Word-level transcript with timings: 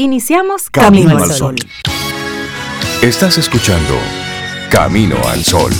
Iniciamos 0.00 0.70
Camino, 0.70 1.18
al 1.18 1.32
Sol. 1.32 1.56
Estás 3.02 3.36
escuchando 3.36 3.96
Camino 4.70 5.16
al 5.26 5.44
Sol. 5.44 5.72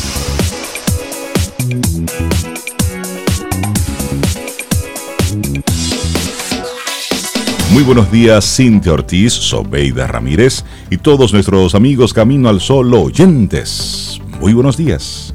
Muy 7.70 7.84
buenos 7.84 8.10
días, 8.10 8.56
Cintia 8.56 8.92
Ortiz, 8.92 9.32
Sobeida 9.32 10.08
Ramírez 10.08 10.64
y 10.90 10.96
todos 10.96 11.32
nuestros 11.32 11.76
amigos 11.76 12.12
Camino 12.12 12.48
al 12.48 12.60
Sol 12.60 12.92
oyentes. 12.94 14.20
Muy 14.40 14.52
buenos 14.52 14.76
días. 14.76 15.27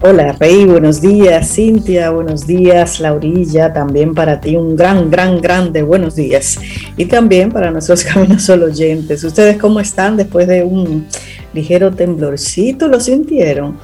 Hola 0.00 0.30
Rey, 0.38 0.64
buenos 0.64 1.00
días 1.00 1.54
Cintia, 1.56 2.10
buenos 2.10 2.46
días 2.46 3.00
Laurilla, 3.00 3.72
también 3.72 4.14
para 4.14 4.40
ti 4.40 4.54
un 4.54 4.76
gran, 4.76 5.10
gran, 5.10 5.40
grande 5.40 5.82
buenos 5.82 6.14
días. 6.14 6.56
Y 6.96 7.06
también 7.06 7.50
para 7.50 7.72
nuestros 7.72 8.04
Caminos 8.04 8.44
Solo 8.44 8.66
oyentes. 8.66 9.24
¿Ustedes 9.24 9.58
cómo 9.58 9.80
están 9.80 10.16
después 10.16 10.46
de 10.46 10.62
un 10.62 11.08
ligero 11.52 11.90
temblorcito? 11.90 12.86
¿Lo 12.86 13.00
sintieron? 13.00 13.76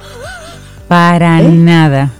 Para 0.87 1.41
¿Eh? 1.41 1.49
nada. 1.49 2.13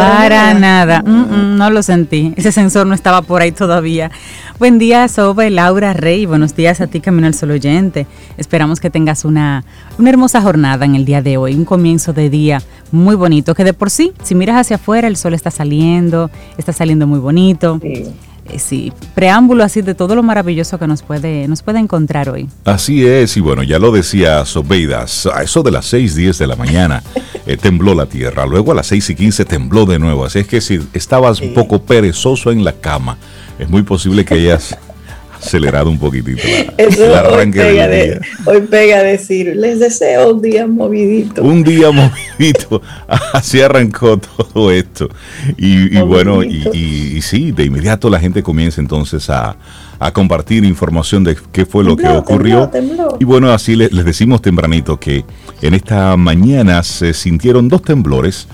Para 0.00 0.54
nada, 0.54 1.02
mm, 1.02 1.10
mm, 1.10 1.56
no 1.56 1.70
lo 1.70 1.82
sentí. 1.82 2.32
Ese 2.36 2.52
sensor 2.52 2.86
no 2.86 2.94
estaba 2.94 3.20
por 3.22 3.42
ahí 3.42 3.52
todavía. 3.52 4.10
Buen 4.58 4.78
día, 4.78 5.06
Sobe, 5.08 5.50
Laura, 5.50 5.92
Rey. 5.92 6.26
Buenos 6.26 6.56
días 6.56 6.80
a 6.80 6.86
ti, 6.86 7.00
Camino 7.00 7.26
al 7.26 7.34
Sol 7.34 7.50
Oyente. 7.50 8.06
Esperamos 8.38 8.80
que 8.80 8.88
tengas 8.88 9.24
una, 9.24 9.64
una 9.98 10.10
hermosa 10.10 10.40
jornada 10.40 10.84
en 10.86 10.94
el 10.94 11.04
día 11.04 11.20
de 11.20 11.36
hoy, 11.36 11.54
un 11.54 11.64
comienzo 11.64 12.12
de 12.12 12.30
día 12.30 12.62
muy 12.92 13.14
bonito, 13.14 13.54
que 13.54 13.64
de 13.64 13.74
por 13.74 13.90
sí, 13.90 14.12
si 14.22 14.34
miras 14.34 14.56
hacia 14.56 14.76
afuera, 14.76 15.06
el 15.06 15.16
sol 15.16 15.34
está 15.34 15.50
saliendo, 15.50 16.30
está 16.56 16.72
saliendo 16.72 17.06
muy 17.06 17.18
bonito. 17.18 17.78
Sí. 17.82 18.06
Eh, 18.52 18.58
sí, 18.58 18.92
preámbulo 19.14 19.62
así 19.62 19.82
de 19.82 19.94
todo 19.94 20.14
lo 20.14 20.22
maravilloso 20.22 20.78
que 20.78 20.86
nos 20.86 21.02
puede, 21.02 21.46
nos 21.46 21.62
puede 21.62 21.78
encontrar 21.78 22.28
hoy. 22.28 22.48
Así 22.64 23.06
es, 23.06 23.36
y 23.36 23.40
bueno, 23.40 23.62
ya 23.62 23.78
lo 23.78 23.92
decía 23.92 24.44
Sobeida, 24.44 25.04
a 25.32 25.42
eso 25.42 25.62
de 25.62 25.70
las 25.70 25.86
6, 25.86 26.14
10 26.16 26.38
de 26.38 26.46
la 26.46 26.56
mañana 26.56 27.02
eh, 27.46 27.56
tembló 27.56 27.94
la 27.94 28.06
tierra, 28.06 28.46
luego 28.46 28.72
a 28.72 28.74
las 28.74 28.88
6 28.88 29.10
y 29.10 29.14
15 29.14 29.44
tembló 29.44 29.86
de 29.86 29.98
nuevo, 29.98 30.24
así 30.24 30.40
es 30.40 30.46
que 30.46 30.60
si 30.60 30.80
estabas 30.94 31.40
un 31.40 31.54
poco 31.54 31.82
perezoso 31.82 32.50
en 32.50 32.64
la 32.64 32.72
cama, 32.72 33.18
es 33.58 33.68
muy 33.68 33.82
posible 33.82 34.24
que 34.24 34.34
hayas 34.34 34.76
acelerado 35.40 35.90
un 35.90 35.98
poquitito 35.98 36.42
hoy, 36.78 37.50
pega 37.50 38.20
hoy 38.46 38.60
pega 38.62 38.98
a 38.98 39.02
decir, 39.02 39.54
les 39.56 39.80
deseo 39.80 40.34
un 40.34 40.42
día 40.42 40.66
movidito. 40.66 41.42
Un 41.42 41.62
día 41.62 41.90
movidito. 41.90 42.82
Así 43.32 43.60
arrancó 43.60 44.18
todo 44.18 44.70
esto. 44.70 45.08
Y, 45.56 45.98
bueno, 46.02 46.42
y, 46.42 47.20
sí, 47.22 47.52
de 47.52 47.64
inmediato 47.64 48.10
la 48.10 48.20
gente 48.20 48.42
comienza 48.42 48.80
entonces 48.80 49.28
a, 49.30 49.56
compartir 50.14 50.64
información 50.64 51.24
de 51.24 51.36
qué 51.52 51.66
fue 51.66 51.84
lo 51.84 51.96
que 51.96 52.08
ocurrió. 52.08 52.70
Y 53.18 53.24
bueno, 53.24 53.52
así 53.52 53.76
les, 53.76 53.90
decimos 54.04 54.40
tempranito 54.40 54.98
que 54.98 55.24
en 55.60 55.74
esta 55.74 56.16
mañana 56.16 56.82
se 56.82 57.12
sintieron 57.12 57.68
dos 57.68 57.82
temblores. 57.82 58.46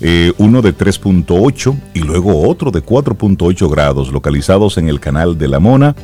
Eh, 0.00 0.32
uno 0.38 0.60
de 0.60 0.76
3.8 0.76 1.76
y 1.94 2.00
luego 2.00 2.48
otro 2.48 2.72
de 2.72 2.84
4.8 2.84 3.70
grados 3.70 4.12
localizados 4.12 4.76
en 4.76 4.88
el 4.88 4.98
canal 4.98 5.38
de 5.38 5.46
la 5.46 5.60
Mona 5.60 5.94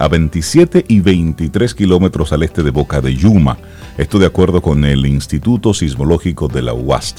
a 0.00 0.08
27 0.08 0.86
y 0.88 1.00
23 1.00 1.74
kilómetros 1.74 2.32
al 2.32 2.42
este 2.42 2.62
de 2.62 2.70
Boca 2.70 3.02
de 3.02 3.14
Yuma. 3.14 3.58
Esto 3.98 4.18
de 4.18 4.24
acuerdo 4.24 4.62
con 4.62 4.86
el 4.86 5.04
Instituto 5.04 5.74
Sismológico 5.74 6.48
de 6.48 6.62
la 6.62 6.72
UAST. 6.72 7.18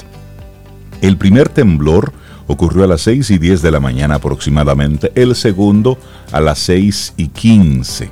El 1.00 1.16
primer 1.16 1.48
temblor 1.48 2.12
ocurrió 2.48 2.82
a 2.82 2.88
las 2.88 3.02
6 3.02 3.30
y 3.30 3.38
10 3.38 3.62
de 3.62 3.70
la 3.70 3.78
mañana 3.78 4.16
aproximadamente, 4.16 5.12
el 5.14 5.36
segundo 5.36 5.96
a 6.32 6.40
las 6.40 6.58
6 6.58 7.14
y 7.16 7.28
15. 7.28 8.10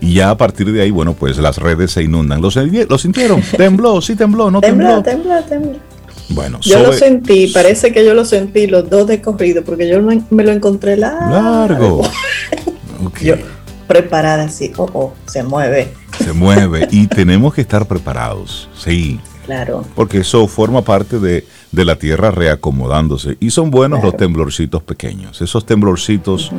Y 0.00 0.14
ya 0.14 0.30
a 0.30 0.36
partir 0.36 0.70
de 0.70 0.80
ahí, 0.80 0.92
bueno, 0.92 1.14
pues 1.14 1.36
las 1.38 1.58
redes 1.58 1.90
se 1.90 2.04
inundan. 2.04 2.40
¿Lo, 2.40 2.52
sintieron? 2.52 3.42
¿Tembló? 3.56 4.00
¿Sí 4.00 4.14
tembló? 4.14 4.48
¿No 4.48 4.60
tembló? 4.60 5.02
Tembló, 5.02 5.42
tembló, 5.42 5.42
tembló. 5.42 5.78
Bueno, 6.28 6.60
yo 6.62 6.80
lo 6.84 6.92
sentí, 6.92 7.48
parece 7.48 7.92
que 7.92 8.04
yo 8.04 8.14
lo 8.14 8.24
sentí 8.24 8.68
los 8.68 8.88
dos 8.88 9.08
de 9.08 9.20
corrido, 9.20 9.64
porque 9.64 9.88
yo 9.88 10.00
me 10.00 10.44
lo 10.44 10.52
encontré 10.52 10.96
largo. 10.96 11.30
Largo. 11.30 12.02
Okay 13.06 13.34
preparada 13.86 14.44
así, 14.44 14.72
oh, 14.76 14.88
oh, 14.92 15.12
se 15.26 15.42
mueve. 15.42 15.92
Se 16.18 16.32
mueve 16.32 16.88
y 16.90 17.06
tenemos 17.08 17.54
que 17.54 17.60
estar 17.60 17.86
preparados, 17.86 18.68
sí. 18.76 19.20
Claro. 19.46 19.84
Porque 19.94 20.18
eso 20.18 20.46
forma 20.48 20.82
parte 20.82 21.18
de, 21.18 21.44
la 21.72 21.96
tierra 21.96 22.30
reacomodándose. 22.30 23.36
Y 23.40 23.50
son 23.50 23.70
buenos 23.70 24.02
los 24.02 24.16
temblorcitos 24.16 24.82
pequeños. 24.82 25.42
Esos 25.42 25.66
temblorcitos 25.66 26.50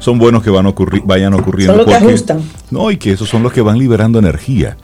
son 0.00 0.18
buenos 0.18 0.42
que 0.42 0.50
van 0.50 0.66
a 0.66 0.70
ocurrir, 0.70 1.02
vayan 1.04 1.34
ocurriendo. 1.34 1.76
Son 1.76 1.86
los 1.86 1.86
que 1.86 2.04
ajustan. 2.04 2.42
No, 2.70 2.90
y 2.90 2.96
que 2.96 3.12
esos 3.12 3.28
son 3.28 3.44
los 3.44 3.52
que 3.52 3.60
van 3.60 3.78
liberando 3.78 4.18
energía. 4.18 4.76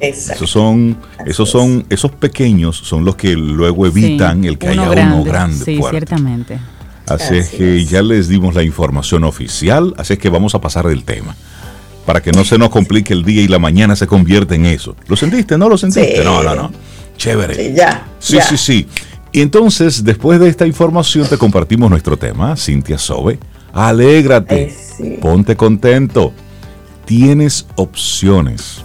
Exacto. 0.00 0.44
Esos 0.44 0.50
son, 0.50 0.96
esos 1.26 1.50
son, 1.50 1.84
esos 1.90 2.10
pequeños 2.10 2.76
son 2.76 3.04
los 3.04 3.16
que 3.16 3.34
luego 3.34 3.86
evitan 3.86 4.44
el 4.44 4.56
que 4.58 4.68
haya 4.68 4.90
uno 4.90 5.24
grande. 5.24 5.64
Sí, 5.64 5.80
ciertamente. 5.90 6.58
Así, 7.06 7.36
es 7.36 7.50
que 7.50 7.84
ya 7.84 8.02
les 8.02 8.28
dimos 8.28 8.54
la 8.54 8.62
información 8.62 9.24
oficial, 9.24 9.94
así 9.98 10.14
es 10.14 10.18
que 10.18 10.30
vamos 10.30 10.54
a 10.54 10.60
pasar 10.60 10.86
del 10.86 11.04
tema. 11.04 11.36
Para 12.06 12.22
que 12.22 12.32
no 12.32 12.44
se 12.44 12.58
nos 12.58 12.70
complique 12.70 13.12
el 13.12 13.24
día 13.24 13.42
y 13.42 13.48
la 13.48 13.58
mañana 13.58 13.96
se 13.96 14.06
convierte 14.06 14.54
en 14.54 14.66
eso. 14.66 14.96
¿Lo 15.06 15.16
sentiste? 15.16 15.56
¿No 15.58 15.68
lo 15.68 15.78
sentiste? 15.78 16.22
No, 16.24 16.42
no, 16.42 16.54
no. 16.54 16.72
Chévere. 17.16 17.54
Sí, 17.54 17.74
ya. 17.74 18.06
Sí, 18.18 18.38
sí, 18.48 18.56
sí. 18.56 18.86
Y 19.32 19.40
entonces, 19.40 20.04
después 20.04 20.38
de 20.38 20.48
esta 20.48 20.66
información, 20.66 21.26
te 21.26 21.36
compartimos 21.38 21.90
nuestro 21.90 22.16
tema, 22.16 22.56
Cintia 22.56 22.98
Sobe. 22.98 23.38
Alégrate. 23.72 24.74
Ponte 25.20 25.56
contento. 25.56 26.32
Tienes 27.04 27.66
opciones. 27.74 28.82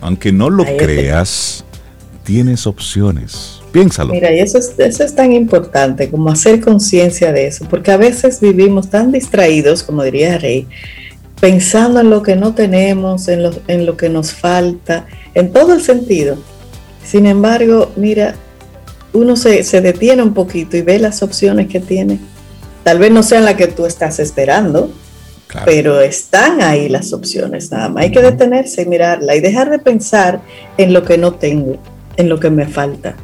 Aunque 0.00 0.32
no 0.32 0.50
lo 0.50 0.64
creas, 0.64 1.64
tienes 2.24 2.66
opciones. 2.66 3.61
Piénsalo. 3.72 4.12
Mira, 4.12 4.32
y 4.32 4.40
eso 4.40 4.58
es, 4.58 4.74
eso 4.76 5.02
es 5.02 5.14
tan 5.14 5.32
importante 5.32 6.10
como 6.10 6.30
hacer 6.30 6.60
conciencia 6.60 7.32
de 7.32 7.46
eso, 7.46 7.66
porque 7.70 7.90
a 7.90 7.96
veces 7.96 8.40
vivimos 8.40 8.90
tan 8.90 9.12
distraídos, 9.12 9.82
como 9.82 10.02
diría 10.02 10.38
Rey, 10.38 10.66
pensando 11.40 12.00
en 12.00 12.10
lo 12.10 12.22
que 12.22 12.36
no 12.36 12.54
tenemos, 12.54 13.28
en 13.28 13.42
lo, 13.42 13.50
en 13.66 13.86
lo 13.86 13.96
que 13.96 14.08
nos 14.08 14.32
falta, 14.32 15.06
en 15.34 15.52
todo 15.52 15.72
el 15.72 15.80
sentido. 15.80 16.36
Sin 17.04 17.26
embargo, 17.26 17.90
mira, 17.96 18.36
uno 19.12 19.36
se, 19.36 19.62
detiene 19.80 20.22
un 20.22 20.34
poquito 20.34 20.76
y 20.76 20.82
ve 20.82 20.98
las 20.98 21.22
opciones 21.22 21.68
que 21.68 21.80
tiene. 21.80 22.18
Tal 22.84 22.98
vez 22.98 23.10
no 23.10 23.22
sean 23.22 23.44
las 23.44 23.54
que 23.54 23.66
tú 23.66 23.86
estás 23.86 24.18
esperando, 24.18 24.90
pero 25.64 26.00
están 26.00 26.62
ahí 26.62 26.88
las 26.88 27.12
opciones, 27.12 27.70
nada 27.70 27.88
más. 27.88 28.04
Hay 28.04 28.12
que 28.12 28.22
detenerse 28.22 28.82
y 28.82 28.86
mirarla 28.86 29.34
y 29.36 29.40
dejar 29.40 29.70
de 29.70 29.78
pensar 29.78 30.40
en 30.78 30.92
lo 30.92 31.04
que 31.04 31.18
no 31.18 31.34
tengo, 31.34 31.76
en 32.16 32.28
lo 32.28 32.40
que 32.40 32.50
me 32.50 32.66
falta. 32.66 33.16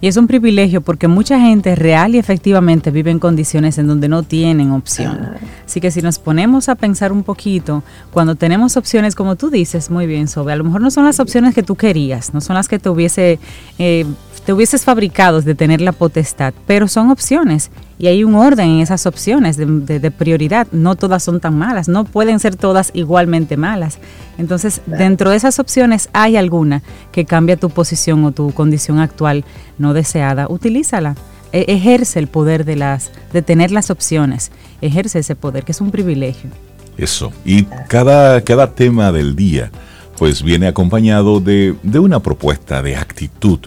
Y 0.00 0.08
es 0.08 0.16
un 0.16 0.26
privilegio 0.26 0.80
porque 0.82 1.08
mucha 1.08 1.40
gente 1.40 1.74
real 1.74 2.14
y 2.14 2.18
efectivamente 2.18 2.90
vive 2.90 3.10
en 3.10 3.18
condiciones 3.18 3.78
en 3.78 3.86
donde 3.86 4.08
no 4.08 4.22
tienen 4.22 4.70
opción. 4.72 5.36
Así 5.64 5.80
que 5.80 5.90
si 5.90 6.02
nos 6.02 6.18
ponemos 6.18 6.68
a 6.68 6.74
pensar 6.74 7.12
un 7.12 7.22
poquito, 7.22 7.82
cuando 8.10 8.34
tenemos 8.34 8.76
opciones, 8.76 9.14
como 9.14 9.36
tú 9.36 9.50
dices, 9.50 9.90
muy 9.90 10.06
bien, 10.06 10.28
Sobe, 10.28 10.52
a 10.52 10.56
lo 10.56 10.64
mejor 10.64 10.80
no 10.80 10.90
son 10.90 11.04
las 11.04 11.18
opciones 11.18 11.54
que 11.54 11.62
tú 11.62 11.76
querías, 11.76 12.34
no 12.34 12.40
son 12.40 12.56
las 12.56 12.68
que 12.68 12.78
te 12.78 12.90
hubiese 12.90 13.38
eh, 13.78 14.04
te 14.46 14.52
hubieses 14.52 14.84
fabricado 14.84 15.42
de 15.42 15.56
tener 15.56 15.80
la 15.80 15.90
potestad, 15.90 16.54
pero 16.68 16.86
son 16.86 17.10
opciones 17.10 17.72
y 17.98 18.06
hay 18.06 18.22
un 18.22 18.36
orden 18.36 18.68
en 18.68 18.80
esas 18.80 19.04
opciones 19.04 19.56
de, 19.56 20.10
prioridad. 20.12 20.68
No 20.70 20.94
todas 20.94 21.24
son 21.24 21.40
tan 21.40 21.58
malas, 21.58 21.88
no 21.88 22.04
pueden 22.04 22.38
ser 22.38 22.54
todas 22.54 22.92
igualmente 22.94 23.56
malas. 23.56 23.98
Entonces, 24.38 24.82
dentro 24.86 25.30
de 25.30 25.36
esas 25.36 25.58
opciones 25.58 26.08
hay 26.12 26.36
alguna 26.36 26.84
que 27.10 27.24
cambia 27.24 27.56
tu 27.56 27.70
posición 27.70 28.24
o 28.24 28.30
tu 28.30 28.52
condición 28.52 29.00
actual 29.00 29.44
no 29.78 29.94
deseada. 29.94 30.46
Utilízala. 30.48 31.16
E, 31.52 31.64
ejerce 31.66 32.20
el 32.20 32.28
poder 32.28 32.64
de, 32.64 32.76
las, 32.76 33.10
de 33.32 33.42
tener 33.42 33.72
las 33.72 33.90
opciones. 33.90 34.52
Ejerce 34.80 35.18
ese 35.18 35.34
poder, 35.34 35.64
que 35.64 35.72
es 35.72 35.80
un 35.80 35.90
privilegio. 35.90 36.50
Eso. 36.96 37.32
Y 37.44 37.64
cada, 37.88 38.40
cada 38.42 38.72
tema 38.74 39.10
del 39.10 39.34
día 39.34 39.72
pues 40.16 40.42
viene 40.42 40.68
acompañado 40.68 41.40
de, 41.40 41.74
de 41.82 41.98
una 41.98 42.20
propuesta 42.20 42.80
de 42.80 42.96
actitud 42.96 43.58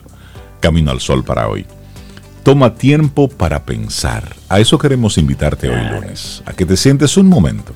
Camino 0.60 0.92
al 0.92 1.00
Sol 1.00 1.24
para 1.24 1.48
hoy. 1.48 1.66
Toma 2.44 2.76
tiempo 2.76 3.28
para 3.28 3.66
pensar. 3.66 4.36
A 4.48 4.60
eso 4.60 4.78
queremos 4.78 5.18
invitarte 5.18 5.70
hoy 5.70 5.82
lunes, 5.92 6.42
a 6.46 6.54
que 6.54 6.66
te 6.66 6.78
sientes 6.78 7.18
un 7.18 7.28
momento. 7.28 7.74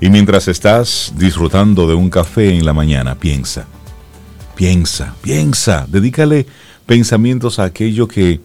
Y 0.00 0.10
mientras 0.10 0.48
estás 0.48 1.12
disfrutando 1.16 1.86
de 1.86 1.94
un 1.94 2.10
café 2.10 2.56
en 2.56 2.64
la 2.64 2.72
mañana, 2.72 3.14
piensa, 3.14 3.66
piensa, 4.54 5.14
piensa, 5.22 5.86
dedícale 5.88 6.46
pensamientos 6.86 7.58
a 7.58 7.64
aquello 7.64 8.08
que, 8.08 8.40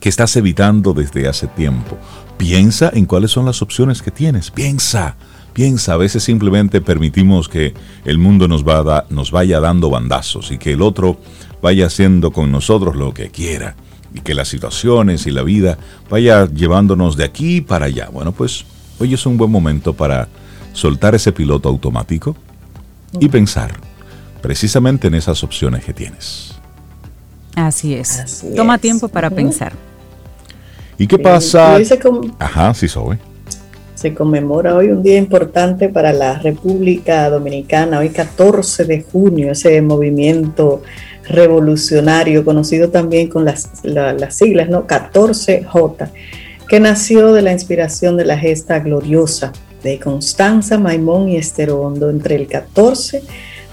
que 0.00 0.08
estás 0.08 0.36
evitando 0.36 0.92
desde 0.92 1.28
hace 1.28 1.46
tiempo. 1.46 1.96
Piensa 2.36 2.90
en 2.92 3.06
cuáles 3.06 3.30
son 3.30 3.46
las 3.46 3.62
opciones 3.62 4.02
que 4.02 4.10
tienes. 4.10 4.50
Piensa, 4.50 5.16
piensa. 5.56 5.94
A 5.94 5.96
veces 5.96 6.22
simplemente 6.22 6.82
permitimos 6.82 7.48
que 7.48 7.72
el 8.04 8.18
mundo 8.18 8.46
nos, 8.46 8.62
va 8.62 9.06
nos 9.08 9.30
vaya 9.30 9.58
dando 9.58 9.88
bandazos 9.88 10.52
y 10.52 10.58
que 10.58 10.74
el 10.74 10.82
otro 10.82 11.18
vaya 11.62 11.86
haciendo 11.86 12.30
con 12.30 12.52
nosotros 12.52 12.94
lo 12.94 13.14
que 13.14 13.30
quiera 13.30 13.74
y 14.12 14.20
que 14.20 14.34
las 14.34 14.48
situaciones 14.48 15.26
y 15.26 15.30
la 15.30 15.42
vida 15.42 15.78
vaya 16.10 16.46
llevándonos 16.46 17.16
de 17.16 17.24
aquí 17.24 17.62
para 17.62 17.86
allá. 17.86 18.10
Bueno, 18.12 18.32
pues 18.32 18.66
hoy 18.98 19.14
es 19.14 19.24
un 19.24 19.38
buen 19.38 19.50
momento 19.50 19.94
para 19.94 20.28
soltar 20.74 21.14
ese 21.14 21.32
piloto 21.32 21.70
automático, 21.70 22.36
y 23.18 23.28
pensar 23.28 23.72
precisamente 24.42 25.08
en 25.08 25.14
esas 25.14 25.42
opciones 25.42 25.82
que 25.84 25.94
tienes. 25.94 26.52
Así 27.54 27.94
es. 27.94 28.44
Toma 28.54 28.76
tiempo 28.76 29.08
para 29.08 29.30
pensar. 29.30 29.72
¿Y 30.98 31.06
qué 31.06 31.18
pasa? 31.18 31.78
Ajá, 32.38 32.74
sí, 32.74 32.88
soy. 32.88 33.16
Se 33.96 34.12
conmemora 34.12 34.76
hoy 34.76 34.88
un 34.88 35.02
día 35.02 35.16
importante 35.16 35.88
para 35.88 36.12
la 36.12 36.38
República 36.38 37.30
Dominicana, 37.30 38.00
hoy 38.00 38.10
14 38.10 38.84
de 38.84 39.00
junio, 39.00 39.52
ese 39.52 39.80
movimiento 39.80 40.82
revolucionario, 41.26 42.44
conocido 42.44 42.90
también 42.90 43.28
con 43.28 43.46
las, 43.46 43.70
las 43.84 44.34
siglas, 44.34 44.68
¿no? 44.68 44.86
14J, 44.86 46.10
que 46.68 46.78
nació 46.78 47.32
de 47.32 47.40
la 47.40 47.52
inspiración 47.52 48.18
de 48.18 48.26
la 48.26 48.36
gesta 48.36 48.80
gloriosa 48.80 49.54
de 49.82 49.98
Constanza, 49.98 50.76
Maimón 50.76 51.30
y 51.30 51.38
Esterondo 51.38 52.10
entre 52.10 52.34
el 52.34 52.48
14 52.48 53.22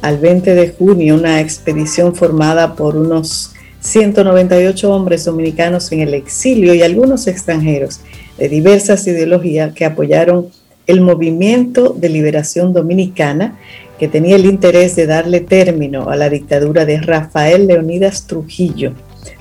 al 0.01 0.19
20 0.19 0.55
de 0.55 0.69
junio, 0.69 1.15
una 1.15 1.41
expedición 1.41 2.15
formada 2.15 2.75
por 2.75 2.95
unos 2.95 3.51
198 3.81 4.89
hombres 4.89 5.25
dominicanos 5.25 5.91
en 5.91 5.99
el 5.99 6.13
exilio 6.13 6.73
y 6.73 6.81
algunos 6.81 7.27
extranjeros 7.27 7.99
de 8.37 8.49
diversas 8.49 9.05
ideologías 9.07 9.73
que 9.73 9.85
apoyaron 9.85 10.49
el 10.87 11.01
movimiento 11.01 11.95
de 11.97 12.09
liberación 12.09 12.73
dominicana 12.73 13.57
que 13.97 14.07
tenía 14.07 14.35
el 14.35 14.45
interés 14.45 14.95
de 14.95 15.05
darle 15.05 15.39
término 15.39 16.09
a 16.09 16.15
la 16.15 16.29
dictadura 16.29 16.85
de 16.85 16.99
Rafael 16.99 17.67
Leonidas 17.67 18.27
Trujillo. 18.27 18.93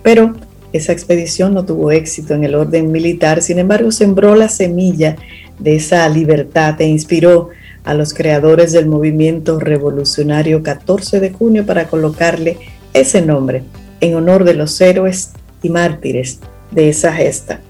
Pero 0.02 0.34
esa 0.72 0.92
expedición 0.92 1.54
no 1.54 1.64
tuvo 1.64 1.90
éxito 1.90 2.34
en 2.34 2.44
el 2.44 2.54
orden 2.54 2.92
militar, 2.92 3.42
sin 3.42 3.58
embargo 3.58 3.90
sembró 3.90 4.34
la 4.36 4.48
semilla 4.48 5.16
de 5.58 5.76
esa 5.76 6.08
libertad 6.08 6.80
e 6.80 6.86
inspiró 6.86 7.48
a 7.84 7.94
los 7.94 8.14
creadores 8.14 8.72
del 8.72 8.86
movimiento 8.86 9.58
revolucionario 9.58 10.62
14 10.62 11.20
de 11.20 11.30
junio 11.30 11.66
para 11.66 11.88
colocarle 11.88 12.58
ese 12.94 13.20
nombre 13.22 13.64
en 14.00 14.14
honor 14.14 14.44
de 14.44 14.54
los 14.54 14.80
héroes 14.80 15.32
y 15.62 15.68
mártires 15.68 16.38
de 16.70 16.88
esa 16.88 17.12
gesta. 17.12 17.60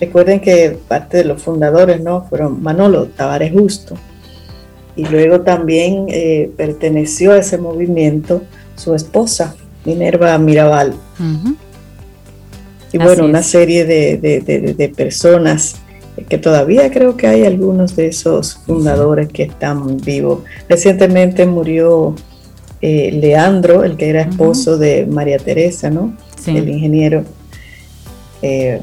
Recuerden 0.00 0.40
que 0.40 0.78
parte 0.88 1.18
de 1.18 1.24
los 1.24 1.42
fundadores 1.42 2.02
no 2.02 2.24
fueron 2.24 2.62
Manolo 2.62 3.06
Tavares 3.06 3.52
Justo 3.52 3.96
y 4.96 5.04
luego 5.04 5.42
también 5.42 6.06
eh, 6.08 6.50
perteneció 6.56 7.32
a 7.32 7.38
ese 7.38 7.58
movimiento 7.58 8.42
su 8.76 8.94
esposa 8.94 9.54
Minerva 9.84 10.36
Mirabal. 10.38 10.94
Y 12.92 12.98
bueno, 12.98 13.24
una 13.26 13.42
serie 13.42 13.84
de, 13.84 14.92
personas 14.96 15.76
que 16.28 16.38
todavía 16.38 16.90
creo 16.90 17.16
que 17.16 17.26
hay 17.26 17.44
algunos 17.44 17.94
de 17.94 18.08
esos 18.08 18.56
fundadores 18.66 19.28
que 19.28 19.44
están 19.44 19.98
vivos. 19.98 20.40
Recientemente 20.68 21.46
murió 21.46 22.14
eh, 22.80 23.12
Leandro, 23.12 23.84
el 23.84 23.96
que 23.96 24.08
era 24.08 24.22
esposo 24.22 24.78
de 24.78 25.06
María 25.06 25.38
Teresa, 25.38 25.90
¿no? 25.90 26.16
El 26.46 26.68
ingeniero. 26.68 27.24
Eh, 28.40 28.80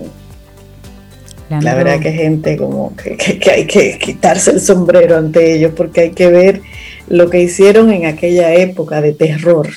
la 1.62 1.76
verdad 1.76 2.00
que 2.00 2.12
gente 2.12 2.58
como 2.58 2.96
que, 2.96 3.18
hay 3.52 3.66
que 3.66 3.98
quitarse 4.00 4.52
el 4.52 4.62
sombrero 4.62 5.18
ante 5.18 5.56
ellos 5.56 5.74
porque 5.76 6.02
hay 6.02 6.12
que 6.12 6.30
ver 6.30 6.62
lo 7.08 7.30
que 7.30 7.42
hicieron 7.42 7.92
en 7.92 8.06
aquella 8.06 8.54
época 8.54 9.02
de 9.02 9.14
terror. 9.14 9.70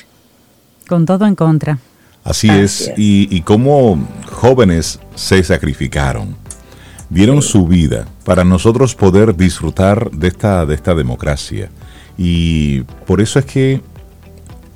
Con 0.87 1.05
todo 1.05 1.25
en 1.25 1.35
contra. 1.35 1.79
Así, 2.23 2.49
es, 2.49 2.91
Y, 2.97 3.27
y 3.35 3.41
cómo 3.41 4.05
jóvenes 4.25 4.99
se 5.15 5.43
sacrificaron, 5.43 6.35
dieron 7.09 7.41
su 7.41 7.67
vida 7.67 8.05
para 8.25 8.43
nosotros 8.43 8.95
poder 8.95 9.35
disfrutar 9.35 10.11
de 10.11 10.27
esta, 10.27 10.65
de 10.65 10.75
esta 10.75 10.93
democracia. 10.93 11.69
Y 12.17 12.81
por 13.05 13.21
eso 13.21 13.39
es 13.39 13.45
que 13.45 13.81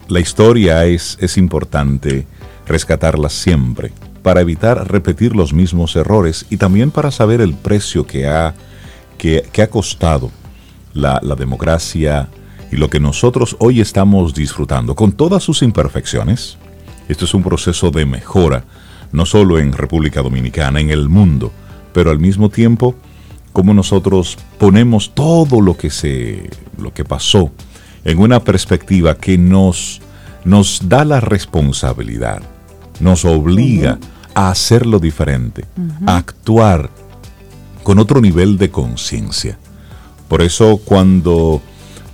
la 0.07 0.19
historia 0.19 0.86
es, 0.86 1.18
es 1.19 1.38
importante 1.38 2.25
rescatarla 2.65 3.30
siempre 3.30 3.92
para 4.24 4.42
evitar 4.42 4.92
repetir 4.92 5.36
los 5.36 5.54
mismos 5.54 5.96
errores 5.96 6.46
y 6.50 6.58
también 6.58 6.92
para 6.92 7.12
saber 7.12 7.42
el 7.42 7.54
precio 7.54 8.06
que 8.06 8.28
ha, 8.28 8.54
que, 9.18 9.44
ha 9.62 9.68
costado 9.68 10.32
la, 10.94 11.20
la 11.24 11.36
democracia 11.36 12.30
y 12.72 12.78
lo 12.78 12.90
que 12.90 13.00
nosotros 13.00 13.56
hoy 13.60 13.82
estamos 13.82 14.34
disfrutando, 14.34 14.96
con 14.96 15.12
todas 15.12 15.44
sus 15.44 15.62
imperfecciones. 15.62 16.58
Esto 17.08 17.26
es 17.26 17.34
un 17.34 17.44
proceso 17.44 17.92
de 17.92 18.06
mejora, 18.06 18.64
no 19.12 19.26
solo 19.26 19.60
en 19.60 19.74
República 19.74 20.22
Dominicana, 20.22 20.80
en 20.80 20.90
el 20.90 21.10
mundo, 21.10 21.52
pero 21.94 22.12
al 22.12 22.20
mismo 22.20 22.50
tiempo, 22.50 22.96
como 23.52 23.74
nosotros 23.74 24.38
ponemos 24.58 25.14
todo 25.14 25.60
lo 25.60 25.76
que 25.76 25.90
se 25.90 26.50
lo 26.78 26.94
que 26.94 27.04
pasó 27.04 27.52
en 28.06 28.20
una 28.20 28.44
perspectiva 28.44 29.18
que 29.18 29.38
nos 29.38 30.02
nos 30.44 30.90
da 30.90 31.06
la 31.06 31.20
responsabilidad, 31.20 32.42
nos 33.01 33.25
obliga 33.25 34.00
a 34.33 34.50
hacerlo 34.50 35.00
diferente, 35.00 35.65
a 36.06 36.18
actuar 36.18 36.89
con 37.83 38.00
otro 38.00 38.21
nivel 38.21 38.57
de 38.57 38.69
conciencia. 38.69 39.57
Por 40.27 40.42
eso 40.42 40.77
cuando, 40.77 41.62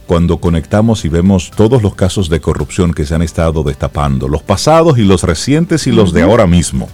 cuando 0.07 0.39
conectamos 0.39 1.05
y 1.05 1.09
vemos 1.09 1.51
todos 1.55 1.83
los 1.83 1.93
casos 1.93 2.29
de 2.29 2.41
corrupción 2.41 2.93
que 2.93 3.05
se 3.05 3.13
han 3.13 3.21
estado 3.21 3.63
destapando, 3.63 4.27
los 4.27 4.41
pasados 4.41 4.97
y 4.97 5.03
los 5.03 5.23
recientes 5.23 5.85
y 5.85 5.91
los 5.91 6.13
de 6.13 6.23
ahora 6.23 6.47
mismo, 6.47 6.87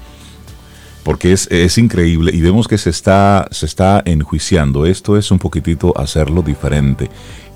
porque 1.03 1.33
es, 1.33 1.77
increíble 1.77 2.31
y 2.33 2.41
vemos 2.41 2.67
que 2.67 2.77
se 2.77 2.89
está, 2.89 3.47
se 3.51 3.65
está 3.65 4.01
enjuiciando, 4.05 4.85
esto 4.85 5.17
es 5.17 5.31
un 5.31 5.39
poquitito 5.39 5.93
hacerlo 5.97 6.41
diferente. 6.41 7.09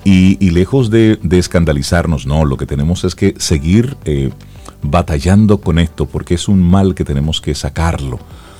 Y, 0.03 0.51
lejos 0.51 0.89
de, 0.89 1.19
escandalizarnos, 1.31 2.25
no, 2.25 2.45
lo 2.45 2.55
que 2.55 2.65
tenemos 2.65 3.03
es 3.03 3.13
que 3.13 3.35
seguir 3.37 3.97
eh, 4.05 4.29
batallando 4.81 5.59
con 5.59 5.79
esto 5.79 6.05
porque 6.05 6.35
es 6.35 6.47
un 6.47 6.61
mal 6.61 6.95
que 6.95 7.03
tenemos 7.03 7.41
que 7.41 7.55
sacarlo. 7.55 8.19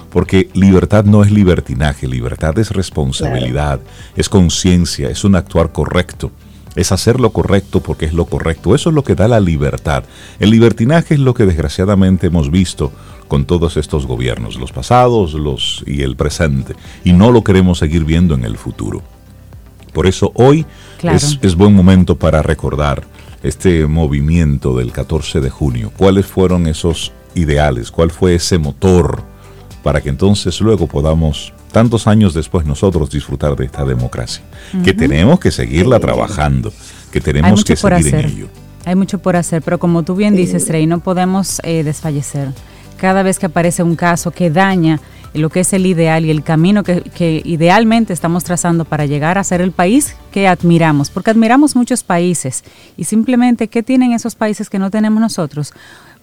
Porque 0.09 0.49
libertad 0.53 1.03
no 1.03 1.23
es 1.23 1.31
libertinaje, 1.31 2.07
libertad 2.07 2.57
es 2.59 2.71
responsabilidad, 2.71 3.79
es 4.15 4.29
conciencia, 4.29 5.09
es 5.09 5.23
un 5.23 5.35
actuar 5.35 5.73
correcto, 5.73 6.31
es 6.75 6.91
hacer 6.91 7.19
lo 7.19 7.31
correcto 7.31 7.81
porque 7.81 8.05
es 8.05 8.13
lo 8.13 8.25
correcto. 8.25 8.73
Eso 8.73 8.89
es 8.89 8.95
lo 8.95 9.03
que 9.03 9.15
da 9.15 9.27
la 9.27 9.39
libertad. 9.39 10.05
El 10.39 10.51
libertinaje 10.51 11.15
es 11.15 11.19
lo 11.19 11.33
que 11.33 11.45
desgraciadamente 11.45 12.27
hemos 12.27 12.49
visto 12.49 12.91
con 13.27 13.45
todos 13.45 13.75
estos 13.75 14.05
gobiernos, 14.05 14.55
los 14.55 14.71
pasados 14.71 15.33
los, 15.33 15.83
y 15.85 16.03
el 16.03 16.15
presente, 16.15 16.75
y 17.03 17.11
no 17.11 17.31
lo 17.31 17.43
queremos 17.43 17.79
seguir 17.79 18.05
viendo 18.05 18.35
en 18.35 18.45
el 18.45 18.57
futuro. 18.57 19.03
Por 19.91 20.07
eso 20.07 20.31
hoy 20.35 20.65
es, 21.03 21.39
es 21.41 21.55
buen 21.55 21.73
momento 21.73 22.15
para 22.15 22.41
recordar 22.41 23.03
este 23.43 23.87
movimiento 23.87 24.75
del 24.75 24.91
14 24.91 25.39
de 25.41 25.49
junio? 25.49 25.91
¿Cuáles 25.95 26.25
fueron 26.25 26.67
esos 26.67 27.11
ideales? 27.35 27.91
¿Cuál 27.91 28.11
fue 28.11 28.35
ese 28.35 28.57
motor 28.57 29.23
para 29.83 30.01
que 30.01 30.09
entonces 30.09 30.59
luego 30.61 30.87
podamos, 30.87 31.53
tantos 31.71 32.07
años 32.07 32.33
después, 32.33 32.65
nosotros 32.65 33.09
disfrutar 33.09 33.55
de 33.55 33.65
esta 33.65 33.85
democracia? 33.85 34.43
Que 34.83 34.93
tenemos 34.93 35.39
que 35.39 35.51
seguirla 35.51 35.99
trabajando, 35.99 36.73
que 37.11 37.21
tenemos 37.21 37.63
que 37.63 37.75
seguir 37.75 38.15
en 38.15 38.25
ello. 38.25 38.47
Hay 38.85 38.95
mucho 38.95 39.19
por 39.19 39.35
hacer, 39.35 39.61
pero 39.61 39.79
como 39.79 40.03
tú 40.03 40.15
bien 40.15 40.35
dices, 40.35 40.69
Rey, 40.69 40.87
no 40.87 40.99
podemos 40.99 41.59
eh, 41.63 41.83
desfallecer. 41.83 42.49
Cada 42.97 43.21
vez 43.21 43.37
que 43.37 43.45
aparece 43.45 43.83
un 43.83 43.95
caso 43.95 44.31
que 44.31 44.49
daña 44.49 44.99
lo 45.37 45.49
que 45.49 45.61
es 45.61 45.73
el 45.73 45.85
ideal 45.85 46.25
y 46.25 46.31
el 46.31 46.43
camino 46.43 46.83
que, 46.83 47.41
idealmente 47.45 48.13
estamos 48.13 48.43
trazando 48.43 48.85
para 48.85 49.05
llegar 49.05 49.37
a 49.37 49.43
ser 49.43 49.61
el 49.61 49.71
país 49.71 50.15
que 50.31 50.47
admiramos, 50.47 51.09
porque 51.09 51.31
admiramos 51.31 51.75
muchos 51.75 52.03
países 52.03 52.63
y 52.97 53.05
simplemente, 53.05 53.67
¿qué 53.67 53.83
tienen 53.83 54.13
esos 54.13 54.35
países 54.35 54.69
que 54.69 54.79
no 54.79 54.91
tenemos 54.91 55.21
nosotros? 55.21 55.73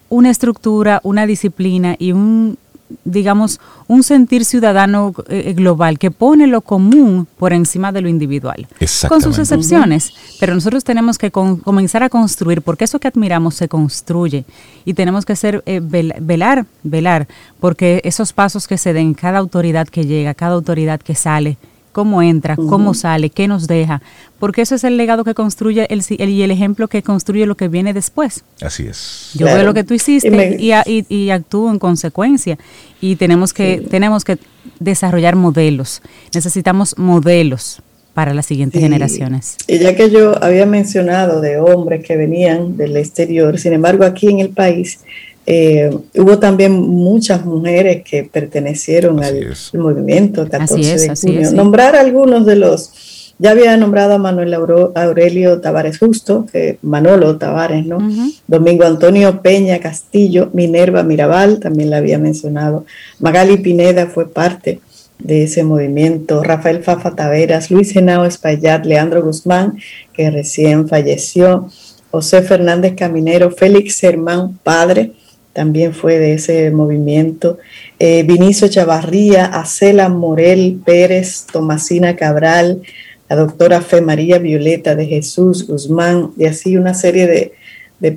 Una 0.08 0.30
estructura, 0.30 1.00
una 1.02 1.26
disciplina 1.26 1.96
y 1.98 2.12
un 2.12 2.58
digamos, 3.04 3.60
un 3.86 4.02
sentir 4.02 4.44
ciudadano 4.44 5.14
eh, 5.28 5.52
global 5.54 5.98
que 5.98 6.10
pone 6.10 6.46
lo 6.46 6.60
común 6.60 7.26
por 7.38 7.52
encima 7.52 7.92
de 7.92 8.00
lo 8.00 8.08
individual, 8.08 8.66
con 9.08 9.20
sus 9.20 9.38
excepciones. 9.38 10.12
Pero 10.40 10.54
nosotros 10.54 10.84
tenemos 10.84 11.18
que 11.18 11.30
comenzar 11.30 12.02
a 12.02 12.08
construir, 12.08 12.62
porque 12.62 12.84
eso 12.84 12.98
que 12.98 13.08
admiramos 13.08 13.54
se 13.54 13.68
construye 13.68 14.44
y 14.84 14.94
tenemos 14.94 15.24
que 15.24 15.36
ser 15.36 15.62
eh, 15.66 15.80
velar, 15.82 16.66
velar, 16.82 17.26
porque 17.60 18.00
esos 18.04 18.32
pasos 18.32 18.66
que 18.66 18.78
se 18.78 18.92
den, 18.92 19.14
cada 19.14 19.38
autoridad 19.38 19.88
que 19.88 20.04
llega, 20.04 20.34
cada 20.34 20.54
autoridad 20.54 21.00
que 21.00 21.14
sale, 21.14 21.56
cómo 21.94 22.20
entra, 22.20 22.56
cómo 22.56 22.92
sale, 22.92 23.30
qué 23.30 23.48
nos 23.48 23.66
deja, 23.66 24.02
porque 24.38 24.60
eso 24.60 24.74
es 24.74 24.84
el 24.84 24.98
legado 24.98 25.24
que 25.24 25.32
construye 25.32 25.86
el, 25.88 26.02
y 26.08 26.42
el 26.42 26.50
ejemplo 26.50 26.88
que 26.88 27.02
construye 27.02 27.46
lo 27.46 27.54
que 27.54 27.68
viene 27.68 27.94
después. 27.94 28.44
Así 28.60 28.86
es. 28.86 29.30
Yo 29.34 29.46
veo 29.46 29.62
lo 29.62 29.72
que 29.72 29.84
tú 29.84 29.94
hiciste 29.94 30.58
y, 30.58 31.30
actúo 31.30 31.70
en 31.70 31.78
consecuencia 31.78 32.58
y 33.00 33.16
tenemos 33.16 33.54
que, 33.54 33.86
tenemos 33.88 34.24
que 34.24 34.38
desarrollar 34.80 35.36
modelos, 35.36 36.02
necesitamos 36.34 36.98
modelos 36.98 37.80
para 38.12 38.34
las 38.34 38.46
siguientes 38.46 38.80
generaciones. 38.80 39.56
Y 39.66 39.78
ya 39.78 39.94
que 39.94 40.10
yo 40.10 40.42
había 40.42 40.66
mencionado 40.66 41.40
de 41.40 41.58
hombres 41.58 42.04
que 42.04 42.16
venían 42.16 42.76
del 42.76 42.96
exterior, 42.96 43.58
sin 43.58 43.72
embargo 43.72 44.04
aquí 44.04 44.28
en 44.28 44.40
el 44.40 44.50
país 44.50 44.98
eh, 45.46 45.94
hubo 46.14 46.38
también 46.38 46.72
muchas 46.72 47.44
mujeres 47.44 48.02
que 48.02 48.24
pertenecieron 48.24 49.22
al, 49.22 49.54
movimiento 49.74 50.48
14 50.48 50.98
de 50.98 51.16
junio. 51.16 51.52
Nombrar 51.52 51.96
algunos 51.96 52.46
de 52.46 52.56
los 52.56 53.34
Ya 53.38 53.50
había 53.50 53.76
nombrado 53.76 54.14
a 54.14 54.18
Manuel 54.18 54.54
Aurelio 54.54 55.60
Tavares 55.60 55.98
Justo, 55.98 56.46
que 56.50 56.78
Manolo 56.82 57.36
Tavares, 57.36 57.84
¿no? 57.84 57.98
Domingo 58.46 58.84
Antonio 58.84 59.42
Peña 59.42 59.80
Castillo, 59.80 60.50
Minerva 60.52 61.02
Mirabal, 61.02 61.58
también 61.58 61.90
la 61.90 61.98
había 61.98 62.18
mencionado. 62.18 62.86
Magali 63.18 63.58
Pineda 63.58 64.06
fue 64.06 64.28
parte 64.28 64.80
de 65.18 65.44
ese 65.44 65.62
movimiento. 65.64 66.42
Rafael 66.42 66.82
Fafa 66.82 67.14
Taveras, 67.14 67.70
Luis 67.70 67.92
Genao 67.92 68.24
Espaillat, 68.24 68.86
Leandro 68.86 69.22
Guzmán, 69.22 69.78
que 70.12 70.30
recién 70.30 70.88
falleció. 70.88 71.68
José 72.10 72.42
Fernández 72.42 72.94
Caminero, 72.94 73.50
Félix 73.50 73.98
Germán 73.98 74.56
Padre, 74.62 75.12
también 75.54 75.94
fue 75.94 76.18
de 76.18 76.34
ese 76.34 76.70
movimiento. 76.70 77.58
Eh, 77.98 78.24
Vinicio 78.24 78.68
Chavarría, 78.68 79.46
Acela 79.46 80.10
Morel 80.10 80.80
Pérez, 80.84 81.46
Tomasina 81.50 82.16
Cabral, 82.16 82.82
la 83.28 83.36
doctora 83.36 83.80
Fe 83.80 84.02
María 84.02 84.38
Violeta 84.38 84.94
de 84.94 85.06
Jesús 85.06 85.66
Guzmán, 85.66 86.32
y 86.36 86.44
así 86.44 86.76
una 86.76 86.92
serie 86.92 87.26
de, 87.26 87.52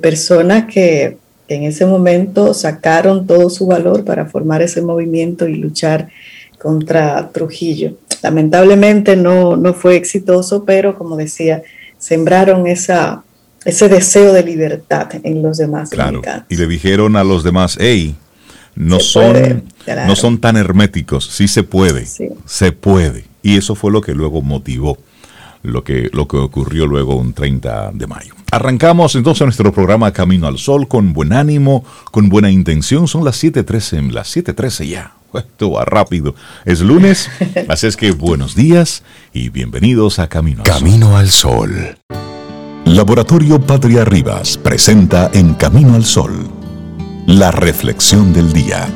personas 0.02 0.66
que 0.70 1.16
en 1.48 1.62
ese 1.62 1.86
momento 1.86 2.52
sacaron 2.52 3.26
todo 3.26 3.48
su 3.48 3.66
valor 3.66 4.04
para 4.04 4.26
formar 4.26 4.60
ese 4.60 4.82
movimiento 4.82 5.48
y 5.48 5.54
luchar 5.54 6.10
contra 6.58 7.30
Trujillo. 7.32 7.94
Lamentablemente 8.22 9.16
no, 9.16 9.56
no 9.56 9.72
fue 9.72 9.96
exitoso, 9.96 10.66
pero 10.66 10.98
como 10.98 11.16
decía, 11.16 11.62
sembraron 11.96 12.66
esa, 12.66 13.24
ese 13.68 13.88
deseo 13.88 14.32
de 14.32 14.42
libertad 14.42 15.08
en 15.22 15.42
los 15.42 15.58
demás. 15.58 15.90
Claro. 15.90 16.22
Y 16.48 16.56
le 16.56 16.66
dijeron 16.66 17.16
a 17.16 17.24
los 17.24 17.44
demás, 17.44 17.76
hey, 17.80 18.16
no, 18.74 18.98
son, 18.98 19.64
no 20.06 20.16
son 20.16 20.38
tan 20.38 20.56
herméticos, 20.56 21.26
sí 21.26 21.48
se 21.48 21.62
puede, 21.62 22.06
se 22.46 22.72
puede. 22.72 23.24
Y 23.42 23.58
eso 23.58 23.74
fue 23.74 23.92
lo 23.92 24.00
que 24.00 24.14
luego 24.14 24.42
motivó 24.42 24.98
lo 25.62 25.84
que, 25.84 26.08
lo 26.12 26.28
que 26.28 26.36
ocurrió 26.36 26.86
luego 26.86 27.16
un 27.16 27.32
30 27.32 27.92
de 27.92 28.06
mayo. 28.06 28.34
Arrancamos 28.50 29.14
entonces 29.14 29.44
nuestro 29.44 29.72
programa 29.72 30.12
Camino 30.12 30.46
al 30.46 30.58
Sol 30.58 30.88
con 30.88 31.12
buen 31.12 31.32
ánimo, 31.32 31.84
con 32.10 32.28
buena 32.28 32.50
intención. 32.50 33.08
Son 33.08 33.24
las 33.24 33.42
7.13, 33.42 34.10
las 34.10 34.34
7.13 34.34 34.88
ya. 34.88 35.12
Esto 35.34 35.72
va 35.72 35.84
rápido. 35.84 36.34
Es 36.64 36.80
lunes, 36.80 37.28
así 37.68 37.86
es 37.86 37.96
que 37.96 38.12
buenos 38.12 38.54
días 38.54 39.02
y 39.34 39.50
bienvenidos 39.50 40.18
a 40.18 40.28
Camino 40.28 40.62
al 40.62 40.70
Camino 40.70 41.16
al 41.16 41.28
Sol. 41.28 41.98
Laboratorio 42.88 43.60
Patria 43.60 44.02
Rivas 44.02 44.56
presenta 44.56 45.30
en 45.34 45.52
Camino 45.52 45.94
al 45.94 46.06
Sol 46.06 46.48
la 47.26 47.50
reflexión 47.50 48.32
del 48.32 48.50
día. 48.50 48.88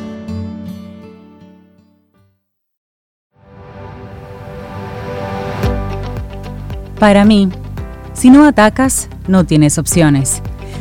Para 6.98 7.26
mí, 7.26 7.50
si 8.14 8.30
no 8.30 8.46
atacas, 8.46 9.10
no 9.28 9.44
tienes 9.44 9.76
opciones. 9.76 10.40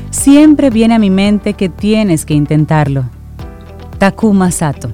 Siempre 0.10 0.70
viene 0.70 0.96
a 0.96 1.00
mi 1.00 1.10
mente 1.10 1.54
que 1.54 1.68
tienes 1.68 2.26
que 2.26 2.34
intentarlo. 2.34 3.10
Takuma 3.98 4.52
Sato. 4.52 4.94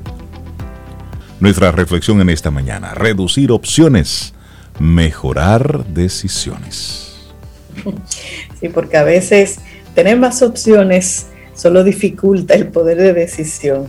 Nuestra 1.40 1.72
reflexión 1.72 2.20
en 2.22 2.32
esta 2.32 2.50
mañana, 2.50 2.96
reducir 2.96 3.52
opciones, 3.52 4.34
mejorar 4.80 5.86
decisiones. 5.86 7.07
Sí, 8.60 8.70
porque 8.70 8.98
a 8.98 9.04
veces 9.04 9.60
tener 9.94 10.18
más 10.18 10.42
opciones 10.42 11.28
solo 11.54 11.84
dificulta 11.84 12.54
el 12.54 12.68
poder 12.68 12.98
de 12.98 13.14
decisión. 13.14 13.88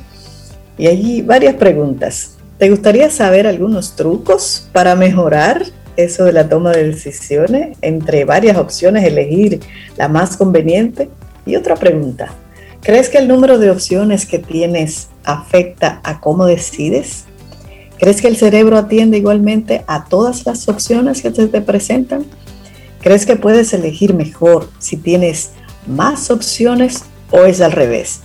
Y 0.76 0.87
allí 0.87 1.23
varias 1.23 1.55
preguntas. 1.55 2.37
¿Te 2.59 2.71
gustaría 2.71 3.11
saber 3.11 3.47
algunos 3.47 3.97
trucos 3.97 4.69
para 4.73 4.95
mejorar 4.95 5.64
eso 5.97 6.25
de 6.25 6.33
la 6.33 6.49
toma 6.49 6.73
de 6.73 6.88
decisiones? 6.88 7.76
Entre 7.83 8.25
varias 8.25 8.57
opciones, 8.57 9.05
elegir 9.05 9.61
la 9.97 10.09
más 10.09 10.37
conveniente. 10.37 11.09
Y 11.47 11.57
otra 11.57 11.76
pregunta. 11.76 12.35
¿Crees 12.83 13.09
que 13.09 13.19
el 13.19 13.28
número 13.28 13.59
de 13.59 13.71
opciones 13.71 14.26
que 14.26 14.38
tienes 14.38 15.09
afecta 15.25 16.00
a 16.05 16.21
cómo 16.21 16.47
decides? 16.47 17.25
¿Crees 17.99 18.21
que 18.21 18.28
el 18.28 18.37
cerebro 18.37 18.76
atiende 18.78 19.19
igualmente 19.19 19.83
a 19.87 20.05
todas 20.05 20.47
las 20.47 20.69
opciones 20.69 21.21
que 21.21 21.33
se 21.33 21.49
te 21.49 21.61
presentan? 21.61 22.25
¿Crees 23.09 23.25
que 23.25 23.37
puedes 23.37 23.73
elegir 23.73 24.12
mejor 24.12 24.69
si 24.79 24.99
tienes 24.99 25.53
más 25.87 26.31
opciones 26.31 27.05
o 27.31 27.47
es 27.47 27.62
al 27.62 27.73
revés? 27.73 28.21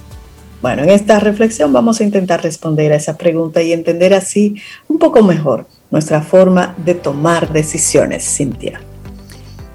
Bueno, 0.61 0.83
en 0.83 0.89
esta 0.89 1.21
reflexión 1.21 1.71
vamos 1.71 2.01
a 2.01 2.03
intentar 2.03 2.43
responder 2.43 2.91
a 2.91 2.97
esa 2.97 3.17
pregunta 3.17 3.61
y 3.61 3.71
entender 3.71 4.13
así 4.13 4.55
un 4.89 4.99
poco 4.99 5.23
mejor 5.23 5.67
nuestra 5.89 6.21
forma 6.21 6.75
de 6.83 6.95
tomar 6.95 7.53
decisiones, 7.53 8.25
Cintia. 8.25 8.81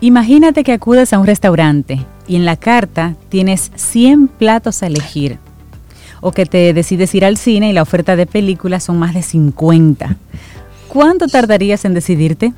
Imagínate 0.02 0.62
que 0.62 0.74
acudes 0.74 1.14
a 1.14 1.18
un 1.18 1.26
restaurante 1.26 2.04
y 2.26 2.36
en 2.36 2.44
la 2.44 2.56
carta 2.56 3.16
tienes 3.30 3.72
100 3.76 4.28
platos 4.28 4.82
a 4.82 4.88
elegir. 4.88 5.38
O 6.20 6.32
que 6.32 6.44
te 6.44 6.74
decides 6.74 7.14
ir 7.14 7.24
al 7.24 7.38
cine 7.38 7.70
y 7.70 7.72
la 7.72 7.80
oferta 7.80 8.14
de 8.14 8.26
películas 8.26 8.84
son 8.84 8.98
más 8.98 9.14
de 9.14 9.22
50. 9.22 10.18
¿Cuánto 10.88 11.28
tardarías 11.28 11.86
en 11.86 11.94
decidirte? 11.94 12.52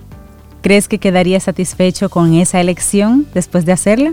¿Crees 0.62 0.88
que 0.88 0.98
quedaría 0.98 1.40
satisfecho 1.40 2.10
con 2.10 2.34
esa 2.34 2.60
elección 2.60 3.26
después 3.32 3.64
de 3.64 3.72
hacerla? 3.72 4.12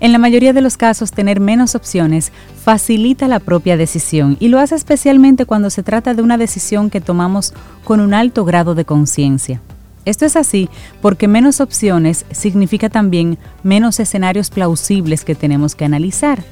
En 0.00 0.12
la 0.12 0.18
mayoría 0.18 0.52
de 0.52 0.60
los 0.60 0.76
casos, 0.76 1.12
tener 1.12 1.40
menos 1.40 1.74
opciones 1.74 2.32
facilita 2.62 3.28
la 3.28 3.38
propia 3.38 3.76
decisión 3.76 4.36
y 4.38 4.48
lo 4.48 4.58
hace 4.58 4.74
especialmente 4.74 5.46
cuando 5.46 5.70
se 5.70 5.82
trata 5.82 6.12
de 6.12 6.22
una 6.22 6.36
decisión 6.36 6.90
que 6.90 7.00
tomamos 7.00 7.54
con 7.84 8.00
un 8.00 8.12
alto 8.12 8.44
grado 8.44 8.74
de 8.74 8.84
conciencia. 8.84 9.62
Esto 10.04 10.26
es 10.26 10.36
así 10.36 10.68
porque 11.00 11.28
menos 11.28 11.60
opciones 11.60 12.26
significa 12.32 12.90
también 12.90 13.38
menos 13.62 14.00
escenarios 14.00 14.50
plausibles 14.50 15.24
que 15.24 15.36
tenemos 15.36 15.74
que 15.74 15.84
analizar. 15.84 16.42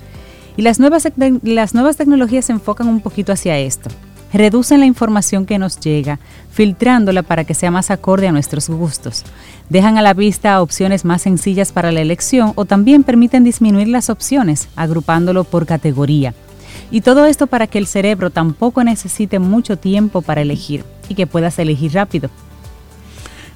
Y 0.56 0.62
las 0.62 0.78
nuevas, 0.78 1.08
las 1.42 1.74
nuevas 1.74 1.96
tecnologías 1.96 2.46
se 2.46 2.52
enfocan 2.52 2.88
un 2.88 3.00
poquito 3.00 3.32
hacia 3.32 3.58
esto 3.58 3.90
reducen 4.38 4.80
la 4.80 4.86
información 4.86 5.46
que 5.46 5.58
nos 5.58 5.78
llega, 5.80 6.18
filtrándola 6.50 7.22
para 7.22 7.44
que 7.44 7.54
sea 7.54 7.70
más 7.70 7.90
acorde 7.90 8.28
a 8.28 8.32
nuestros 8.32 8.68
gustos. 8.68 9.24
Dejan 9.68 9.98
a 9.98 10.02
la 10.02 10.14
vista 10.14 10.60
opciones 10.62 11.04
más 11.04 11.22
sencillas 11.22 11.72
para 11.72 11.92
la 11.92 12.00
elección 12.00 12.52
o 12.54 12.64
también 12.64 13.02
permiten 13.02 13.44
disminuir 13.44 13.88
las 13.88 14.10
opciones, 14.10 14.68
agrupándolo 14.76 15.44
por 15.44 15.66
categoría. 15.66 16.34
Y 16.90 17.02
todo 17.02 17.26
esto 17.26 17.46
para 17.46 17.66
que 17.66 17.78
el 17.78 17.86
cerebro 17.86 18.30
tampoco 18.30 18.82
necesite 18.82 19.38
mucho 19.38 19.76
tiempo 19.76 20.22
para 20.22 20.42
elegir 20.42 20.84
y 21.08 21.14
que 21.14 21.26
puedas 21.26 21.58
elegir 21.58 21.92
rápido. 21.92 22.30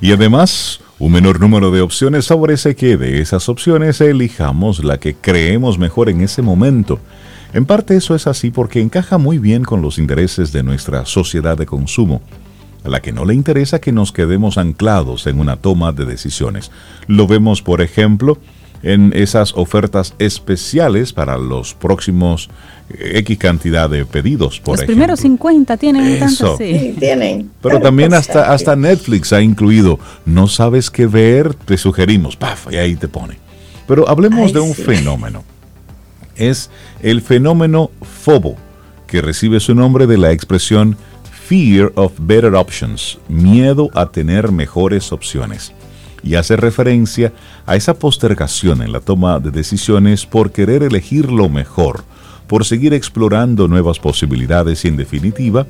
Y 0.01 0.13
además, 0.13 0.81
un 0.99 1.13
menor 1.13 1.41
número 1.41 1.71
de 1.71 1.81
opciones 1.81 2.27
favorece 2.27 2.77
que 2.77 2.97
de 2.97 3.21
esas 3.21 3.49
opciones 3.49 4.01
elijamos 4.01 4.85
la 4.85 4.99
que 4.99 5.15
creemos 5.15 5.79
mejor 5.79 6.09
en 6.09 6.21
ese 6.21 6.43
momento 6.43 7.01
en 7.55 7.67
parte 7.67 7.97
eso 7.97 8.17
es 8.17 8.27
así 8.27 8.51
porque 8.51 8.81
encaja 8.81 9.17
muy 9.17 9.39
bien 9.39 9.63
con 9.63 9.81
los 9.81 9.99
intereses 9.99 10.53
de 10.53 10.65
nuestra 10.65 11.07
sociedad 11.07 11.57
de 11.57 11.67
consumo, 11.67 12.21
a 12.83 12.89
la 12.89 13.01
que 13.01 13.13
no 13.13 13.25
le 13.25 13.33
interesa 13.33 13.81
que 13.81 13.93
nos 13.93 14.11
quedemos 14.11 14.59
anclados 14.59 15.29
en 15.29 15.39
una 15.39 15.57
toma 15.57 15.93
de 15.93 16.05
decisiones. 16.05 16.73
Lo 17.07 17.29
vemos, 17.29 17.63
por 17.63 17.81
ejemplo, 17.81 18.39
en 18.83 19.13
esas 19.15 19.55
ofertas 19.55 20.15
especiales 20.19 21.13
para 21.13 21.39
los 21.39 21.75
próximos 21.75 22.51
eh, 22.91 23.19
X 23.21 23.39
cantidad 23.39 23.89
de 23.89 24.05
pedidos, 24.05 24.59
por 24.59 24.77
los 24.77 24.85
primeros 24.85 25.21
50 25.21 25.77
tienen 25.77 26.19
tanto, 26.19 26.57
sí. 26.59 26.97
tienen. 26.99 27.53
Pero 27.63 27.81
también 27.81 28.15
hasta, 28.15 28.53
hasta 28.53 28.75
Netflix 28.75 29.33
ha 29.33 29.41
incluido, 29.41 30.01
no 30.27 30.49
sabes 30.49 30.91
qué 30.91 31.07
ver, 31.07 31.55
te 31.55 31.79
sugerimos, 31.79 32.37
paf, 32.37 32.73
y 32.73 32.77
ahí 32.77 32.97
te 32.97 33.07
pone. 33.07 33.39
Pero 33.87 34.09
hablemos 34.09 34.53
de 34.53 34.59
un 34.59 34.75
fenómeno 34.75 35.45
es 36.37 36.71
el 37.03 37.23
fenómeno 37.23 37.91
FOBO, 38.23 38.57
que 39.07 39.23
recibe 39.23 39.61
su 39.61 39.75
nombre 39.75 40.07
de 40.07 40.19
la 40.19 40.33
expresión 40.33 40.97
Fear 41.47 41.93
of 41.95 42.13
Better 42.19 42.55
Options, 42.55 43.19
miedo 43.29 43.91
a 43.95 44.07
tener 44.07 44.51
mejores 44.51 45.13
opciones, 45.13 45.73
y 46.23 46.37
hace 46.37 46.57
referencia 46.57 47.33
a 47.67 47.77
esa 47.77 47.95
postergación 47.95 48.81
en 48.83 48.93
la 48.93 49.01
toma 49.01 49.39
de 49.41 49.51
decisiones 49.51 50.25
por 50.25 50.53
querer 50.53 50.83
elegir 50.83 51.31
lo 51.31 51.49
mejor, 51.49 52.05
por 52.47 52.65
seguir 52.65 52.95
explorando 52.95 53.69
nuevas 53.69 53.99
posibilidades 53.99 54.85
y 54.85 54.89
en 54.89 54.97
definitiva, 54.97 55.67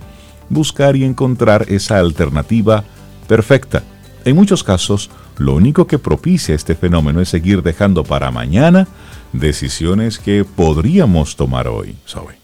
buscar 0.48 0.96
y 0.96 1.04
encontrar 1.04 1.66
esa 1.68 1.98
alternativa 1.98 2.84
perfecta. 3.26 3.82
En 4.24 4.36
muchos 4.36 4.62
casos, 4.62 5.10
lo 5.38 5.54
único 5.54 5.86
que 5.86 5.98
propicia 5.98 6.54
este 6.54 6.74
fenómeno 6.74 7.20
es 7.20 7.28
seguir 7.28 7.62
dejando 7.62 8.04
para 8.04 8.30
mañana 8.30 8.86
decisiones 9.34 10.18
que 10.18 10.44
podríamos 10.44 11.36
tomar 11.36 11.68
hoy, 11.68 11.96
Zoe. 12.08 12.34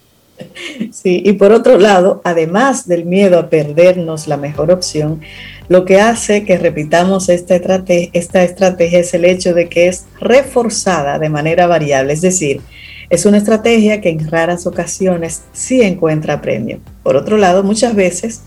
Sí, 0.91 1.21
y 1.23 1.33
por 1.33 1.51
otro 1.51 1.77
lado, 1.77 2.19
además 2.23 2.87
del 2.87 3.05
miedo 3.05 3.37
a 3.37 3.49
perdernos 3.49 4.27
la 4.27 4.37
mejor 4.37 4.71
opción, 4.71 5.21
lo 5.69 5.85
que 5.85 6.01
hace 6.01 6.43
que 6.45 6.57
repitamos 6.57 7.29
esta 7.29 7.55
estrategia, 7.55 8.09
esta 8.13 8.43
estrategia 8.43 8.99
es 8.99 9.13
el 9.13 9.25
hecho 9.25 9.53
de 9.53 9.69
que 9.69 9.87
es 9.87 10.05
reforzada 10.19 11.19
de 11.19 11.29
manera 11.29 11.67
variable, 11.67 12.13
es 12.13 12.21
decir, 12.21 12.61
es 13.09 13.25
una 13.25 13.37
estrategia 13.37 14.01
que 14.01 14.09
en 14.09 14.29
raras 14.31 14.65
ocasiones 14.65 15.43
sí 15.53 15.81
encuentra 15.81 16.41
premio. 16.41 16.79
Por 17.03 17.15
otro 17.15 17.37
lado, 17.37 17.61
muchas 17.63 17.93
veces 17.95 18.41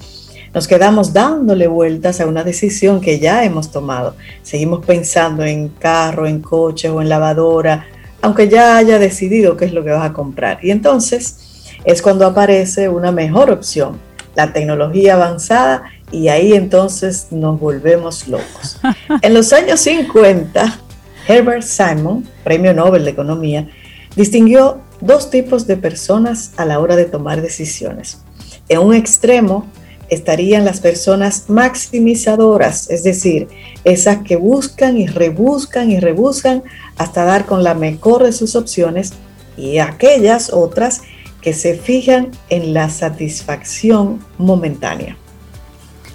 Nos 0.55 0.69
quedamos 0.69 1.13
dándole 1.13 1.67
vueltas 1.67 2.21
a 2.21 2.27
una 2.27 2.45
decisión 2.45 3.01
que 3.01 3.19
ya 3.19 3.45
hemos 3.45 3.73
tomado. 3.73 4.15
Seguimos 4.45 4.87
pensando 4.87 5.43
en 5.43 5.69
carro, 5.69 6.29
en 6.29 6.41
coche 6.41 6.89
o 6.89 7.03
en 7.03 7.09
lavadora, 7.09 7.87
aunque 8.25 8.49
ya 8.49 8.79
haya 8.79 8.99
decidido 8.99 9.59
qué 9.59 9.67
es 9.67 9.75
lo 9.75 9.85
que 9.85 9.91
vas 9.91 10.09
a 10.09 10.15
comprar. 10.15 10.59
Y 10.63 10.71
entonces 10.71 11.67
es 11.85 12.01
cuando 12.01 12.25
aparece 12.27 12.89
una 12.89 13.13
mejor 13.13 13.51
opción, 13.51 14.01
la 14.35 14.51
tecnología 14.51 15.13
avanzada, 15.13 15.83
y 16.11 16.29
ahí 16.29 16.55
entonces 16.55 17.27
nos 17.33 17.61
volvemos 17.61 18.27
locos. 18.27 18.81
En 19.21 19.35
los 19.35 19.53
años 19.53 19.81
50, 19.81 20.81
Herbert 21.29 21.65
Simon, 21.65 22.27
premio 22.43 22.73
Nobel 22.73 23.05
de 23.05 23.11
Economía, 23.11 23.69
distinguió 24.17 24.81
dos 25.03 25.29
tipos 25.29 25.67
de 25.67 25.77
personas 25.77 26.55
a 26.57 26.65
la 26.65 26.81
hora 26.81 26.97
de 26.97 27.05
tomar 27.05 27.43
decisiones. 27.43 28.23
En 28.71 28.79
un 28.79 28.95
extremo 28.95 29.67
estarían 30.09 30.65
las 30.65 30.81
personas 30.81 31.45
maximizadoras, 31.49 32.91
es 32.91 33.03
decir, 33.03 33.49
esas 33.85 34.19
que 34.19 34.37
buscan 34.37 34.99
y 34.99 35.07
rebuscan 35.07 35.91
y 35.91 36.01
rebuscan 36.01 36.63
hasta 36.97 37.25
dar 37.25 37.47
con 37.47 37.63
la 37.63 37.75
mejor 37.75 38.23
de 38.23 38.33
sus 38.33 38.57
opciones 38.57 39.13
y 39.57 39.79
aquellas 39.79 40.53
otras 40.53 41.03
que 41.41 41.53
se 41.53 41.75
fijan 41.75 42.31
en 42.49 42.73
la 42.75 42.89
satisfacción 42.89 44.21
momentánea. 44.39 45.17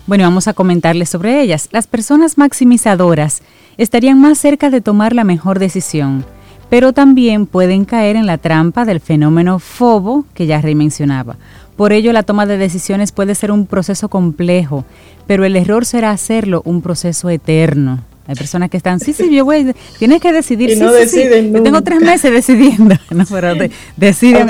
Bueno, 0.08 0.24
vamos 0.24 0.48
a 0.48 0.54
comentarles 0.54 1.10
sobre 1.10 1.42
ellas. 1.42 1.70
Las 1.72 1.86
personas 1.86 2.38
maximizadoras 2.38 3.42
estarían 3.78 4.20
más 4.20 4.40
cerca 4.40 4.70
de 4.72 4.82
tomar 4.82 5.14
la 5.14 5.24
mejor 5.24 5.60
decisión 5.60 6.26
pero 6.70 6.94
también 6.94 7.48
pueden 7.48 7.84
caer 7.84 8.16
en 8.16 8.28
la 8.28 8.38
trampa 8.38 8.86
del 8.86 9.00
fenómeno 9.00 9.60
FOBO 9.60 10.26
que 10.34 10.46
ya 10.46 10.62
mencionaba. 10.62 11.38
Por 11.80 11.94
ello, 11.94 12.12
la 12.12 12.24
toma 12.24 12.46
de 12.46 12.58
decisiones 12.58 13.14
puede 13.14 13.36
ser 13.36 13.54
un 13.54 13.66
proceso 13.66 14.10
complejo, 14.10 14.84
pero 15.28 15.46
el 15.46 15.56
error 15.56 15.86
será 15.86 16.12
hacerlo 16.12 16.62
un 16.66 16.82
proceso 16.82 17.30
eterno. 17.30 18.04
Hay 18.28 18.36
personas 18.36 18.70
que 18.70 18.76
están, 18.76 19.00
sí, 19.00 19.14
sí, 19.14 19.34
yo 19.34 19.46
voy, 19.46 19.74
tienes 19.98 20.20
que 20.20 20.34
decidir. 20.34 20.78
no 20.78 20.92
deciden 20.92 21.54
Yo 21.54 21.64
tengo 21.64 21.82
tres 21.82 22.02
meses 22.02 22.34
decidiendo. 22.34 22.96
No, 23.12 23.24
pero 23.32 23.54
deciden, 23.96 24.50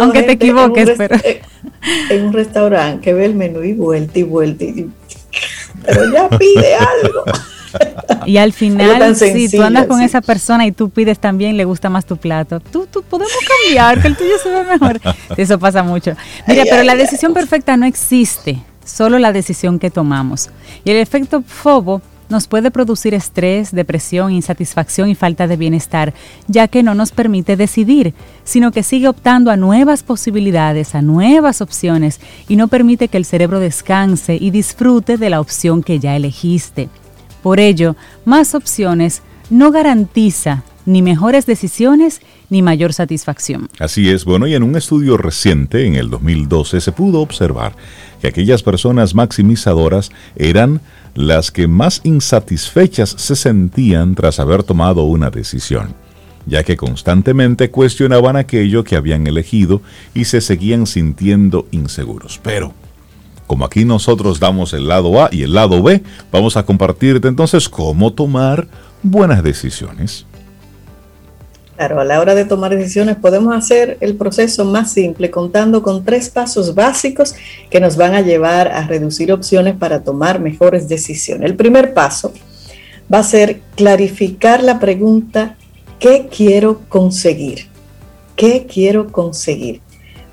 aunque, 0.00 0.22
te 0.22 0.32
equivoques. 0.32 0.92
pero... 0.96 1.18
En 2.08 2.24
un 2.24 2.32
restaurante 2.32 3.02
que 3.02 3.12
ve 3.12 3.26
el 3.26 3.34
menú 3.34 3.62
y 3.62 3.74
vuelta 3.74 4.18
y 4.18 4.22
vuelta, 4.22 4.64
y, 4.64 4.88
pero 5.84 6.10
ya 6.14 6.30
pide 6.30 6.76
algo. 6.76 7.24
Y 8.26 8.38
al 8.38 8.52
final, 8.52 9.14
si 9.16 9.50
tú 9.50 9.62
andas 9.62 9.86
con 9.86 10.00
esa 10.00 10.20
persona 10.20 10.66
y 10.66 10.72
tú 10.72 10.90
pides 10.90 11.18
también, 11.18 11.56
le 11.56 11.64
gusta 11.64 11.90
más 11.90 12.06
tu 12.06 12.16
plato, 12.16 12.60
tú, 12.60 12.86
tú 12.90 13.02
podemos 13.02 13.32
cambiar, 13.64 14.00
que 14.00 14.08
el 14.08 14.16
tuyo 14.16 14.32
se 14.42 14.50
ve 14.50 14.64
mejor. 14.64 15.00
Eso 15.36 15.58
pasa 15.58 15.82
mucho. 15.82 16.14
Mira, 16.46 16.64
pero 16.68 16.82
la 16.82 16.94
decisión 16.94 17.34
perfecta 17.34 17.76
no 17.76 17.86
existe, 17.86 18.58
solo 18.84 19.18
la 19.18 19.32
decisión 19.32 19.78
que 19.78 19.90
tomamos. 19.90 20.50
Y 20.84 20.90
el 20.90 20.96
efecto 20.96 21.42
FOBO 21.46 22.00
nos 22.28 22.46
puede 22.46 22.70
producir 22.70 23.14
estrés, 23.14 23.70
depresión, 23.70 24.32
insatisfacción 24.32 25.08
y 25.08 25.14
falta 25.14 25.46
de 25.46 25.56
bienestar, 25.56 26.14
ya 26.48 26.68
que 26.68 26.82
no 26.82 26.94
nos 26.94 27.12
permite 27.12 27.56
decidir, 27.56 28.14
sino 28.44 28.72
que 28.72 28.82
sigue 28.82 29.08
optando 29.08 29.50
a 29.50 29.56
nuevas 29.56 30.02
posibilidades, 30.02 30.94
a 30.94 31.02
nuevas 31.02 31.60
opciones 31.60 32.20
y 32.48 32.56
no 32.56 32.68
permite 32.68 33.08
que 33.08 33.18
el 33.18 33.24
cerebro 33.24 33.60
descanse 33.60 34.36
y 34.40 34.50
disfrute 34.50 35.18
de 35.18 35.30
la 35.30 35.40
opción 35.40 35.82
que 35.82 35.98
ya 35.98 36.16
elegiste. 36.16 36.88
Por 37.44 37.60
ello, 37.60 37.94
más 38.24 38.54
opciones 38.54 39.20
no 39.50 39.70
garantiza 39.70 40.64
ni 40.86 41.02
mejores 41.02 41.44
decisiones 41.44 42.22
ni 42.48 42.62
mayor 42.62 42.94
satisfacción. 42.94 43.68
Así 43.78 44.08
es, 44.08 44.24
bueno, 44.24 44.46
y 44.46 44.54
en 44.54 44.62
un 44.62 44.76
estudio 44.76 45.18
reciente, 45.18 45.84
en 45.84 45.94
el 45.94 46.08
2012, 46.08 46.80
se 46.80 46.92
pudo 46.92 47.20
observar 47.20 47.76
que 48.22 48.28
aquellas 48.28 48.62
personas 48.62 49.14
maximizadoras 49.14 50.10
eran 50.36 50.80
las 51.14 51.50
que 51.50 51.66
más 51.66 52.00
insatisfechas 52.04 53.10
se 53.10 53.36
sentían 53.36 54.14
tras 54.14 54.40
haber 54.40 54.62
tomado 54.62 55.02
una 55.02 55.28
decisión, 55.28 55.94
ya 56.46 56.64
que 56.64 56.78
constantemente 56.78 57.70
cuestionaban 57.70 58.36
aquello 58.36 58.84
que 58.84 58.96
habían 58.96 59.26
elegido 59.26 59.82
y 60.14 60.24
se 60.24 60.40
seguían 60.40 60.86
sintiendo 60.86 61.66
inseguros. 61.72 62.40
Pero, 62.42 62.72
como 63.46 63.64
aquí 63.64 63.84
nosotros 63.84 64.40
damos 64.40 64.72
el 64.72 64.88
lado 64.88 65.22
A 65.22 65.28
y 65.30 65.42
el 65.42 65.54
lado 65.54 65.82
B, 65.82 66.02
vamos 66.32 66.56
a 66.56 66.64
compartirte 66.64 67.28
entonces 67.28 67.68
cómo 67.68 68.12
tomar 68.12 68.66
buenas 69.02 69.42
decisiones. 69.42 70.26
Claro, 71.76 72.00
a 72.00 72.04
la 72.04 72.20
hora 72.20 72.36
de 72.36 72.44
tomar 72.44 72.74
decisiones 72.74 73.16
podemos 73.16 73.54
hacer 73.54 73.98
el 74.00 74.14
proceso 74.14 74.64
más 74.64 74.92
simple 74.92 75.30
contando 75.30 75.82
con 75.82 76.04
tres 76.04 76.30
pasos 76.30 76.74
básicos 76.74 77.34
que 77.68 77.80
nos 77.80 77.96
van 77.96 78.14
a 78.14 78.20
llevar 78.20 78.68
a 78.68 78.86
reducir 78.86 79.32
opciones 79.32 79.74
para 79.74 80.04
tomar 80.04 80.38
mejores 80.38 80.88
decisiones. 80.88 81.50
El 81.50 81.56
primer 81.56 81.92
paso 81.92 82.32
va 83.12 83.18
a 83.18 83.24
ser 83.24 83.60
clarificar 83.74 84.62
la 84.62 84.78
pregunta, 84.78 85.56
¿qué 85.98 86.28
quiero 86.34 86.80
conseguir? 86.88 87.66
¿Qué 88.36 88.66
quiero 88.72 89.10
conseguir? 89.10 89.80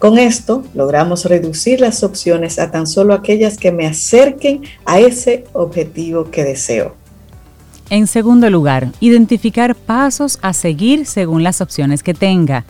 Con 0.01 0.17
esto 0.17 0.63
logramos 0.73 1.25
reducir 1.25 1.79
las 1.79 2.03
opciones 2.03 2.57
a 2.57 2.71
tan 2.71 2.87
solo 2.87 3.13
aquellas 3.13 3.55
que 3.55 3.71
me 3.71 3.85
acerquen 3.85 4.63
a 4.83 4.99
ese 4.99 5.43
objetivo 5.53 6.31
que 6.31 6.43
deseo. 6.43 6.95
En 7.91 8.07
segundo 8.07 8.49
lugar, 8.49 8.87
identificar 8.99 9.75
pasos 9.75 10.39
a 10.41 10.53
seguir 10.53 11.05
según 11.05 11.43
las 11.43 11.61
opciones 11.61 12.01
que 12.01 12.15
tenga. 12.15 12.65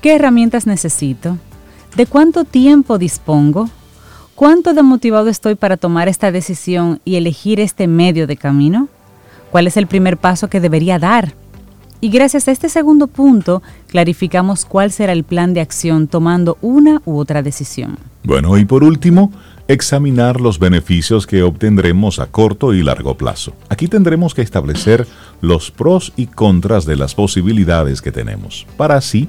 ¿Qué 0.00 0.14
herramientas 0.14 0.64
necesito? 0.68 1.38
¿De 1.96 2.06
cuánto 2.06 2.44
tiempo 2.44 2.98
dispongo? 2.98 3.68
¿Cuánto 4.36 4.72
de 4.72 4.84
motivado 4.84 5.28
estoy 5.28 5.56
para 5.56 5.76
tomar 5.76 6.06
esta 6.06 6.30
decisión 6.30 7.00
y 7.04 7.16
elegir 7.16 7.58
este 7.58 7.88
medio 7.88 8.28
de 8.28 8.36
camino? 8.36 8.86
¿Cuál 9.50 9.66
es 9.66 9.76
el 9.76 9.88
primer 9.88 10.18
paso 10.18 10.48
que 10.48 10.60
debería 10.60 11.00
dar? 11.00 11.34
Y 12.02 12.08
gracias 12.08 12.48
a 12.48 12.52
este 12.52 12.70
segundo 12.70 13.08
punto, 13.08 13.62
clarificamos 13.88 14.64
cuál 14.64 14.90
será 14.90 15.12
el 15.12 15.22
plan 15.24 15.52
de 15.52 15.60
acción 15.60 16.08
tomando 16.08 16.56
una 16.62 17.02
u 17.04 17.18
otra 17.18 17.42
decisión. 17.42 17.98
Bueno, 18.24 18.56
y 18.56 18.64
por 18.64 18.84
último, 18.84 19.30
examinar 19.68 20.40
los 20.40 20.58
beneficios 20.58 21.26
que 21.26 21.42
obtendremos 21.42 22.18
a 22.18 22.26
corto 22.26 22.72
y 22.72 22.82
largo 22.82 23.16
plazo. 23.16 23.52
Aquí 23.68 23.86
tendremos 23.86 24.34
que 24.34 24.42
establecer 24.42 25.06
los 25.42 25.70
pros 25.70 26.12
y 26.16 26.26
contras 26.26 26.86
de 26.86 26.96
las 26.96 27.14
posibilidades 27.14 28.00
que 28.00 28.12
tenemos, 28.12 28.66
para 28.78 28.96
así 28.96 29.28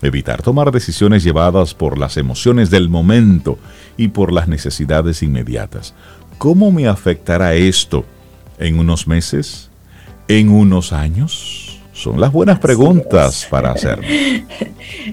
evitar 0.00 0.40
tomar 0.40 0.70
decisiones 0.70 1.24
llevadas 1.24 1.74
por 1.74 1.98
las 1.98 2.16
emociones 2.16 2.70
del 2.70 2.88
momento 2.88 3.58
y 3.96 4.08
por 4.08 4.32
las 4.32 4.46
necesidades 4.46 5.22
inmediatas. 5.22 5.94
¿Cómo 6.38 6.70
me 6.70 6.86
afectará 6.86 7.54
esto 7.54 8.04
en 8.58 8.78
unos 8.78 9.06
meses? 9.08 9.70
¿En 10.28 10.50
unos 10.50 10.92
años? 10.92 11.63
Son 12.04 12.20
las 12.20 12.32
buenas 12.34 12.58
preguntas 12.58 13.46
para 13.48 13.72
hacer. 13.72 13.98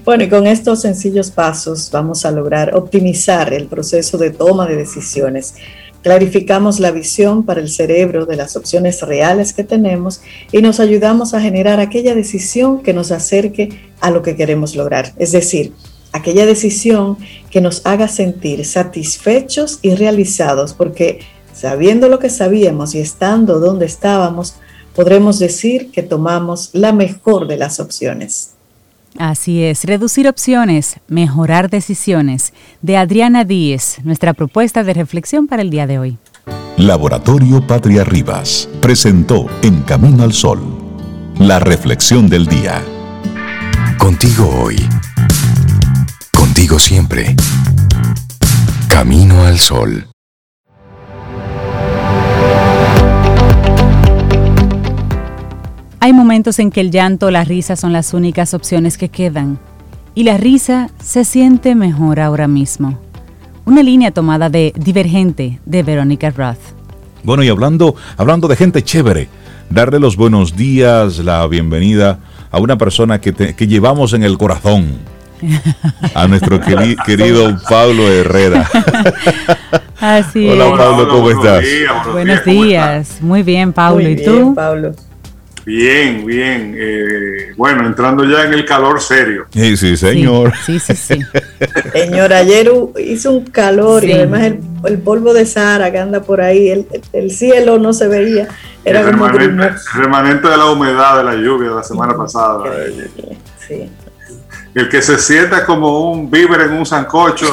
Bueno, 0.04 0.24
y 0.24 0.28
con 0.28 0.46
estos 0.46 0.82
sencillos 0.82 1.30
pasos 1.30 1.90
vamos 1.90 2.26
a 2.26 2.30
lograr 2.30 2.74
optimizar 2.74 3.54
el 3.54 3.66
proceso 3.66 4.18
de 4.18 4.30
toma 4.30 4.66
de 4.66 4.76
decisiones. 4.76 5.54
Clarificamos 6.02 6.80
la 6.80 6.90
visión 6.90 7.44
para 7.44 7.60
el 7.60 7.70
cerebro 7.70 8.26
de 8.26 8.36
las 8.36 8.56
opciones 8.56 9.00
reales 9.00 9.52
que 9.52 9.64
tenemos 9.64 10.20
y 10.50 10.60
nos 10.60 10.80
ayudamos 10.80 11.32
a 11.32 11.40
generar 11.40 11.80
aquella 11.80 12.14
decisión 12.14 12.82
que 12.82 12.92
nos 12.92 13.10
acerque 13.10 13.70
a 14.00 14.10
lo 14.10 14.22
que 14.22 14.36
queremos 14.36 14.76
lograr. 14.76 15.12
Es 15.16 15.32
decir, 15.32 15.72
aquella 16.12 16.44
decisión 16.44 17.16
que 17.50 17.62
nos 17.62 17.86
haga 17.86 18.08
sentir 18.08 18.64
satisfechos 18.66 19.78
y 19.80 19.94
realizados, 19.94 20.74
porque 20.74 21.20
sabiendo 21.54 22.08
lo 22.08 22.18
que 22.18 22.28
sabíamos 22.28 22.94
y 22.94 22.98
estando 22.98 23.60
donde 23.60 23.86
estábamos, 23.86 24.56
podremos 24.94 25.38
decir 25.38 25.90
que 25.90 26.02
tomamos 26.02 26.70
la 26.72 26.92
mejor 26.92 27.46
de 27.46 27.56
las 27.56 27.80
opciones. 27.80 28.50
Así 29.18 29.62
es, 29.62 29.84
reducir 29.84 30.26
opciones, 30.28 30.96
mejorar 31.06 31.68
decisiones. 31.68 32.52
De 32.80 32.96
Adriana 32.96 33.44
Díez, 33.44 33.98
nuestra 34.04 34.32
propuesta 34.32 34.84
de 34.84 34.94
reflexión 34.94 35.46
para 35.46 35.62
el 35.62 35.70
día 35.70 35.86
de 35.86 35.98
hoy. 35.98 36.18
Laboratorio 36.78 37.64
Patria 37.66 38.04
Rivas 38.04 38.68
presentó 38.80 39.46
En 39.62 39.82
Camino 39.82 40.22
al 40.22 40.32
Sol, 40.32 40.60
la 41.38 41.58
reflexión 41.58 42.28
del 42.28 42.46
día. 42.46 42.82
Contigo 43.98 44.48
hoy. 44.62 44.76
Contigo 46.32 46.78
siempre. 46.78 47.36
Camino 48.88 49.44
al 49.44 49.58
Sol. 49.58 50.11
Hay 56.04 56.12
momentos 56.12 56.58
en 56.58 56.72
que 56.72 56.80
el 56.80 56.90
llanto 56.90 57.26
o 57.26 57.30
la 57.30 57.44
risa 57.44 57.76
son 57.76 57.92
las 57.92 58.12
únicas 58.12 58.54
opciones 58.54 58.98
que 58.98 59.08
quedan. 59.08 59.60
Y 60.16 60.24
la 60.24 60.36
risa 60.36 60.90
se 61.00 61.24
siente 61.24 61.76
mejor 61.76 62.18
ahora 62.18 62.48
mismo. 62.48 62.98
Una 63.66 63.84
línea 63.84 64.10
tomada 64.10 64.50
de 64.50 64.72
Divergente 64.74 65.60
de 65.64 65.82
Verónica 65.84 66.30
Roth. 66.30 66.58
Bueno, 67.22 67.44
y 67.44 67.48
hablando, 67.50 67.94
hablando 68.16 68.48
de 68.48 68.56
gente 68.56 68.82
chévere, 68.82 69.28
darle 69.70 70.00
los 70.00 70.16
buenos 70.16 70.56
días, 70.56 71.18
la 71.18 71.46
bienvenida 71.46 72.18
a 72.50 72.58
una 72.58 72.76
persona 72.76 73.20
que, 73.20 73.32
que 73.32 73.66
llevamos 73.68 74.12
en 74.12 74.24
el 74.24 74.36
corazón. 74.38 74.98
a 76.14 76.26
nuestro 76.26 76.60
querido 76.60 77.56
Pablo 77.68 78.10
Herrera. 78.10 78.68
Así 80.00 80.48
Hola 80.48 80.76
Pablo, 80.76 81.08
¿cómo 81.08 81.30
estás? 81.30 81.64
buenos, 82.10 82.44
días, 82.44 83.18
muy 83.20 83.44
bien 83.44 83.72
Pablo, 83.72 84.08
¿y 84.08 84.16
tú? 84.16 84.52
Pablo. 84.56 84.96
Bien, 85.64 86.26
bien. 86.26 86.74
Eh, 86.76 87.52
bueno, 87.56 87.86
entrando 87.86 88.24
ya 88.24 88.44
en 88.44 88.52
el 88.52 88.64
calor 88.64 89.00
serio. 89.00 89.46
Sí, 89.52 89.76
sí, 89.76 89.96
señor. 89.96 90.52
Sí, 90.66 90.78
sí, 90.78 90.94
sí. 90.94 91.18
señor, 91.92 92.32
ayer 92.32 92.70
hizo 92.98 93.32
un 93.32 93.44
calor 93.46 94.04
y 94.04 94.12
además 94.12 94.52
el, 94.84 94.98
polvo 94.98 95.32
de 95.32 95.46
Sahara 95.46 95.92
que 95.92 95.98
anda 95.98 96.22
por 96.22 96.40
ahí, 96.40 96.86
el, 97.12 97.30
cielo 97.30 97.78
no 97.78 97.92
se 97.92 98.08
veía. 98.08 98.48
Era 98.84 99.00
el 99.00 99.06
remanente, 99.06 99.70
remanente, 99.94 100.48
de 100.48 100.56
la 100.56 100.66
humedad 100.66 101.18
de 101.18 101.24
la 101.24 101.34
lluvia 101.34 101.68
de 101.68 101.76
la 101.76 101.84
semana 101.84 102.16
pasada. 102.16 102.64
Sí. 103.66 103.88
El 104.74 104.88
que 104.88 105.02
se 105.02 105.18
sienta 105.18 105.64
como 105.64 106.10
un 106.10 106.30
víver 106.30 106.62
en 106.62 106.72
un 106.72 106.86
sancocho, 106.86 107.46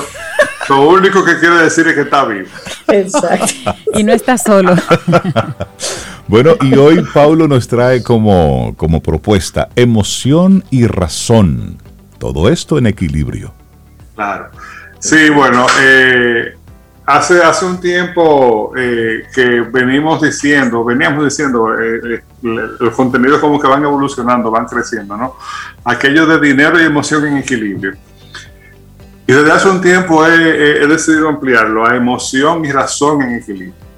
lo 0.70 0.90
único 0.90 1.24
que 1.24 1.38
quiere 1.38 1.58
decir 1.58 1.88
es 1.88 1.94
que 1.94 2.02
está 2.02 2.26
vivo. 2.26 2.48
Exacto. 2.88 3.76
y 3.94 4.04
no 4.04 4.14
está 4.14 4.38
solo. 4.38 4.76
Bueno, 6.30 6.52
y 6.62 6.76
hoy 6.76 7.04
Pablo 7.12 7.48
nos 7.48 7.68
trae 7.68 8.04
como, 8.04 8.76
como 8.78 9.02
propuesta 9.02 9.70
emoción 9.76 10.64
y 10.70 10.86
razón. 10.86 11.80
Todo 12.20 12.50
esto 12.50 12.78
en 12.78 12.86
equilibrio. 12.86 13.52
Claro. 14.14 14.50
Sí, 15.00 15.32
bueno, 15.32 15.66
eh, 15.82 16.54
hace, 17.08 17.42
hace 17.42 17.66
un 17.66 17.82
tiempo 17.82 18.74
eh, 18.78 19.24
que 19.34 19.62
venimos 19.62 20.22
diciendo, 20.22 20.84
veníamos 20.86 21.24
diciendo, 21.24 21.74
eh, 21.82 22.22
los 22.44 22.94
contenidos 22.94 23.40
como 23.40 23.60
que 23.60 23.68
van 23.68 23.82
evolucionando, 23.82 24.52
van 24.52 24.68
creciendo, 24.68 25.18
¿no? 25.18 25.36
Aquello 25.84 26.28
de 26.28 26.40
dinero 26.40 26.80
y 26.80 26.84
emoción 26.84 27.26
en 27.26 27.38
equilibrio. 27.38 27.94
Y 29.26 29.34
desde 29.34 29.52
hace 29.52 29.68
un 29.68 29.82
tiempo 29.82 30.24
he, 30.28 30.84
he 30.84 30.86
decidido 30.86 31.28
ampliarlo 31.28 31.88
a 31.88 31.96
emoción 31.96 32.64
y 32.66 32.72
razón 32.72 33.24
en 33.24 33.34
equilibrio. 33.34 33.89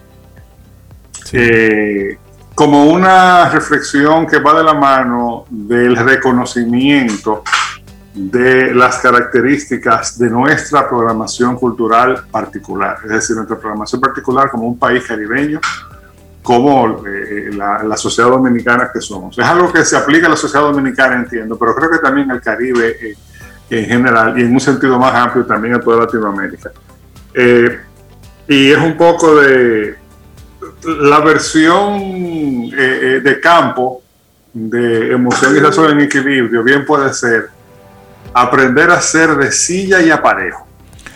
Eh, 1.34 2.18
como 2.54 2.86
una 2.86 3.50
reflexión 3.50 4.28
que 4.28 4.40
va 4.40 4.58
de 4.58 4.64
la 4.64 4.74
mano 4.74 5.46
del 5.50 5.96
reconocimiento 5.96 7.44
de 8.14 8.76
las 8.76 8.98
características 8.98 10.20
de 10.20 10.30
nuestra 10.30 10.88
programación 10.88 11.56
cultural 11.56 12.26
particular, 12.30 12.98
es 13.06 13.10
decir, 13.10 13.38
nuestra 13.38 13.58
programación 13.58 14.02
particular 14.02 14.52
como 14.52 14.68
un 14.68 14.78
país 14.78 15.06
caribeño, 15.08 15.62
como 16.44 17.06
eh, 17.08 17.52
la, 17.54 17.96
sociedad 17.96 18.30
dominicana 18.30 18.90
que 18.94 19.00
somos. 19.00 19.38
Es 19.38 19.46
algo 19.46 19.72
que 19.72 19.86
se 19.86 19.96
aplica 19.96 20.28
a 20.28 20.32
la 20.32 20.36
sociedad 20.36 20.66
dominicana, 20.66 21.16
entiendo, 21.16 21.58
pero 21.58 21.74
creo 21.74 21.90
que 21.90 22.00
también 22.00 22.30
al 22.32 22.42
Caribe 22.42 22.98
eh, 23.02 23.16
en 23.70 23.86
general 23.86 24.38
y 24.38 24.44
en 24.44 24.54
un 24.54 24.60
sentido 24.60 25.00
más 25.00 25.16
amplio 25.16 25.46
también 25.46 25.76
a 25.76 25.80
toda 25.80 26.00
Latinoamérica. 26.00 26.72
y 28.48 28.72
es 28.72 28.78
un 28.78 28.98
poco 28.98 29.36
de, 29.36 30.01
la 30.84 31.20
versión 31.20 32.02
eh, 32.02 32.72
eh, 32.78 33.22
de 33.24 33.40
campo 33.40 34.02
de 34.54 35.14
emoción 35.14 35.56
y 35.56 35.60
razón 35.62 35.92
en 35.92 36.02
equilibrio 36.02 36.64
bien 36.64 36.86
puede 36.86 37.14
ser 37.14 37.50
aprender 38.34 38.90
a 38.92 39.02
ser 39.02 39.36
de 39.36 39.52
silla 39.52 40.02
y 40.02 40.10
aparejo. 40.10 40.68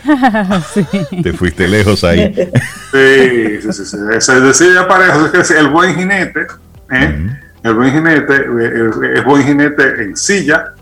Te 1.22 1.32
fuiste 1.32 1.66
lejos 1.66 2.04
ahí. 2.04 2.32
Sí, 2.92 3.72
sí, 3.72 3.84
sí. 3.84 3.98
de 3.98 4.54
silla 4.54 4.72
y 4.72 4.76
aparejo 4.76 5.26
es 5.34 5.50
el 5.50 5.68
buen 5.68 5.96
jinete, 5.96 6.46
¿eh? 6.90 7.38
el 7.62 7.74
buen 7.74 7.92
jinete 7.92 8.46
es 9.14 9.24
buen 9.24 9.44
jinete 9.44 10.02
en 10.02 10.16
silla, 10.16 10.74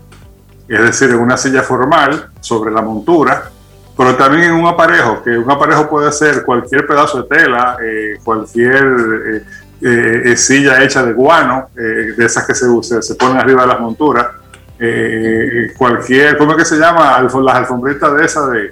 es 0.67 0.79
decir, 0.79 1.09
en 1.09 1.19
una 1.19 1.37
silla 1.37 1.63
formal 1.63 2.29
sobre 2.39 2.71
la 2.71 2.81
montura, 2.81 3.49
pero 3.97 4.15
también 4.15 4.43
en 4.43 4.53
un 4.53 4.67
aparejo, 4.67 5.23
que 5.23 5.37
un 5.37 5.49
aparejo 5.49 5.89
puede 5.89 6.11
ser 6.11 6.43
cualquier 6.43 6.85
pedazo 6.85 7.23
de 7.23 7.37
tela, 7.37 7.77
eh, 7.81 8.17
cualquier 8.23 8.83
eh, 9.81 10.21
eh, 10.25 10.37
silla 10.37 10.83
hecha 10.83 11.03
de 11.05 11.13
guano, 11.13 11.69
de 11.73 12.25
esas 12.25 12.45
que 12.45 12.53
se, 12.53 12.65
se, 12.83 13.01
se 13.01 13.15
ponen 13.15 13.37
arriba 13.37 13.61
de 13.61 13.67
las 13.67 13.79
monturas, 13.79 14.27
cualquier, 15.77 16.37
¿cómo 16.37 16.51
es 16.51 16.57
que 16.57 16.65
se 16.65 16.77
llama? 16.77 17.21
las 17.21 17.55
alfombritas 17.55 18.13
de 18.15 18.25
esas 18.25 18.51
de... 18.51 18.71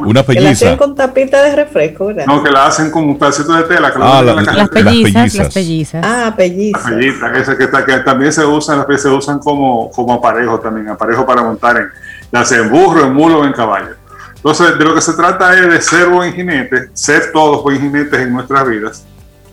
una 0.00 0.24
pelliza. 0.24 0.32
Que 0.32 0.40
la 0.40 0.50
hacen 0.50 0.76
con 0.76 0.94
tapita 0.96 1.42
de 1.42 1.54
refresco, 1.54 2.06
¿verdad? 2.06 2.26
No, 2.26 2.42
que 2.42 2.50
la 2.50 2.66
hacen 2.66 2.90
con 2.90 3.04
un 3.04 3.16
pedacito 3.16 3.52
de 3.52 3.62
tela. 3.64 3.92
Que 3.92 3.98
ah, 4.02 4.22
las, 4.22 4.68
pellizas, 4.68 5.34
las 5.34 5.54
pellizas. 5.54 6.04
Ah, 6.04 6.34
pellizas. 6.36 6.82
Las 6.82 6.92
pellizas, 6.92 7.38
esas 7.38 7.56
que, 7.56 7.68
que, 7.68 7.98
también 7.98 8.32
se 8.32 8.44
usan, 8.44 8.84
se 8.98 9.08
usan 9.08 9.38
como, 9.38 9.92
como 9.92 10.14
aparejo 10.14 10.58
también, 10.58 10.88
aparejo 10.88 11.24
para 11.24 11.42
montar 11.42 11.76
en, 11.76 11.88
las 12.32 12.50
en 12.50 12.68
burro, 12.68 13.04
en 13.04 13.14
mulo 13.14 13.40
o 13.40 13.44
en 13.44 13.52
caballo. 13.52 13.94
Entonces, 14.44 14.78
de 14.78 14.84
lo 14.84 14.94
que 14.94 15.00
se 15.00 15.14
trata 15.14 15.54
es 15.58 15.66
de 15.70 15.80
ser 15.80 16.10
buen 16.10 16.34
jinete, 16.34 16.90
ser 16.92 17.32
todos 17.32 17.62
buen 17.62 17.80
jinetes 17.80 18.20
en 18.20 18.30
nuestras 18.30 18.68
vidas, 18.68 19.06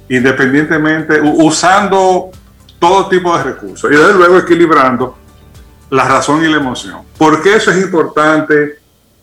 independientemente, 0.10 1.22
usando 1.22 2.30
todo 2.78 3.08
tipo 3.08 3.38
de 3.38 3.42
recursos 3.42 3.90
y 3.90 3.96
desde 3.96 4.14
luego 4.16 4.40
equilibrando 4.40 5.18
la 5.92 6.04
razón 6.04 6.44
y 6.44 6.50
la 6.50 6.58
emoción. 6.58 7.04
¿Por 7.18 7.42
qué 7.42 7.56
eso 7.56 7.72
es 7.72 7.82
importante? 7.82 8.80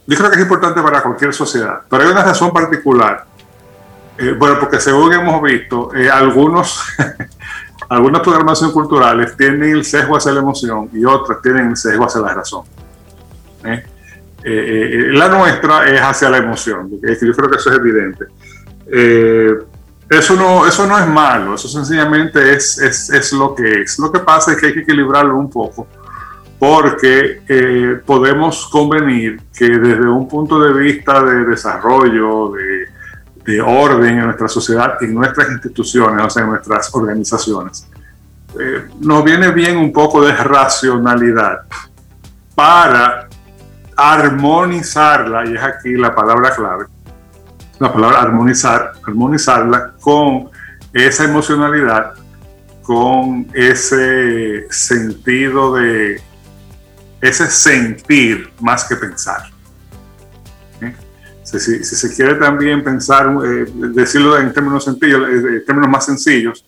Yo 0.06 0.16
creo 0.16 0.30
que 0.30 0.36
es 0.36 0.42
importante 0.42 0.80
para 0.80 1.02
cualquier 1.02 1.34
sociedad, 1.34 1.82
pero 1.86 2.02
hay 2.02 2.12
una 2.12 2.24
razón 2.24 2.50
particular. 2.50 3.26
Eh, 4.16 4.34
bueno, 4.38 4.58
porque 4.58 4.80
según 4.80 5.12
hemos 5.12 5.42
visto, 5.42 5.94
eh, 5.94 6.08
algunos, 6.08 6.82
algunas 7.90 8.22
programaciones 8.22 8.72
culturales 8.72 9.36
tienen 9.36 9.64
el 9.64 9.84
sesgo 9.84 10.16
hacia 10.16 10.32
la 10.32 10.40
emoción 10.40 10.88
y 10.94 11.04
otras 11.04 11.42
tienen 11.42 11.68
el 11.68 11.76
sesgo 11.76 12.06
hacia 12.06 12.22
la 12.22 12.32
razón. 12.32 12.64
¿eh? 13.64 13.84
Eh, 14.50 15.10
eh, 15.10 15.12
la 15.12 15.28
nuestra 15.28 15.86
es 15.86 16.00
hacia 16.00 16.30
la 16.30 16.38
emoción, 16.38 16.90
yo 16.90 17.32
creo 17.34 17.50
que 17.50 17.56
eso 17.56 17.70
es 17.70 17.76
evidente. 17.76 18.24
Eh, 18.90 19.58
eso, 20.08 20.36
no, 20.36 20.66
eso 20.66 20.86
no 20.86 20.98
es 20.98 21.06
malo, 21.06 21.54
eso 21.54 21.68
sencillamente 21.68 22.54
es, 22.54 22.78
es, 22.78 23.10
es, 23.10 23.32
lo 23.34 23.54
que 23.54 23.82
es. 23.82 23.98
Lo 23.98 24.10
que 24.10 24.20
pasa 24.20 24.52
es 24.52 24.58
que 24.58 24.68
hay 24.68 24.72
que 24.72 24.80
equilibrarlo 24.80 25.36
un 25.36 25.50
poco, 25.50 25.86
porque 26.58 28.00
podemos 28.06 28.68
convenir 28.68 29.38
que 29.54 29.68
desde 29.68 30.08
un 30.08 30.26
punto 30.26 30.58
de 30.60 30.72
vista 30.72 31.22
de 31.22 31.44
desarrollo, 31.44 32.52
de, 32.52 32.86
de 33.44 33.60
orden 33.60 34.18
en 34.18 34.24
nuestra 34.24 34.48
sociedad, 34.48 34.96
en 35.02 35.14
nuestras 35.14 35.50
instituciones, 35.50 36.24
o 36.24 36.30
sea, 36.30 36.44
en 36.44 36.50
nuestras 36.50 36.92
organizaciones, 36.94 37.86
nos 38.98 39.22
viene 39.24 39.50
bien 39.50 39.76
un 39.76 39.92
poco 39.92 40.24
de 40.24 40.32
racionalidad 40.32 41.60
para 42.54 43.27
armonizarla, 43.98 45.44
y 45.44 45.56
es 45.56 45.62
aquí 45.62 45.90
la 45.96 46.14
palabra 46.14 46.54
clave, 46.54 46.86
la 47.80 47.92
palabra 47.92 48.22
armonizar, 48.22 48.92
armonizarla 49.04 49.94
con 50.00 50.50
esa 50.92 51.24
emocionalidad, 51.24 52.12
con 52.82 53.48
ese 53.52 54.70
sentido 54.70 55.74
de, 55.74 56.22
ese 57.20 57.50
sentir 57.50 58.52
más 58.60 58.84
que 58.84 58.94
pensar. 58.94 59.42
Si, 61.42 61.82
se 61.82 62.14
quiere 62.14 62.34
también 62.34 62.84
pensar, 62.84 63.34
eh, 63.42 63.66
decirlo 63.74 64.38
en 64.38 64.52
términos 64.52 64.84
sencillos, 64.84 65.28
eh, 65.28 65.64
términos 65.66 65.90
más 65.90 66.04
sencillos, 66.04 66.64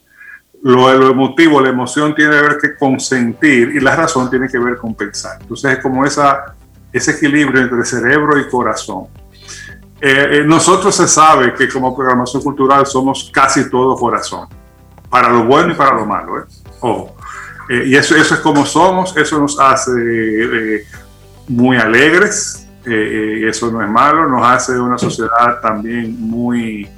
lo, 0.62 0.92
lo, 0.94 1.10
emotivo, 1.10 1.60
la 1.60 1.68
emoción 1.68 2.14
tiene 2.14 2.32
que 2.32 2.42
ver 2.42 2.78
con 2.78 2.98
sentir 2.98 3.76
y 3.76 3.80
la 3.80 3.94
razón 3.94 4.28
tiene 4.30 4.48
que 4.48 4.58
ver 4.58 4.78
con 4.78 4.94
pensar. 4.94 5.36
Entonces 5.40 5.72
es 5.72 5.78
como 5.80 6.04
esa 6.04 6.54
ese 6.92 7.12
equilibrio 7.12 7.62
entre 7.62 7.84
cerebro 7.84 8.38
y 8.38 8.48
corazón. 8.48 9.06
Eh, 10.00 10.38
eh, 10.38 10.44
nosotros 10.46 10.94
se 10.94 11.06
sabe 11.06 11.52
que 11.52 11.68
como 11.68 11.94
programación 11.94 12.42
cultural 12.42 12.86
somos 12.86 13.30
casi 13.32 13.68
todo 13.68 13.96
corazón, 13.96 14.48
para 15.10 15.28
lo 15.28 15.44
bueno 15.44 15.72
y 15.72 15.76
para 15.76 15.94
lo 15.94 16.06
malo. 16.06 16.40
¿eh? 16.40 17.84
y 17.84 17.94
eso, 17.94 18.16
eso 18.16 18.34
es 18.34 18.40
como 18.40 18.64
somos, 18.64 19.14
eso 19.16 19.38
nos 19.38 19.60
hace 19.60 20.86
muy 21.46 21.76
alegres, 21.76 22.66
eso 22.84 23.70
no 23.70 23.82
es 23.82 23.88
malo, 23.88 24.26
nos 24.26 24.42
hace 24.44 24.78
una 24.78 24.96
sociedad 24.96 25.60
también 25.60 26.16
muy... 26.18 26.88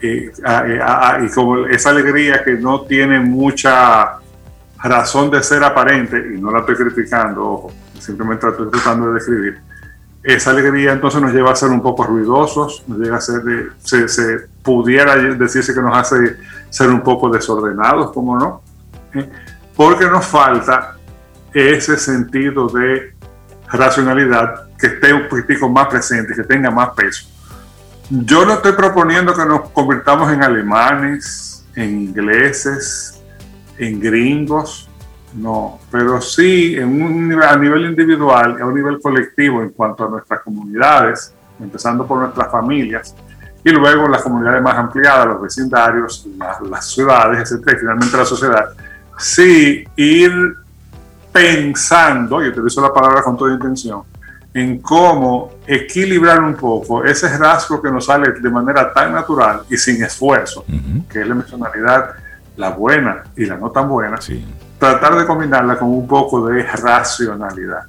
y 0.00 1.28
como 1.34 1.66
esa 1.66 1.90
alegría 1.90 2.44
que 2.44 2.52
no 2.52 2.82
tiene 2.82 3.18
mucha 3.18 4.18
razón 4.82 5.30
de 5.30 5.42
ser 5.42 5.64
aparente, 5.64 6.16
y 6.34 6.40
no 6.40 6.52
la 6.52 6.60
estoy 6.60 6.76
criticando, 6.76 7.44
ojo, 7.44 7.72
simplemente 7.98 8.48
estoy 8.48 8.70
tratando 8.70 9.08
de 9.08 9.14
describir. 9.14 9.60
Esa 10.22 10.50
alegría 10.50 10.92
entonces 10.92 11.20
nos 11.22 11.32
lleva 11.32 11.52
a 11.52 11.56
ser 11.56 11.70
un 11.70 11.80
poco 11.80 12.04
ruidosos, 12.04 12.82
nos 12.86 12.98
llega 12.98 13.16
a 13.16 13.20
ser, 13.20 13.42
se, 13.78 14.48
pudiera 14.62 15.16
decirse 15.16 15.72
que 15.72 15.80
nos 15.80 15.96
hace 15.96 16.36
ser 16.68 16.90
un 16.90 17.02
poco 17.02 17.30
desordenados, 17.30 18.12
como 18.12 18.38
no, 18.38 18.62
¿Eh? 19.14 19.28
porque 19.74 20.06
nos 20.06 20.26
falta 20.26 20.96
ese 21.54 21.96
sentido 21.96 22.68
de 22.68 23.14
racionalidad 23.68 24.68
que 24.78 24.88
esté 24.88 25.12
un 25.12 25.28
poquitico 25.28 25.68
más 25.68 25.86
presente, 25.88 26.34
que 26.34 26.42
tenga 26.42 26.70
más 26.70 26.90
peso. 26.90 27.28
Yo 28.10 28.44
no 28.44 28.54
estoy 28.54 28.72
proponiendo 28.72 29.34
que 29.34 29.44
nos 29.44 29.70
convirtamos 29.70 30.32
en 30.32 30.42
alemanes, 30.42 31.66
en 31.74 32.02
ingleses, 32.02 33.20
en 33.76 34.00
gringos, 34.00 34.87
no, 35.34 35.78
pero 35.90 36.20
sí 36.20 36.76
en 36.76 37.02
un 37.02 37.28
nivel, 37.28 37.48
a 37.48 37.56
nivel 37.56 37.86
individual 37.86 38.56
y 38.58 38.62
a 38.62 38.66
un 38.66 38.74
nivel 38.74 39.00
colectivo 39.00 39.62
en 39.62 39.70
cuanto 39.70 40.06
a 40.06 40.10
nuestras 40.10 40.40
comunidades, 40.40 41.34
empezando 41.60 42.06
por 42.06 42.18
nuestras 42.18 42.50
familias, 42.50 43.14
y 43.64 43.70
luego 43.70 44.08
las 44.08 44.22
comunidades 44.22 44.62
más 44.62 44.76
ampliadas, 44.76 45.26
los 45.26 45.42
vecindarios, 45.42 46.26
las, 46.70 46.86
ciudades, 46.86 47.40
etcétera, 47.40 47.76
y 47.76 47.80
finalmente 47.80 48.16
la 48.16 48.24
sociedad. 48.24 48.68
Sí, 49.18 49.84
ir 49.96 50.32
pensando, 51.32 52.42
y 52.42 52.48
utilizo 52.48 52.80
la 52.80 52.92
palabra 52.92 53.22
con 53.22 53.36
toda 53.36 53.52
intención, 53.52 54.02
en 54.54 54.80
cómo 54.80 55.52
equilibrar 55.66 56.42
un 56.42 56.54
poco 56.54 57.04
ese 57.04 57.36
rasgo 57.36 57.82
que 57.82 57.90
nos 57.90 58.06
sale 58.06 58.32
de 58.32 58.50
manera 58.50 58.92
tan 58.92 59.12
natural 59.12 59.62
y 59.68 59.76
sin 59.76 60.02
esfuerzo, 60.02 60.64
que 61.08 61.20
es 61.20 61.26
la 61.26 61.34
emocionalidad, 61.34 62.12
la 62.56 62.70
buena 62.70 63.24
y 63.36 63.44
la 63.44 63.56
no 63.56 63.70
tan 63.70 63.88
buena, 63.88 64.18
tratar 64.78 65.16
de 65.16 65.26
combinarla 65.26 65.78
con 65.78 65.88
un 65.88 66.06
poco 66.06 66.46
de 66.46 66.62
racionalidad. 66.62 67.82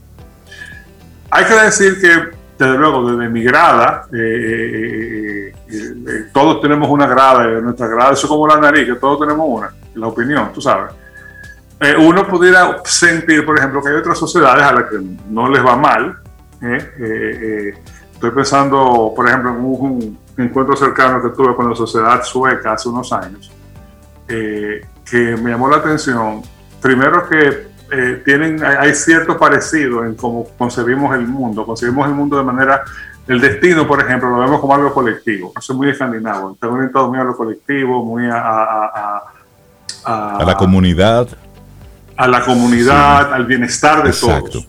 Hay 1.31 1.45
que 1.45 1.53
decir 1.53 2.01
que 2.01 2.39
desde 2.59 2.77
luego, 2.77 3.09
desde 3.09 3.29
mi 3.29 3.41
grada, 3.41 4.05
eh, 4.11 4.17
eh, 4.17 5.53
eh, 5.69 6.25
todos 6.33 6.59
tenemos 6.59 6.89
una 6.89 7.07
grada, 7.07 7.45
nuestra 7.61 7.87
grada 7.87 8.11
es 8.11 8.25
como 8.25 8.45
la 8.45 8.57
nariz, 8.57 8.85
que 8.85 8.95
todos 8.95 9.19
tenemos 9.19 9.45
una, 9.47 9.71
la 9.95 10.07
opinión, 10.07 10.51
tú 10.53 10.59
sabes. 10.59 10.91
uno 11.99 12.27
pudiera 12.27 12.81
sentir, 12.83 13.45
por 13.45 13.57
ejemplo, 13.57 13.81
que 13.81 13.89
hay 13.89 13.95
otras 13.95 14.17
sociedades 14.17 14.63
a 14.63 14.73
las 14.73 14.83
que 14.89 14.97
no 15.29 15.47
les 15.47 15.65
va 15.65 15.77
mal. 15.77 16.17
estoy 16.61 18.31
pensando, 18.31 19.13
por 19.15 19.25
ejemplo, 19.29 19.51
en 19.51 19.57
un, 19.57 20.19
encuentro 20.35 20.75
cercano 20.75 21.21
que 21.21 21.29
tuve 21.29 21.55
con 21.55 21.69
la 21.69 21.75
sociedad 21.75 22.23
sueca 22.23 22.73
hace 22.73 22.89
unos 22.89 23.11
años, 23.13 23.51
que 24.27 24.81
me 25.41 25.51
llamó 25.51 25.69
la 25.69 25.77
atención. 25.77 26.41
Primero 26.81 27.27
que 27.27 27.67
eh, 27.91 28.21
tienen, 28.23 28.63
hay 28.63 28.93
cierto 28.93 29.37
parecido 29.37 30.05
en 30.05 30.15
cómo 30.15 30.47
concebimos 30.57 31.15
el 31.15 31.27
mundo. 31.27 31.65
Concebimos 31.65 32.07
el 32.07 32.13
mundo 32.13 32.37
de 32.37 32.43
manera, 32.43 32.83
el 33.27 33.41
destino, 33.41 33.87
por 33.87 34.01
ejemplo, 34.01 34.29
lo 34.29 34.39
vemos 34.39 34.61
como 34.61 34.75
algo 34.75 34.93
colectivo. 34.93 35.51
Eso 35.57 35.73
es 35.73 35.77
muy 35.77 35.89
escandinavo. 35.89 36.53
Está 36.53 36.67
orientado 36.67 37.09
muy 37.09 37.19
a 37.19 37.23
lo 37.23 37.35
colectivo, 37.35 38.05
muy 38.05 38.27
a, 38.27 38.37
a, 38.37 39.23
a, 40.05 40.43
la 40.45 40.55
comunidad. 40.55 41.27
A 42.15 42.27
la 42.27 42.43
comunidad, 42.43 43.33
al 43.33 43.45
bienestar 43.45 44.03
de 44.03 44.11
todos. 44.11 44.67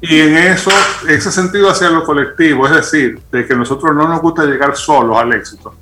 Y 0.00 0.20
en 0.20 0.36
eso, 0.36 0.70
ese 1.08 1.32
sentido 1.32 1.70
hacia 1.70 1.90
lo 1.90 2.04
colectivo, 2.04 2.66
es 2.66 2.72
decir, 2.72 3.20
de 3.32 3.46
que 3.46 3.56
nosotros 3.56 3.96
no 3.96 4.06
nos 4.06 4.20
gusta 4.20 4.44
llegar 4.44 4.76
solos 4.76 5.16
al 5.18 5.32
éxito, 5.32 5.74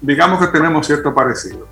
digamos 0.00 0.38
que 0.38 0.46
tenemos 0.46 0.86
cierto 0.86 1.12
parecido 1.12 1.66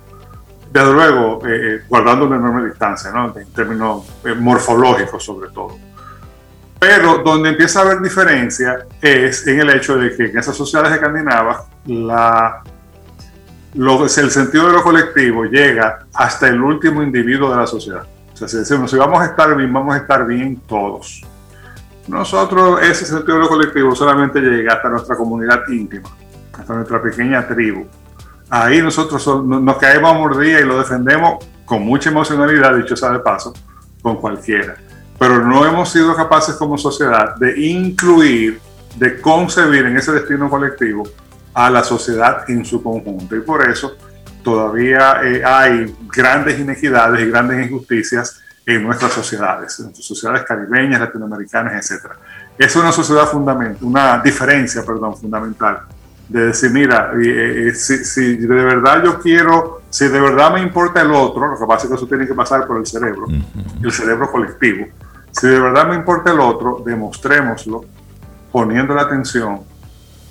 desde 0.71 0.93
luego, 0.93 1.39
eh, 1.47 1.83
guardando 1.89 2.25
una 2.25 2.35
enorme 2.35 2.65
distancia, 2.65 3.11
¿no? 3.11 3.33
en 3.37 3.51
términos 3.51 4.05
eh, 4.23 4.35
morfológicos 4.35 5.23
sobre 5.23 5.49
todo. 5.49 5.77
Pero 6.79 7.17
donde 7.19 7.49
empieza 7.49 7.79
a 7.79 7.83
haber 7.83 8.01
diferencia 8.01 8.85
es 9.01 9.45
en 9.47 9.59
el 9.59 9.69
hecho 9.71 9.97
de 9.97 10.15
que 10.15 10.25
en 10.27 10.37
esas 10.37 10.55
sociedades 10.55 10.93
escandinavas 10.93 11.65
la, 11.87 12.61
lo, 13.73 14.03
el 14.03 14.09
sentido 14.09 14.67
de 14.67 14.73
lo 14.73 14.83
colectivo 14.83 15.43
llega 15.45 16.05
hasta 16.13 16.47
el 16.47 16.61
último 16.61 17.01
individuo 17.01 17.49
de 17.49 17.57
la 17.57 17.67
sociedad. 17.67 18.05
O 18.33 18.37
sea, 18.37 18.47
si 18.47 18.57
decimos, 18.57 18.91
si 18.91 18.97
vamos 18.97 19.19
a 19.19 19.25
estar 19.25 19.53
bien, 19.57 19.73
vamos 19.73 19.95
a 19.95 19.97
estar 19.97 20.25
bien 20.25 20.61
todos. 20.67 21.21
Nosotros, 22.07 22.81
ese 22.83 23.05
sentido 23.05 23.37
de 23.37 23.43
lo 23.43 23.49
colectivo 23.49 23.93
solamente 23.95 24.39
llega 24.39 24.73
hasta 24.73 24.87
nuestra 24.89 25.15
comunidad 25.17 25.67
íntima, 25.67 26.09
hasta 26.53 26.73
nuestra 26.75 27.01
pequeña 27.01 27.45
tribu 27.45 27.85
ahí 28.49 28.81
nosotros 28.81 29.45
nos 29.45 29.77
caemos 29.77 30.11
a 30.11 30.13
mordida 30.17 30.59
y 30.59 30.65
lo 30.65 30.79
defendemos 30.79 31.45
con 31.65 31.83
mucha 31.83 32.09
emocionalidad, 32.09 32.75
dicho 32.75 32.95
sea 32.95 33.11
de 33.11 33.19
paso, 33.19 33.53
con 34.01 34.17
cualquiera. 34.17 34.75
Pero 35.17 35.45
no 35.45 35.65
hemos 35.65 35.91
sido 35.91 36.15
capaces 36.15 36.55
como 36.55 36.77
sociedad 36.77 37.35
de 37.35 37.59
incluir, 37.59 38.59
de 38.95 39.21
concebir 39.21 39.85
en 39.85 39.97
ese 39.97 40.11
destino 40.13 40.49
colectivo 40.49 41.03
a 41.53 41.69
la 41.69 41.83
sociedad 41.83 42.49
en 42.49 42.65
su 42.65 42.81
conjunto. 42.81 43.35
Y 43.35 43.41
por 43.41 43.69
eso 43.69 43.95
todavía 44.43 45.21
eh, 45.23 45.43
hay 45.43 45.95
grandes 46.07 46.59
inequidades 46.59 47.21
y 47.21 47.29
grandes 47.29 47.67
injusticias 47.67 48.41
en 48.65 48.83
nuestras 48.83 49.11
sociedades, 49.11 49.77
en 49.79 49.85
nuestras 49.85 50.05
sociedades 50.05 50.43
caribeñas, 50.43 51.01
latinoamericanas, 51.01 51.91
etc. 51.91 52.13
Es 52.57 52.75
una 52.75 52.91
sociedad 52.91 53.25
fundamental, 53.27 53.77
una 53.81 54.19
diferencia, 54.19 54.83
perdón, 54.85 55.17
fundamental 55.17 55.81
de 56.29 56.47
decir, 56.47 56.69
mira, 56.69 57.11
eh, 57.15 57.69
eh, 57.69 57.73
si, 57.73 58.37
de 58.37 58.47
verdad 58.47 59.03
yo 59.03 59.19
quiero, 59.19 59.81
si 59.89 60.07
de 60.07 60.21
verdad 60.21 60.53
me 60.53 60.61
importa 60.61 61.01
el 61.01 61.11
otro, 61.11 61.47
lo 61.47 61.59
que 61.59 61.65
pasa 61.65 61.83
es 61.83 61.89
que 61.89 61.95
eso 61.95 62.07
tiene 62.07 62.27
que 62.27 62.35
pasar 62.35 62.67
por 62.67 62.77
el 62.77 62.85
cerebro, 62.85 63.25
el 63.83 63.91
cerebro 63.91 64.31
colectivo. 64.31 64.85
Si 65.31 65.47
de 65.47 65.59
verdad 65.59 65.87
me 65.87 65.95
importa 65.95 66.31
el 66.31 66.39
otro, 66.39 66.83
demostrémoslo 66.85 67.83
poniendo 68.51 68.93
la 68.93 69.03
atención 69.03 69.61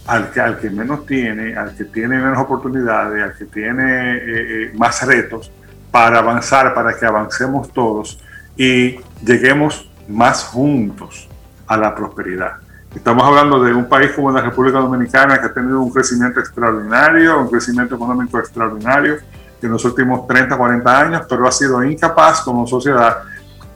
al 0.07 0.31
que, 0.31 0.41
al 0.41 0.59
que 0.59 0.71
menos 0.71 1.05
tiene, 1.05 1.57
al 1.57 1.77
que 1.77 1.85
tiene 1.85 2.17
menos 2.17 2.39
oportunidades, 2.39 3.23
al 3.23 3.37
que 3.37 3.45
tiene 3.47 4.17
eh, 4.17 4.73
más 4.77 5.05
retos, 5.05 5.51
para 5.91 6.19
avanzar, 6.19 6.75
para 6.75 6.97
que 6.97 7.05
avancemos 7.07 7.73
todos 7.73 8.21
y 8.57 9.01
lleguemos 9.25 9.91
más 10.09 10.45
juntos 10.45 11.29
a 11.67 11.77
la 11.77 11.95
prosperidad. 11.95 12.68
Estamos 12.95 13.25
hablando 13.25 13.63
de 13.63 13.75
un 13.75 13.87
país 13.89 14.13
como 14.13 14.31
la 14.31 14.41
República 14.41 14.79
Dominicana 14.79 15.39
que 15.39 15.47
ha 15.47 15.53
tenido 15.53 15.81
un 15.81 15.91
crecimiento 15.91 16.41
extraordinario, 16.41 17.39
un 17.39 17.49
crecimiento 17.49 17.95
económico 17.95 18.39
extraordinario 18.39 19.19
en 19.61 19.71
los 19.71 19.85
últimos 19.85 20.27
30, 20.27 20.57
40 20.57 21.01
años, 21.01 21.23
pero 21.29 21.47
ha 21.47 21.53
sido 21.53 21.83
incapaz 21.85 22.41
como 22.41 22.67
sociedad 22.67 23.19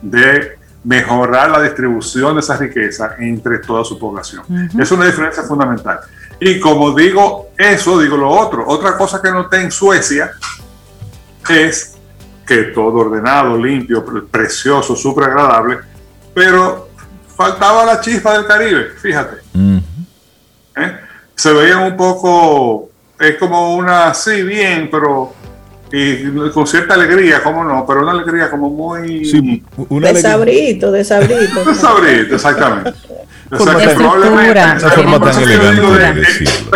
de 0.01 0.57
mejorar 0.83 1.51
la 1.51 1.61
distribución 1.61 2.33
de 2.35 2.39
esa 2.41 2.57
riqueza 2.57 3.15
entre 3.19 3.59
toda 3.59 3.83
su 3.83 3.99
población. 3.99 4.43
Es 4.77 4.91
una 4.91 5.05
diferencia 5.05 5.43
fundamental. 5.43 5.99
Y 6.39 6.59
como 6.59 6.91
digo 6.93 7.49
eso, 7.57 7.99
digo 7.99 8.17
lo 8.17 8.29
otro. 8.29 8.67
Otra 8.67 8.97
cosa 8.97 9.21
que 9.21 9.31
noté 9.31 9.61
en 9.61 9.71
Suecia 9.71 10.31
es 11.47 11.95
que 12.45 12.63
todo 12.63 12.95
ordenado, 12.95 13.57
limpio, 13.57 14.03
precioso, 14.29 14.95
súper 14.95 15.25
agradable, 15.25 15.79
pero 16.33 16.89
faltaba 17.35 17.85
la 17.85 18.01
chispa 18.01 18.33
del 18.33 18.45
Caribe, 18.45 18.91
fíjate. 19.01 19.37
¿Eh? 20.75 20.97
Se 21.35 21.51
veían 21.51 21.83
un 21.83 21.97
poco, 21.97 22.89
es 23.19 23.35
como 23.37 23.75
una, 23.75 24.13
sí, 24.13 24.43
bien, 24.43 24.89
pero 24.91 25.33
y 25.95 26.49
con 26.49 26.65
cierta 26.65 26.95
alegría, 26.95 27.43
¿cómo 27.43 27.63
no? 27.63 27.85
Pero 27.85 28.01
una 28.01 28.13
alegría 28.13 28.49
como 28.49 28.67
muy... 28.67 29.25
Sí, 29.25 29.63
una 29.89 30.11
de 30.11 30.21
sabrito, 30.21 30.91
de 30.91 31.03
sabrito. 31.05 31.63
de 31.67 31.75
sabrito, 31.75 32.33
exactamente. 32.33 32.93
O 33.51 33.63
sea, 33.63 33.75
que 33.75 33.93
probablemente 33.93 34.59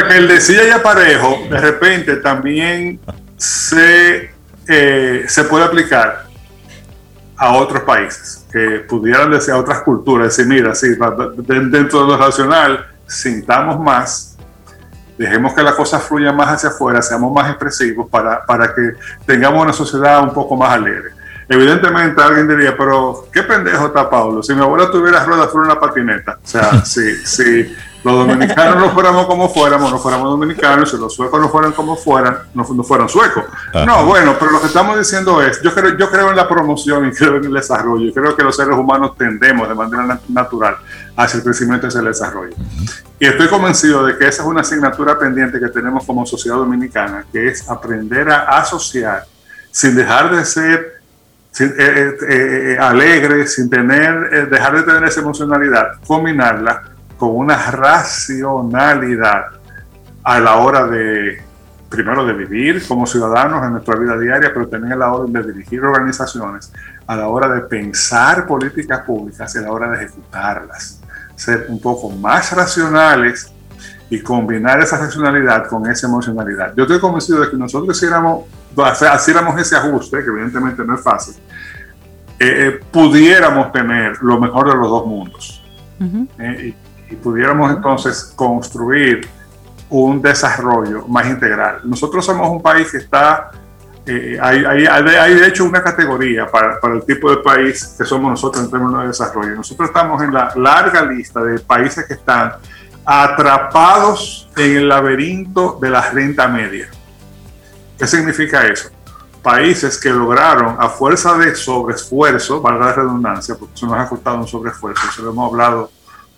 que 0.07 0.17
el 0.17 0.27
decía 0.27 0.67
ya 0.67 0.83
parejo, 0.83 1.39
de 1.49 1.57
repente 1.57 2.17
también 2.17 2.99
se, 3.37 4.29
eh, 4.67 5.25
se 5.27 5.43
puede 5.45 5.65
aplicar 5.65 6.26
a 7.37 7.53
otros 7.53 7.83
países 7.83 8.45
que 8.51 8.79
pudieran 8.87 9.29
decir 9.29 9.53
a 9.53 9.57
otras 9.57 9.81
culturas, 9.81 10.27
decir, 10.27 10.47
mira, 10.47 10.73
sí, 10.73 10.89
dentro 11.45 12.01
de 12.01 12.07
lo 12.07 12.17
racional, 12.17 12.87
sintamos 13.05 13.79
más, 13.79 14.37
dejemos 15.17 15.53
que 15.53 15.61
la 15.61 15.75
cosa 15.75 15.99
fluya 15.99 16.31
más 16.31 16.49
hacia 16.49 16.69
afuera, 16.69 17.01
seamos 17.01 17.31
más 17.31 17.49
expresivos 17.49 18.09
para, 18.09 18.43
para 18.45 18.73
que 18.73 18.93
tengamos 19.25 19.61
una 19.61 19.73
sociedad 19.73 20.23
un 20.23 20.33
poco 20.33 20.55
más 20.55 20.71
alegre. 20.71 21.11
Evidentemente 21.49 22.21
alguien 22.21 22.47
diría, 22.47 22.75
pero 22.75 23.27
qué 23.31 23.43
pendejo 23.43 23.87
está 23.87 24.09
Pablo, 24.09 24.43
si 24.43 24.53
mi 24.53 24.61
abuela 24.61 24.91
tuviera 24.91 25.23
ruedas 25.23 25.49
fuera 25.49 25.71
una 25.71 25.79
patineta. 25.79 26.39
O 26.43 26.47
sea, 26.47 26.81
si, 26.85 27.15
si 27.25 27.73
los 28.07 28.27
dominicanos 28.27 28.77
no 28.77 28.89
fuéramos 28.91 29.25
como 29.25 29.49
fuéramos, 29.49 29.91
no 29.91 29.99
fuéramos 29.99 30.29
dominicanos, 30.29 30.89
si 30.89 30.97
los 30.97 31.13
suecos 31.13 31.39
no 31.39 31.49
fueran 31.49 31.73
como 31.73 31.95
fueran, 31.95 32.37
no, 32.53 32.63
fueran 32.63 33.09
suecos. 33.09 33.43
No, 33.85 34.05
bueno, 34.05 34.35
pero 34.39 34.51
lo 34.51 34.61
que 34.61 34.67
estamos 34.67 34.97
diciendo 34.97 35.41
es, 35.41 35.61
yo 35.61 35.73
creo, 35.73 35.97
yo 35.97 36.09
creo 36.09 36.29
en 36.29 36.35
la 36.35 36.47
promoción 36.47 37.07
y 37.07 37.11
creo 37.11 37.35
en 37.37 37.45
el 37.45 37.53
desarrollo, 37.53 38.11
creo 38.13 38.35
que 38.35 38.43
los 38.43 38.55
seres 38.55 38.75
humanos 38.75 39.15
tendemos 39.17 39.67
de 39.67 39.75
manera 39.75 40.19
natural 40.29 40.77
hacia 41.15 41.37
el 41.37 41.43
crecimiento 41.43 41.85
y 41.85 41.89
hacia 41.89 41.99
el 41.99 42.07
desarrollo. 42.07 42.55
Y 43.19 43.25
estoy 43.25 43.47
convencido 43.47 44.05
de 44.05 44.17
que 44.17 44.27
esa 44.27 44.43
es 44.43 44.47
una 44.47 44.61
asignatura 44.61 45.17
pendiente 45.19 45.59
que 45.59 45.67
tenemos 45.67 46.05
como 46.05 46.25
sociedad 46.25 46.57
dominicana, 46.57 47.25
que 47.31 47.47
es 47.47 47.69
aprender 47.69 48.29
a 48.29 48.57
asociar 48.57 49.25
sin 49.71 49.95
dejar 49.95 50.35
de 50.35 50.45
ser 50.45 50.97
sin, 51.51 51.69
eh, 51.69 51.73
eh, 51.77 52.17
eh, 52.29 52.77
alegre, 52.79 53.47
sin 53.47 53.69
tener, 53.69 54.47
dejar 54.49 54.75
de 54.75 54.83
tener 54.83 55.03
esa 55.05 55.21
emocionalidad, 55.21 55.93
combinarla 56.05 56.83
con 57.17 57.35
una 57.35 57.71
racionalidad 57.71 59.45
a 60.23 60.39
la 60.39 60.57
hora 60.57 60.87
de, 60.87 61.41
primero, 61.89 62.25
de 62.25 62.33
vivir 62.33 62.85
como 62.87 63.05
ciudadanos 63.05 63.63
en 63.63 63.71
nuestra 63.73 63.95
vida 63.95 64.17
diaria, 64.17 64.51
pero 64.53 64.67
también 64.67 64.93
a 64.93 64.97
la 64.97 65.13
hora 65.13 65.41
de 65.41 65.51
dirigir 65.51 65.81
organizaciones, 65.83 66.71
a 67.05 67.15
la 67.15 67.27
hora 67.27 67.47
de 67.49 67.61
pensar 67.61 68.45
políticas 68.45 69.01
públicas 69.01 69.53
y 69.55 69.57
a 69.57 69.61
la 69.61 69.71
hora 69.71 69.89
de 69.89 70.05
ejecutarlas. 70.05 71.01
Ser 71.35 71.67
un 71.69 71.79
poco 71.79 72.09
más 72.09 72.51
racionales 72.51 73.51
y 74.09 74.21
combinar 74.21 74.81
esa 74.81 74.97
racionalidad 74.97 75.67
con 75.67 75.89
esa 75.89 76.07
emocionalidad. 76.07 76.73
Yo 76.75 76.83
estoy 76.83 76.99
convencido 76.99 77.41
de 77.41 77.49
que 77.49 77.57
nosotros 77.57 77.95
hiciéramos, 77.95 78.45
hiciéramos 79.15 79.59
ese 79.59 79.75
ajuste, 79.75 80.23
que 80.23 80.29
evidentemente 80.29 80.83
no 80.83 80.95
es 80.95 81.01
fácil, 81.01 81.35
eh, 82.39 82.79
pudiéramos 82.91 83.71
tener 83.71 84.21
lo 84.21 84.39
mejor 84.39 84.69
de 84.69 84.75
los 84.75 84.89
dos 84.89 85.05
mundos. 85.05 85.63
y, 85.99 86.75
y, 87.09 87.15
pudiéramos 87.15 87.71
entonces 87.71 88.33
construir 88.35 89.27
un 89.89 90.21
desarrollo 90.21 91.07
más 91.07 91.27
integral. 91.27 91.81
Nosotros 91.83 92.25
somos 92.25 92.49
un 92.49 92.61
país 92.61 92.91
que 92.91 92.97
está 92.97 93.51
eh, 94.09 94.37
hay, 94.41 94.63
hay, 94.63 95.33
de 95.35 95.47
hecho 95.47 95.65
una 95.65 95.83
categoría 95.83 96.47
para, 96.47 96.79
para, 96.79 96.95
el 96.95 97.03
tipo 97.03 97.29
de 97.29 97.37
país 97.37 97.93
que 97.97 98.05
somos 98.05 98.31
nosotros 98.31 98.63
en 98.63 98.71
términos 98.71 99.01
de 99.01 99.07
desarrollo. 99.07 99.53
Nosotros 99.55 99.89
estamos 99.89 100.23
en 100.23 100.33
la 100.33 100.53
larga 100.55 101.03
lista 101.03 101.43
de 101.43 101.59
países 101.59 102.05
que 102.05 102.13
están 102.13 102.53
atrapados 103.03 104.49
en 104.55 104.77
el 104.77 104.87
laberinto 104.87 105.77
de 105.81 105.89
la 105.89 106.09
renta 106.09 106.47
media. 106.47 106.89
¿Qué 107.97 108.07
significa 108.07 108.65
eso? 108.65 108.89
Países 109.41 109.99
que 109.99 110.09
lograron 110.09 110.77
a 110.79 110.87
fuerza 110.87 111.37
de 111.37 111.55
sobreesfuerzo, 111.55 112.61
valga 112.61 112.87
la 112.87 112.93
redundancia, 112.93 113.55
porque 113.55 113.75
eso 113.75 113.87
nos 113.87 113.97
ha 113.97 114.07
costado 114.07 114.37
un 114.37 114.47
sobreesfuerzo, 114.47 115.07
eso 115.09 115.21
lo 115.21 115.31
hemos 115.31 115.51
hablado 115.51 115.91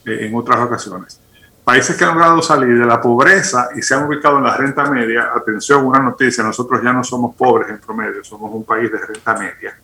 en 0.06 0.36
otras 0.36 0.60
ocasiones, 0.60 1.20
países 1.64 1.96
que 1.96 2.04
han 2.04 2.16
logrado 2.16 2.42
salir 2.42 2.80
de 2.80 2.86
la 2.86 3.00
pobreza 3.00 3.70
y 3.76 3.82
se 3.82 3.94
han 3.94 4.06
ubicado 4.06 4.40
en 4.40 4.46
la 4.46 4.58
renta 4.58 4.90
media, 4.90 5.30
atención, 5.36 5.86
una 5.86 6.00
noticia, 6.00 6.44
nosotros 6.44 6.82
ya 6.84 6.92
no 6.92 7.04
somos 7.04 7.36
pobres 7.36 7.70
en 7.70 7.80
promedio, 7.80 8.24
somos 8.24 8.52
un 8.54 8.64
país 8.64 8.92
de 8.92 8.98
renta 8.98 9.38
media. 9.38 9.78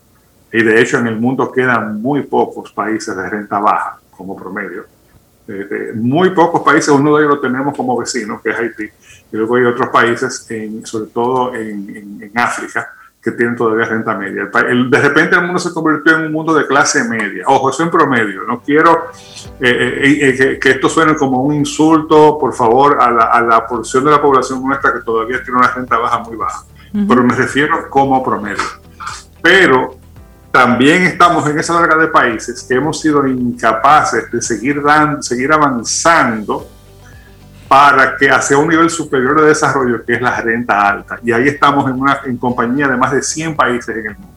Y 0.51 0.63
de 0.63 0.81
hecho 0.81 0.97
en 0.97 1.07
el 1.07 1.19
mundo 1.19 1.51
quedan 1.51 2.01
muy 2.01 2.23
pocos 2.23 2.71
países 2.71 3.15
de 3.15 3.29
renta 3.29 3.59
baja 3.59 3.99
como 4.09 4.35
promedio. 4.35 4.85
muy 5.93 6.31
pocos 6.31 6.63
países, 6.63 6.89
uno 6.89 7.15
de 7.15 7.23
ellos 7.23 7.35
lo 7.35 7.41
tenemos 7.41 7.75
como 7.75 7.95
vecino, 7.95 8.41
que 8.41 8.49
es 8.49 8.57
Haití, 8.57 8.89
y 9.31 9.37
luego 9.37 9.55
hay 9.55 9.65
otros 9.65 9.89
países, 9.89 10.49
en, 10.49 10.83
sobre 10.85 11.11
todo 11.11 11.53
en, 11.53 12.19
en 12.19 12.31
África, 12.33 12.95
que 13.25 13.31
tienen 13.31 13.55
todavía 13.55 13.85
renta 13.85 14.15
media. 14.15 14.45
de 14.45 15.01
repente 15.01 15.35
el 15.35 15.41
mundo 15.41 15.57
se 15.57 15.73
convirtió 15.73 16.15
en 16.15 16.27
un 16.27 16.31
mundo 16.31 16.53
de 16.53 16.67
clase 16.67 17.03
media. 17.05 17.43
Ojo, 17.47 17.71
eso 17.71 17.81
en 17.81 17.89
promedio. 17.89 18.43
No 18.43 18.61
quiero 18.61 19.07
eh, 19.59 19.99
eh, 20.03 20.35
eh, 20.39 20.59
que, 20.59 20.69
esto 20.69 20.87
suene 20.87 21.15
como 21.15 21.41
un 21.41 21.55
insulto, 21.55 22.37
por 22.37 22.53
favor, 22.53 23.01
a 23.01 23.09
la, 23.09 23.23
a 23.23 23.41
la, 23.41 23.65
porción 23.65 24.05
de 24.05 24.11
la 24.11 24.21
población 24.21 24.61
nuestra 24.63 24.93
que 24.93 24.99
todavía 24.99 25.41
tiene 25.43 25.57
una 25.57 25.69
renta 25.69 25.97
baja 25.97 26.19
muy 26.19 26.35
baja. 26.35 26.65
Pero 26.93 27.23
me 27.23 27.33
refiero 27.33 27.89
como 27.89 28.23
promedio. 28.23 28.63
Pero 29.41 29.97
también 30.51 31.01
estamos 31.01 31.49
en 31.49 31.57
esa 31.57 31.73
larga 31.73 31.97
de 31.97 32.07
países 32.09 32.63
que 32.63 32.75
hemos 32.75 33.01
sido 33.01 33.25
incapaces 33.25 34.31
de 34.31 34.39
seguir, 34.39 34.83
dando, 34.83 35.23
seguir 35.23 35.51
avanzando 35.51 36.67
para 37.67 38.15
que 38.15 38.29
hacia 38.29 38.57
un 38.57 38.67
nivel 38.67 38.89
superior 38.89 39.41
de 39.41 39.47
desarrollo, 39.47 40.03
que 40.05 40.13
es 40.13 40.21
la 40.21 40.39
renta 40.39 40.87
alta. 40.87 41.19
Y 41.23 41.31
ahí 41.31 41.47
estamos 41.47 41.89
en, 41.89 41.99
una, 41.99 42.21
en 42.25 42.37
compañía 42.37 42.87
de 42.87 42.97
más 42.97 43.11
de 43.11 43.21
100 43.21 43.55
países 43.55 43.95
en 43.95 44.05
el 44.05 44.17
mundo. 44.17 44.35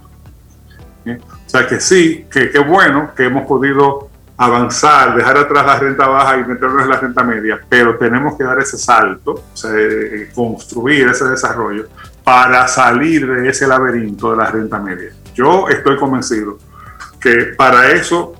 O 1.46 1.50
sea 1.50 1.66
que 1.66 1.80
sí, 1.80 2.26
que 2.30 2.50
qué 2.50 2.58
bueno 2.58 3.12
que 3.16 3.24
hemos 3.24 3.46
podido 3.46 4.10
avanzar, 4.36 5.16
dejar 5.16 5.36
atrás 5.36 5.66
la 5.66 5.78
renta 5.78 6.06
baja 6.06 6.36
y 6.36 6.44
meternos 6.44 6.82
en 6.82 6.88
la 6.88 6.96
renta 6.96 7.24
media, 7.24 7.58
pero 7.68 7.96
tenemos 7.96 8.36
que 8.36 8.44
dar 8.44 8.58
ese 8.60 8.78
salto, 8.78 9.32
o 9.32 9.56
sea, 9.56 9.72
eh, 9.74 10.30
construir 10.32 11.08
ese 11.08 11.24
desarrollo 11.24 11.88
para 12.22 12.68
salir 12.68 13.26
de 13.26 13.48
ese 13.48 13.66
laberinto 13.66 14.30
de 14.30 14.36
la 14.36 14.50
renta 14.50 14.78
media. 14.78 15.10
Yo 15.34 15.68
estoy 15.68 15.96
convencido 15.96 16.58
que 17.20 17.54
para 17.56 17.90
eso, 17.90 18.34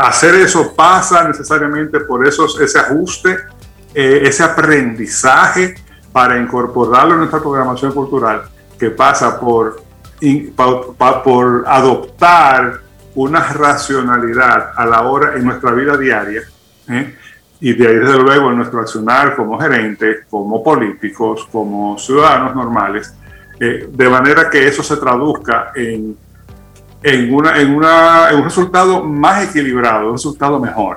hacer 0.00 0.34
eso 0.34 0.74
pasa 0.74 1.26
necesariamente 1.26 2.00
por 2.00 2.26
esos, 2.26 2.60
ese 2.60 2.78
ajuste 2.78 3.38
eh, 3.94 4.22
ese 4.24 4.42
aprendizaje 4.42 5.74
para 6.12 6.38
incorporarlo 6.38 7.14
en 7.14 7.20
nuestra 7.20 7.40
programación 7.40 7.92
cultural, 7.92 8.42
que 8.78 8.90
pasa 8.90 9.38
por, 9.38 9.82
por 11.24 11.64
adoptar 11.66 12.80
una 13.14 13.52
racionalidad 13.52 14.72
a 14.76 14.86
la 14.86 15.02
hora 15.02 15.34
en 15.36 15.44
nuestra 15.44 15.72
vida 15.72 15.96
diaria, 15.96 16.42
¿eh? 16.88 17.14
y 17.60 17.72
de 17.72 17.88
ahí 17.88 17.96
desde 17.96 18.18
luego 18.18 18.50
en 18.50 18.58
nuestro 18.58 18.80
accionar 18.80 19.36
como 19.36 19.58
gerentes, 19.58 20.26
como 20.28 20.62
políticos, 20.62 21.48
como 21.50 21.96
ciudadanos 21.98 22.54
normales, 22.54 23.14
eh, 23.60 23.88
de 23.90 24.08
manera 24.08 24.50
que 24.50 24.66
eso 24.66 24.82
se 24.82 24.96
traduzca 24.96 25.72
en 25.74 26.16
en, 27.04 27.34
una, 27.34 27.60
en, 27.60 27.74
una, 27.74 28.30
en 28.30 28.38
un 28.38 28.44
resultado 28.44 29.04
más 29.04 29.44
equilibrado, 29.44 30.06
un 30.06 30.14
resultado 30.14 30.58
mejor 30.58 30.96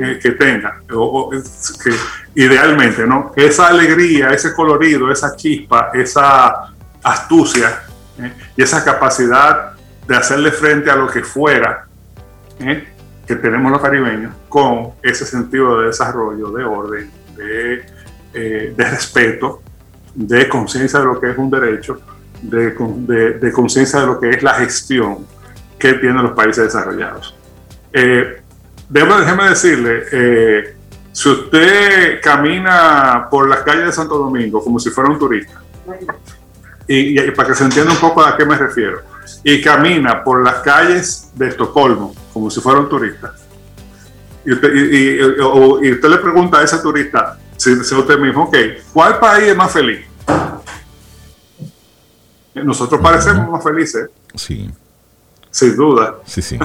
eh, 0.00 0.20
que 0.22 0.30
tenga, 0.30 0.80
o, 0.94 1.30
que 1.30 1.90
idealmente, 2.36 3.04
¿no? 3.04 3.32
esa 3.34 3.66
alegría, 3.66 4.30
ese 4.30 4.54
colorido, 4.54 5.10
esa 5.10 5.34
chispa, 5.34 5.90
esa 5.92 6.72
astucia 7.02 7.82
eh, 8.20 8.32
y 8.56 8.62
esa 8.62 8.84
capacidad 8.84 9.72
de 10.06 10.14
hacerle 10.16 10.52
frente 10.52 10.92
a 10.92 10.94
lo 10.94 11.08
que 11.08 11.24
fuera 11.24 11.86
eh, 12.60 12.86
que 13.26 13.34
tenemos 13.34 13.72
los 13.72 13.82
caribeños 13.82 14.32
con 14.48 14.92
ese 15.02 15.26
sentido 15.26 15.80
de 15.80 15.88
desarrollo, 15.88 16.52
de 16.52 16.64
orden, 16.64 17.10
de, 17.36 17.84
de 18.32 18.90
respeto, 18.90 19.60
de 20.14 20.48
conciencia 20.48 21.00
de 21.00 21.06
lo 21.06 21.20
que 21.20 21.32
es 21.32 21.36
un 21.36 21.50
derecho, 21.50 22.00
de, 22.42 22.70
de, 22.70 23.32
de 23.32 23.52
conciencia 23.52 23.98
de 23.98 24.06
lo 24.06 24.20
que 24.20 24.30
es 24.30 24.42
la 24.44 24.54
gestión 24.54 25.26
que 25.78 25.94
tienen 25.94 26.22
los 26.22 26.32
países 26.32 26.64
desarrollados. 26.64 27.34
Eh, 27.92 28.42
déjeme, 28.88 29.48
decirle, 29.48 30.04
eh, 30.12 30.76
si 31.12 31.28
usted 31.28 32.20
camina 32.20 33.28
por 33.30 33.48
las 33.48 33.60
calles 33.60 33.86
de 33.86 33.92
Santo 33.92 34.18
Domingo 34.18 34.62
como 34.62 34.78
si 34.78 34.90
fuera 34.90 35.10
un 35.10 35.18
turista, 35.18 35.62
y, 36.86 37.30
para 37.32 37.48
que 37.48 37.54
se 37.54 37.64
entienda 37.64 37.92
un 37.92 37.98
poco 37.98 38.22
a 38.22 38.36
qué 38.36 38.44
me 38.44 38.56
refiero, 38.56 39.02
y 39.44 39.60
camina 39.60 40.24
por 40.24 40.42
las 40.42 40.56
calles 40.56 41.30
de 41.34 41.48
Estocolmo 41.48 42.14
como 42.32 42.50
si 42.50 42.60
fuera 42.60 42.80
un 42.80 42.88
turista, 42.88 43.34
y 44.44 44.52
usted, 44.52 44.72
le 44.72 46.18
pregunta 46.18 46.58
a 46.58 46.64
ese 46.64 46.78
turista, 46.78 47.38
si 47.56 47.72
usted 47.72 48.18
mismo, 48.18 48.44
ok, 48.44 48.56
¿cuál 48.92 49.18
país 49.18 49.48
es 49.48 49.56
más 49.56 49.72
feliz? 49.72 50.06
Nosotros 52.54 53.00
parecemos 53.00 53.50
más 53.50 53.62
felices. 53.62 54.08
Sí. 54.34 54.70
Sin 55.50 55.76
duda. 55.76 56.16
Sí, 56.24 56.42
sí. 56.42 56.58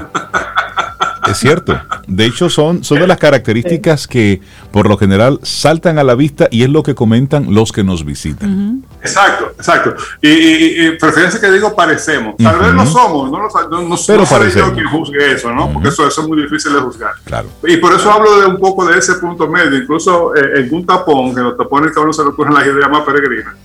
Es 1.30 1.38
cierto. 1.38 1.80
De 2.08 2.26
hecho, 2.26 2.50
son, 2.50 2.84
son 2.84 3.00
de 3.00 3.08
las 3.08 3.18
características 3.18 4.08
que 4.08 4.42
por 4.72 4.88
lo 4.88 4.98
general 4.98 5.40
saltan 5.44 5.98
a 5.98 6.04
la 6.04 6.16
vista 6.16 6.48
y 6.52 6.64
es 6.64 6.70
lo 6.70 6.84
que 6.84 6.96
comentan 6.96 7.54
los 7.54 7.72
que 7.72 7.84
nos 7.84 8.04
visitan. 8.04 8.84
Exacto, 9.02 9.52
exacto. 9.58 9.96
Y, 10.22 10.30
y, 10.30 10.92
preferencia 10.98 11.40
que 11.40 11.50
digo 11.52 11.76
parecemos. 11.76 12.36
Tal 12.38 12.60
vez 12.60 12.74
no 12.74 12.86
somos, 12.86 13.32
no, 13.32 13.38
no, 13.38 13.44
no, 13.44 13.96
Pero 14.06 14.26
soy 14.26 14.52
yo 14.52 14.74
quien 14.74 14.88
juzgue 14.88 15.34
eso, 15.34 15.52
¿no? 15.54 15.72
Porque 15.72 15.90
eso, 15.90 16.08
eso, 16.08 16.22
es 16.22 16.28
muy 16.28 16.42
difícil 16.42 16.74
de 16.74 16.80
juzgar. 16.80 17.14
Claro. 17.24 17.48
Y 17.64 17.78
por 17.78 17.94
eso 17.94 18.12
hablo 18.12 18.42
de 18.42 18.48
un 18.48 18.58
poco 18.58 18.86
de 18.86 19.00
ese 19.00 19.14
punto 19.16 19.48
medio. 19.48 19.78
Incluso 19.78 20.36
eh, 20.36 20.62
en 20.62 20.74
un 20.74 20.86
tapón, 20.86 21.34
que 21.34 21.42
los 21.42 21.58
tapones 21.58 21.94
que 21.94 22.00
a 22.00 22.04
uno 22.04 22.14
se 22.14 22.24
le 22.24 22.30
ocurren 22.30 22.54
las 22.54 22.66
ideas 22.66 22.90
más 22.90 23.04
peregrinas 23.04 23.56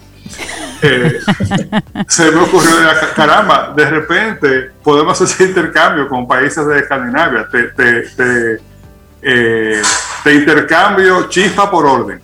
eh, 0.83 1.19
se 2.07 2.31
me 2.31 2.41
ocurrió, 2.41 2.71
caramba, 3.15 3.73
de 3.75 3.91
repente 3.91 4.71
podemos 4.83 5.21
hacer 5.21 5.49
intercambio 5.49 6.09
con 6.09 6.27
países 6.27 6.67
de 6.67 6.79
Escandinavia. 6.79 7.49
Te, 7.51 7.65
te, 7.69 8.61
eh, 9.23 9.83
intercambio 10.27 11.29
chispa 11.29 11.71
por 11.71 11.87
orden. 11.87 12.23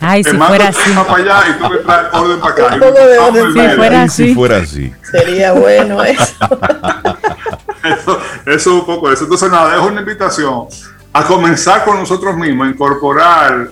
Ay, 0.00 0.22
si 0.22 0.36
fuera 0.36 0.68
así. 0.68 0.90
Para 0.92 1.14
allá 1.14 1.48
y 1.48 1.52
tú 1.58 1.68
me 1.68 1.78
traes 1.78 2.06
orden 2.12 2.40
para 2.40 2.52
acá. 2.52 2.74
si, 2.74 3.76
fuera 3.76 4.02
así. 4.02 4.28
si 4.28 4.34
fuera 4.34 4.56
así. 4.58 4.94
Sería 5.02 5.52
bueno 5.52 6.04
eso. 6.04 6.34
eso. 7.82 8.20
Eso 8.44 8.54
es 8.54 8.66
un 8.66 8.86
poco 8.86 9.10
eso. 9.10 9.24
Entonces, 9.24 9.50
nada, 9.50 9.74
es 9.74 9.82
una 9.82 10.00
invitación 10.00 10.66
a 11.12 11.24
comenzar 11.24 11.84
con 11.84 11.98
nosotros 11.98 12.36
mismos, 12.36 12.66
a 12.66 12.70
incorporar 12.70 13.70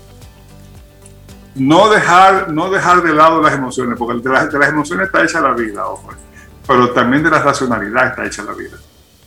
no 1.57 1.89
dejar, 1.89 2.53
no 2.53 2.71
dejar 2.71 3.03
de 3.03 3.13
lado 3.13 3.41
las 3.41 3.55
emociones, 3.55 3.97
porque 3.99 4.21
de 4.21 4.59
las, 4.59 4.69
emociones 4.69 5.07
está 5.07 5.23
hecha 5.23 5.41
la 5.41 5.53
vida, 5.53 5.87
ojo, 5.87 6.11
pero 6.67 6.91
también 6.91 7.23
de 7.23 7.31
la 7.31 7.43
racionalidad 7.43 8.09
está 8.09 8.27
hecha 8.27 8.43
la 8.43 8.55
vida. 8.55 8.77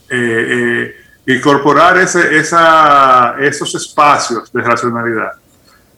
Eh, 0.09 0.95
eh, 1.27 1.33
incorporar 1.33 1.97
ese, 1.97 2.37
esa, 2.37 3.35
esos 3.39 3.73
espacios 3.75 4.51
de 4.51 4.61
racionalidad, 4.61 5.33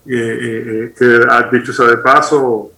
eh, 0.05 0.93
que 0.97 1.57
dicho 1.57 1.73
sea 1.73 1.87
de 1.87 1.97
paso, 1.97 2.71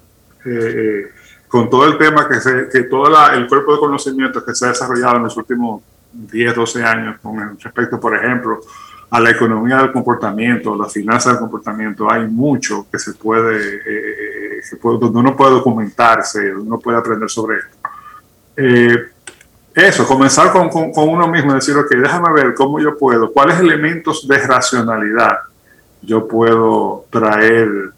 con 1.47 1.69
todo 1.69 1.85
el 1.85 1.97
tema 1.97 2.27
que, 2.27 2.39
que 2.71 2.83
todo 2.83 3.07
el 3.33 3.47
cuerpo 3.47 3.73
de 3.73 3.79
conocimiento 3.79 4.43
que 4.43 4.55
se 4.55 4.65
ha 4.65 4.69
desarrollado 4.69 5.17
en 5.17 5.23
los 5.23 5.37
últimos 5.37 5.81
10, 6.13 6.55
12 6.55 6.83
años 6.83 7.19
con 7.21 7.57
respecto, 7.59 7.99
por 7.99 8.15
ejemplo, 8.15 8.61
a 9.11 9.19
la 9.19 9.29
economía 9.29 9.77
del 9.77 9.91
comportamiento, 9.91 10.75
la 10.75 10.87
finanza 10.87 11.31
del 11.31 11.39
comportamiento, 11.39 12.09
hay 12.09 12.27
mucho 12.27 12.87
que 12.89 12.97
se 12.97 13.13
puede, 13.13 13.57
eh, 13.57 14.59
eh, 14.59 14.77
donde 14.81 15.19
uno 15.19 15.35
puede 15.35 15.51
documentarse, 15.51 16.51
donde 16.51 16.67
uno 16.67 16.79
puede 16.79 16.97
aprender 16.97 17.29
sobre 17.29 17.57
esto. 17.57 17.77
Eh, 18.55 19.09
eso, 19.75 20.07
comenzar 20.07 20.53
con, 20.53 20.69
con, 20.69 21.09
uno 21.09 21.27
mismo, 21.27 21.53
decir, 21.53 21.75
ok, 21.75 21.89
déjame 21.89 22.31
ver 22.33 22.53
cómo 22.53 22.79
yo 22.79 22.97
puedo, 22.97 23.33
cuáles 23.33 23.59
elementos 23.59 24.25
de 24.25 24.37
racionalidad 24.37 25.39
yo 26.01 26.25
puedo 26.25 27.05
traer 27.09 27.91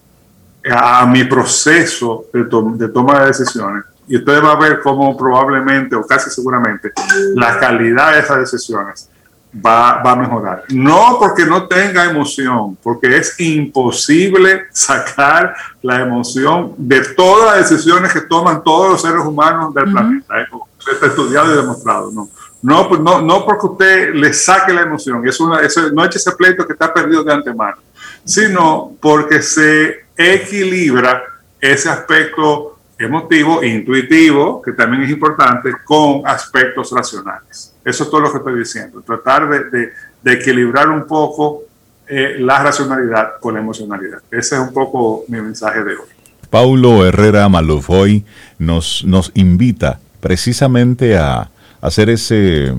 a, 0.72 1.06
mi 1.06 1.26
proceso 1.26 2.26
de, 2.34 2.44
de 2.44 2.90
toma 2.90 3.22
de 3.22 3.28
decisiones 3.28 3.84
y 4.08 4.18
usted 4.18 4.44
va 4.44 4.54
a 4.54 4.60
ver 4.60 4.82
cómo 4.82 5.16
probablemente 5.16 5.96
o 5.96 6.06
casi 6.06 6.30
seguramente 6.30 6.92
la 7.36 7.60
calidad 7.60 8.14
de 8.14 8.20
esas 8.20 8.40
decisiones 8.40 9.10
va, 9.54 10.02
va, 10.02 10.12
a 10.12 10.16
mejorar. 10.16 10.64
No 10.70 11.18
porque 11.20 11.46
no 11.46 11.68
tenga 11.68 12.06
emoción, 12.06 12.78
porque 12.82 13.18
es 13.18 13.40
imposible 13.40 14.66
sacar 14.72 15.56
la 15.82 16.02
emoción 16.02 16.74
de 16.78 17.02
todas 17.16 17.56
las 17.58 17.70
decisiones 17.70 18.12
que 18.12 18.22
toman 18.22 18.64
todos 18.64 18.92
los 18.92 19.02
seres 19.02 19.24
humanos 19.24 19.74
del 19.74 19.92
planeta. 19.92 20.42
¿eh? 20.42 20.48
Está 20.92 21.08
estudiado 21.08 21.54
y 21.54 21.58
demostrado. 21.58 22.12
No, 22.12 22.30
no, 22.62 22.88
pues 22.88 23.02
no, 23.02 23.22
no 23.22 23.46
porque 23.46 23.68
usted 23.68 24.16
le 24.16 24.34
saque 24.34 24.74
la 24.74 24.82
emoción, 24.82 25.28
es 25.28 25.40
una, 25.40 25.60
eso, 25.60 25.90
no 25.92 26.06
eche 26.06 26.18
ese 26.18 26.32
pleito 26.32 26.66
que 26.66 26.74
está 26.74 26.94
perdido 26.94 27.24
de 27.24 27.34
antemano, 27.34 27.78
sino 28.24 28.94
porque 29.02 29.42
se 29.42 30.06
equilibra 30.16 31.24
ese 31.60 31.90
aspecto 31.90 32.73
emotivo, 33.04 33.64
intuitivo, 33.64 34.62
que 34.62 34.72
también 34.74 35.04
es 35.04 35.10
importante, 35.10 35.72
con 35.84 36.22
aspectos 36.26 36.92
racionales. 36.92 37.74
Eso 37.84 38.04
es 38.04 38.10
todo 38.10 38.22
lo 38.22 38.32
que 38.32 38.38
estoy 38.38 38.60
diciendo. 38.60 39.02
Tratar 39.02 39.50
de, 39.72 39.92
equilibrar 40.26 40.90
un 40.90 41.06
poco 41.06 41.64
eh, 42.08 42.38
la 42.40 42.64
racionalidad 42.64 43.40
con 43.40 43.56
la 43.56 43.60
emocionalidad. 43.60 44.20
Ese 44.32 44.56
es 44.56 44.62
un 44.62 44.74
poco 44.74 45.26
mi 45.28 45.42
mensaje 45.42 45.84
de 45.84 45.92
hoy. 45.92 46.08
Paulo 46.50 47.06
Herrera 47.06 47.50
Maluf 47.50 47.90
hoy 47.90 48.26
nos, 48.60 49.04
nos 49.06 49.32
invita 49.34 50.00
precisamente 50.20 51.18
a 51.18 51.50
hacer 51.82 52.10
ese, 52.10 52.74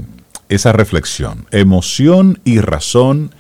esa 0.49 0.73
reflexión. 0.73 1.47
Emoción 1.51 2.41
y 2.45 2.61
razón 2.61 3.35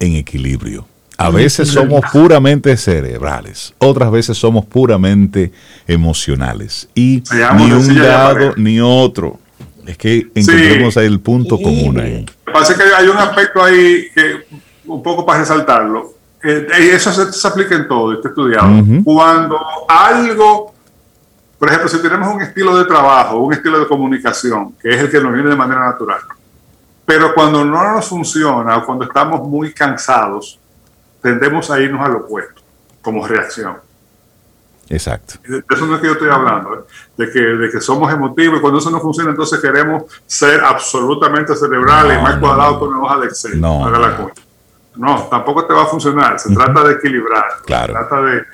en 0.00 0.16
equilibrio. 0.16 0.86
A 1.18 1.30
veces 1.30 1.68
somos 1.68 2.02
puramente 2.12 2.76
cerebrales, 2.76 3.74
otras 3.78 4.10
veces 4.10 4.36
somos 4.36 4.64
puramente 4.66 5.52
emocionales. 5.86 6.88
Y 6.94 7.22
ni 7.56 7.72
un 7.72 7.98
lado 7.98 8.54
ni 8.56 8.80
otro. 8.80 9.38
Es 9.86 9.96
que 9.96 10.28
encontremos 10.34 10.96
ahí 10.96 11.06
el 11.06 11.20
punto 11.20 11.56
común 11.58 11.98
ahí. 12.00 12.26
Pasa 12.52 12.76
que 12.76 12.82
hay 12.82 13.06
un 13.06 13.16
aspecto 13.16 13.62
ahí 13.62 14.08
que, 14.14 14.46
un 14.84 15.02
poco 15.02 15.24
para 15.24 15.40
resaltarlo, 15.40 16.14
eh, 16.42 16.66
eso 16.92 17.12
se, 17.12 17.48
aplica 17.48 17.74
en 17.74 17.88
todo, 17.88 18.12
está 18.12 18.28
estudiado. 18.28 18.68
Cuando 19.04 19.58
algo, 19.88 20.74
por 21.58 21.68
ejemplo, 21.68 21.88
si 21.88 21.98
tenemos 21.98 22.34
un 22.34 22.42
estilo 22.42 22.76
de 22.76 22.84
trabajo, 22.84 23.38
un 23.38 23.52
estilo 23.52 23.78
de 23.78 23.86
comunicación, 23.86 24.74
que 24.80 24.90
es 24.90 25.00
el 25.00 25.10
que 25.10 25.20
nos 25.20 25.32
viene 25.32 25.50
de 25.50 25.56
manera 25.56 25.86
natural, 25.86 26.20
pero 27.04 27.32
cuando 27.32 27.64
no 27.64 27.94
nos 27.94 28.06
funciona 28.06 28.76
o 28.78 28.84
cuando 28.84 29.04
estamos 29.04 29.48
muy 29.48 29.72
cansados, 29.72 30.58
tendemos 31.26 31.70
a 31.70 31.80
irnos 31.80 32.04
al 32.06 32.16
opuesto 32.16 32.62
como 33.02 33.26
reacción. 33.26 33.78
Exacto. 34.88 35.34
De 35.44 35.64
eso 35.68 35.86
no 35.86 35.96
es 35.96 36.00
que 36.00 36.06
yo 36.06 36.12
estoy 36.12 36.28
hablando, 36.30 36.74
¿eh? 36.74 36.78
de, 37.16 37.30
que, 37.32 37.40
de 37.40 37.70
que 37.70 37.80
somos 37.80 38.12
emotivos 38.12 38.58
y 38.58 38.60
cuando 38.60 38.78
eso 38.78 38.90
no 38.90 39.00
funciona, 39.00 39.30
entonces 39.30 39.58
queremos 39.58 40.04
ser 40.24 40.60
absolutamente 40.60 41.56
cerebrales, 41.56 42.18
y 42.18 42.22
más 42.22 42.36
cuadrados 42.36 42.78
con 42.78 42.90
una 42.90 43.02
hoja 43.02 43.18
de 43.18 43.26
Excel. 43.26 43.60
No, 43.60 43.84
haga 43.84 43.98
la 43.98 44.16
cuenta. 44.16 44.40
no, 44.94 45.26
tampoco 45.28 45.66
te 45.66 45.74
va 45.74 45.82
a 45.82 45.86
funcionar. 45.86 46.38
Se 46.38 46.54
trata 46.54 46.84
de 46.84 46.94
equilibrar. 46.94 47.46
Claro. 47.64 47.94
Se 47.94 47.98
trata 47.98 48.22
de, 48.22 48.44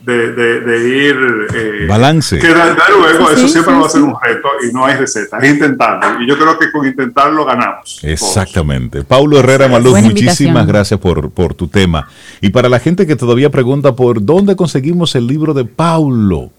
de, 0.00 0.32
de, 0.60 0.88
ir... 0.88 1.16
Eh, 1.54 1.86
Balance. 1.88 2.38
Que 2.38 2.48
luego 2.48 3.30
eso 3.30 3.48
siempre 3.48 3.74
va 3.74 3.86
a 3.86 3.88
ser 3.88 4.02
un 4.02 4.14
reto 4.20 4.48
y 4.68 4.72
no 4.72 4.86
hay 4.86 4.96
receta, 4.96 5.38
es 5.38 5.50
intentarlo. 5.50 6.22
Y 6.22 6.28
yo 6.28 6.38
creo 6.38 6.58
que 6.58 6.70
con 6.70 6.86
intentarlo 6.86 7.44
ganamos. 7.44 8.00
Exactamente. 8.02 9.02
Paulo 9.04 9.38
Herrera 9.38 9.68
Maluz, 9.68 10.00
muchísimas 10.00 10.66
gracias 10.66 11.00
por, 11.00 11.30
por 11.30 11.54
tu 11.54 11.68
tema. 11.68 12.08
Y 12.40 12.50
para 12.50 12.68
la 12.68 12.78
gente 12.78 13.06
que 13.06 13.16
todavía 13.16 13.50
pregunta 13.50 13.94
por 13.96 14.24
dónde 14.24 14.56
conseguimos 14.56 15.14
el 15.14 15.26
libro 15.26 15.52
de 15.52 15.64
Paulo, 15.64 16.50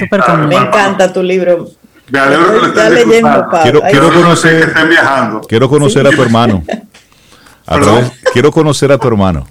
me 0.48 0.56
encanta 0.56 1.12
tu 1.12 1.22
libro. 1.22 1.68
Me 2.10 2.18
alegro 2.18 2.52
que 2.52 2.58
lo 2.58 2.66
estén 2.66 2.94
leyendo, 2.94 3.46
quiero, 3.62 3.80
quiero 3.82 4.12
conocer, 4.12 4.74
quiero 5.48 5.68
conocer 5.68 6.04
a 6.06 6.10
tu 6.10 6.22
hermano. 6.22 6.64
quiero 8.32 8.50
conocer 8.50 8.90
a 8.90 8.98
tu 8.98 9.08
hermano. 9.08 9.46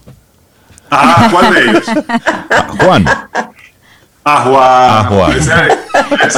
Ah, 0.91 1.29
¿cuál 1.31 1.53
de 1.53 1.61
ellos? 1.61 1.85
Juan. 2.79 3.05
A 4.23 5.05
Juan. 5.07 5.37
Ese, 5.37 5.51
es 6.25 6.35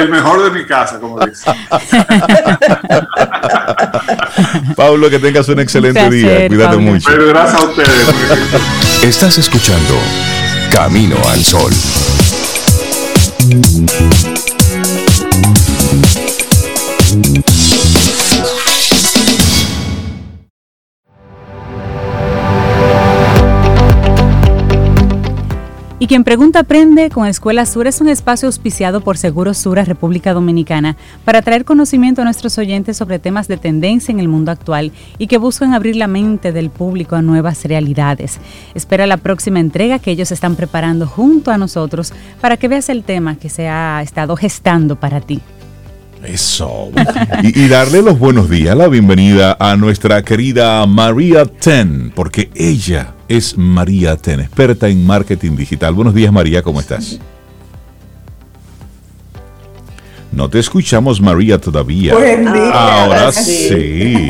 el, 0.00 0.08
mejor 0.08 0.44
de 0.44 0.50
mi 0.58 0.66
casa, 0.66 0.98
como 0.98 1.18
dice. 1.20 1.50
Pablo, 4.76 5.10
que 5.10 5.18
tengas 5.18 5.48
un 5.48 5.60
excelente 5.60 6.08
día. 6.08 6.48
Cuídate 6.48 6.76
mucho. 6.76 7.10
Pero 7.10 7.26
gracias 7.28 7.60
a 7.60 7.64
ustedes. 7.64 8.08
Estás 9.02 9.38
escuchando 9.38 9.94
Camino 10.70 11.16
al 11.28 11.44
Sol. 11.44 11.72
Quien 26.10 26.24
pregunta 26.24 26.58
aprende 26.58 27.08
con 27.08 27.28
Escuela 27.28 27.64
Sur 27.64 27.86
es 27.86 28.00
un 28.00 28.08
espacio 28.08 28.48
auspiciado 28.48 29.00
por 29.00 29.16
Seguros 29.16 29.58
Sura 29.58 29.84
República 29.84 30.34
Dominicana 30.34 30.96
para 31.24 31.40
traer 31.40 31.64
conocimiento 31.64 32.20
a 32.20 32.24
nuestros 32.24 32.58
oyentes 32.58 32.96
sobre 32.96 33.20
temas 33.20 33.46
de 33.46 33.56
tendencia 33.56 34.10
en 34.10 34.18
el 34.18 34.26
mundo 34.26 34.50
actual 34.50 34.90
y 35.18 35.28
que 35.28 35.38
buscan 35.38 35.72
abrir 35.72 35.94
la 35.94 36.08
mente 36.08 36.50
del 36.50 36.68
público 36.68 37.14
a 37.14 37.22
nuevas 37.22 37.64
realidades. 37.64 38.40
Espera 38.74 39.06
la 39.06 39.18
próxima 39.18 39.60
entrega 39.60 40.00
que 40.00 40.10
ellos 40.10 40.32
están 40.32 40.56
preparando 40.56 41.06
junto 41.06 41.52
a 41.52 41.58
nosotros 41.58 42.12
para 42.40 42.56
que 42.56 42.66
veas 42.66 42.88
el 42.88 43.04
tema 43.04 43.36
que 43.36 43.48
se 43.48 43.68
ha 43.68 44.02
estado 44.02 44.34
gestando 44.34 44.96
para 44.96 45.20
ti. 45.20 45.40
Eso. 46.24 46.90
y, 47.42 47.68
darle 47.68 48.02
los 48.02 48.18
buenos 48.18 48.50
días, 48.50 48.76
la 48.76 48.88
bienvenida 48.88 49.56
a 49.58 49.76
nuestra 49.76 50.22
querida 50.22 50.84
María 50.86 51.46
Ten, 51.46 52.12
porque 52.14 52.50
ella 52.54 53.14
es 53.28 53.56
María 53.56 54.16
Ten, 54.16 54.40
experta 54.40 54.88
en 54.88 55.06
marketing 55.06 55.56
digital. 55.56 55.94
Buenos 55.94 56.14
días, 56.14 56.32
María, 56.32 56.62
¿cómo 56.62 56.80
estás? 56.80 57.18
No 60.32 60.48
te 60.48 60.58
escuchamos, 60.58 61.20
María, 61.20 61.58
todavía. 61.58 62.14
Buen 62.14 62.52
día. 62.52 62.70
Ahora 62.70 63.32
sí. 63.32 64.28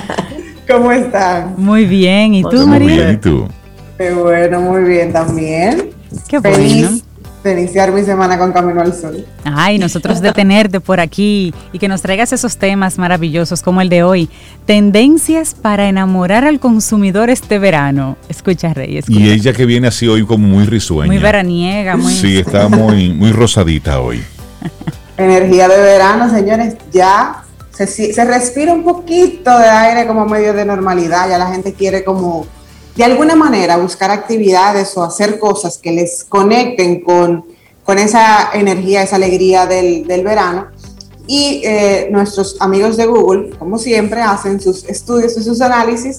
¿Cómo 0.68 0.92
están? 0.92 1.54
Muy 1.56 1.86
bien. 1.86 2.34
¿Y 2.34 2.42
tú, 2.42 2.66
María? 2.66 2.88
Muy 2.88 2.96
bien, 2.96 3.10
¿y 3.12 3.16
tú? 3.16 3.48
Qué 3.98 4.12
bueno, 4.12 4.60
muy 4.60 4.82
bien 4.84 5.12
también. 5.12 5.90
Qué 6.28 6.38
bueno 6.38 7.03
de 7.44 7.60
iniciar 7.60 7.92
mi 7.92 8.02
semana 8.02 8.38
con 8.38 8.52
Camino 8.52 8.80
al 8.80 8.94
Sol. 8.94 9.24
Ay, 9.44 9.78
nosotros 9.78 10.20
de 10.20 10.32
tenerte 10.32 10.80
por 10.80 10.98
aquí 10.98 11.54
y 11.72 11.78
que 11.78 11.88
nos 11.88 12.00
traigas 12.02 12.32
esos 12.32 12.56
temas 12.56 12.98
maravillosos 12.98 13.62
como 13.62 13.80
el 13.82 13.88
de 13.88 14.02
hoy. 14.02 14.30
Tendencias 14.66 15.54
para 15.54 15.88
enamorar 15.88 16.44
al 16.44 16.58
consumidor 16.58 17.28
este 17.28 17.58
verano. 17.58 18.16
Escucha, 18.28 18.72
Rey. 18.72 19.00
Y 19.06 19.30
ella 19.30 19.52
que 19.52 19.66
viene 19.66 19.88
así 19.88 20.08
hoy 20.08 20.24
como 20.24 20.48
muy 20.48 20.64
risueña. 20.64 21.12
Muy 21.12 21.18
veraniega, 21.18 21.96
muy... 21.96 22.14
Sí, 22.14 22.38
está 22.38 22.68
muy, 22.68 23.12
muy 23.12 23.30
rosadita 23.30 24.00
hoy. 24.00 24.24
Energía 25.18 25.68
de 25.68 25.80
verano, 25.80 26.30
señores, 26.30 26.76
ya 26.92 27.44
se, 27.70 27.86
se 27.86 28.24
respira 28.24 28.72
un 28.72 28.84
poquito 28.84 29.56
de 29.58 29.68
aire 29.68 30.06
como 30.06 30.24
medio 30.24 30.54
de 30.54 30.64
normalidad, 30.64 31.28
ya 31.28 31.38
la 31.38 31.52
gente 31.52 31.74
quiere 31.74 32.02
como 32.04 32.46
de 32.96 33.04
alguna 33.04 33.34
manera 33.34 33.76
buscar 33.76 34.10
actividades 34.10 34.96
o 34.96 35.02
hacer 35.02 35.38
cosas 35.38 35.78
que 35.78 35.92
les 35.92 36.24
conecten 36.24 37.00
con, 37.00 37.44
con 37.82 37.98
esa 37.98 38.50
energía, 38.52 39.02
esa 39.02 39.16
alegría 39.16 39.66
del, 39.66 40.06
del 40.06 40.22
verano. 40.22 40.68
Y 41.26 41.62
eh, 41.64 42.08
nuestros 42.10 42.56
amigos 42.60 42.96
de 42.96 43.06
Google, 43.06 43.50
como 43.58 43.78
siempre, 43.78 44.20
hacen 44.20 44.60
sus 44.60 44.84
estudios 44.84 45.36
y 45.36 45.42
sus 45.42 45.60
análisis 45.60 46.18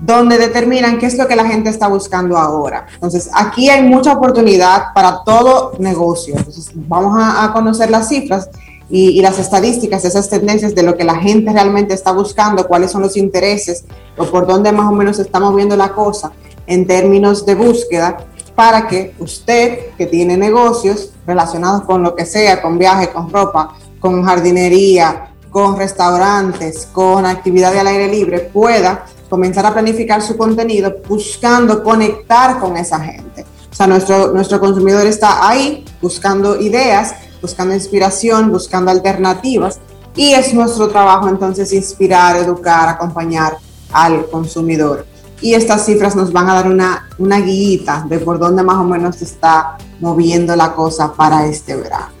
donde 0.00 0.38
determinan 0.38 0.98
qué 0.98 1.06
es 1.06 1.18
lo 1.18 1.26
que 1.26 1.36
la 1.36 1.44
gente 1.44 1.70
está 1.70 1.88
buscando 1.88 2.36
ahora. 2.36 2.86
Entonces, 2.94 3.28
aquí 3.34 3.68
hay 3.68 3.82
mucha 3.82 4.12
oportunidad 4.12 4.94
para 4.94 5.22
todo 5.24 5.72
negocio. 5.78 6.34
Entonces, 6.36 6.70
vamos 6.74 7.14
a, 7.20 7.44
a 7.44 7.52
conocer 7.52 7.90
las 7.90 8.08
cifras 8.08 8.48
y, 8.90 9.20
las 9.20 9.38
estadísticas, 9.38 10.04
esas 10.04 10.30
tendencias 10.30 10.74
de 10.74 10.82
lo 10.82 10.96
que 10.96 11.04
la 11.04 11.16
gente 11.16 11.52
realmente 11.52 11.94
está 11.94 12.12
buscando, 12.12 12.66
cuáles 12.66 12.90
son 12.90 13.02
los 13.02 13.16
intereses 13.16 13.84
o 14.16 14.24
por 14.24 14.46
dónde 14.46 14.72
más 14.72 14.90
o 14.90 14.94
menos 14.94 15.18
estamos 15.18 15.54
viendo 15.54 15.76
la 15.76 15.92
cosa 15.92 16.32
en 16.66 16.86
términos 16.86 17.44
de 17.44 17.54
búsqueda, 17.54 18.16
para 18.54 18.88
que 18.88 19.14
usted 19.20 19.94
que 19.96 20.06
tiene 20.06 20.36
negocios 20.36 21.12
relacionados 21.26 21.82
con 21.82 22.02
lo 22.02 22.16
que 22.16 22.26
sea, 22.26 22.60
con 22.60 22.76
viaje, 22.76 23.10
con 23.10 23.30
ropa, 23.30 23.76
con 24.00 24.24
jardinería, 24.24 25.32
con 25.50 25.76
restaurantes, 25.76 26.86
con 26.86 27.24
actividad 27.24 27.76
al 27.78 27.86
aire 27.86 28.08
libre, 28.08 28.40
pueda 28.40 29.06
comenzar 29.28 29.64
a 29.66 29.72
planificar 29.72 30.22
su 30.22 30.36
contenido 30.36 30.96
buscando 31.08 31.82
conectar 31.82 32.58
con 32.58 32.76
esa 32.76 32.98
gente. 32.98 33.44
O 33.70 33.74
sea, 33.74 33.86
nuestro, 33.86 34.32
nuestro 34.32 34.58
consumidor 34.58 35.06
está 35.06 35.48
ahí 35.48 35.84
buscando 36.00 36.60
ideas, 36.60 37.14
buscando 37.40 37.74
inspiración, 37.74 38.50
buscando 38.50 38.90
alternativas 38.90 39.78
y 40.16 40.32
es 40.32 40.52
nuestro 40.52 40.88
trabajo 40.88 41.28
entonces 41.28 41.72
inspirar, 41.72 42.36
educar, 42.36 42.88
acompañar 42.88 43.56
al 43.92 44.28
consumidor. 44.28 45.06
Y 45.40 45.54
estas 45.54 45.86
cifras 45.86 46.16
nos 46.16 46.32
van 46.32 46.50
a 46.50 46.54
dar 46.54 46.68
una, 46.68 47.08
una 47.18 47.40
guía 47.40 48.04
de 48.08 48.18
por 48.18 48.38
dónde 48.40 48.64
más 48.64 48.76
o 48.76 48.84
menos 48.84 49.16
se 49.16 49.24
está 49.24 49.78
moviendo 50.00 50.56
la 50.56 50.74
cosa 50.74 51.12
para 51.12 51.46
este 51.46 51.76
verano. 51.76 52.18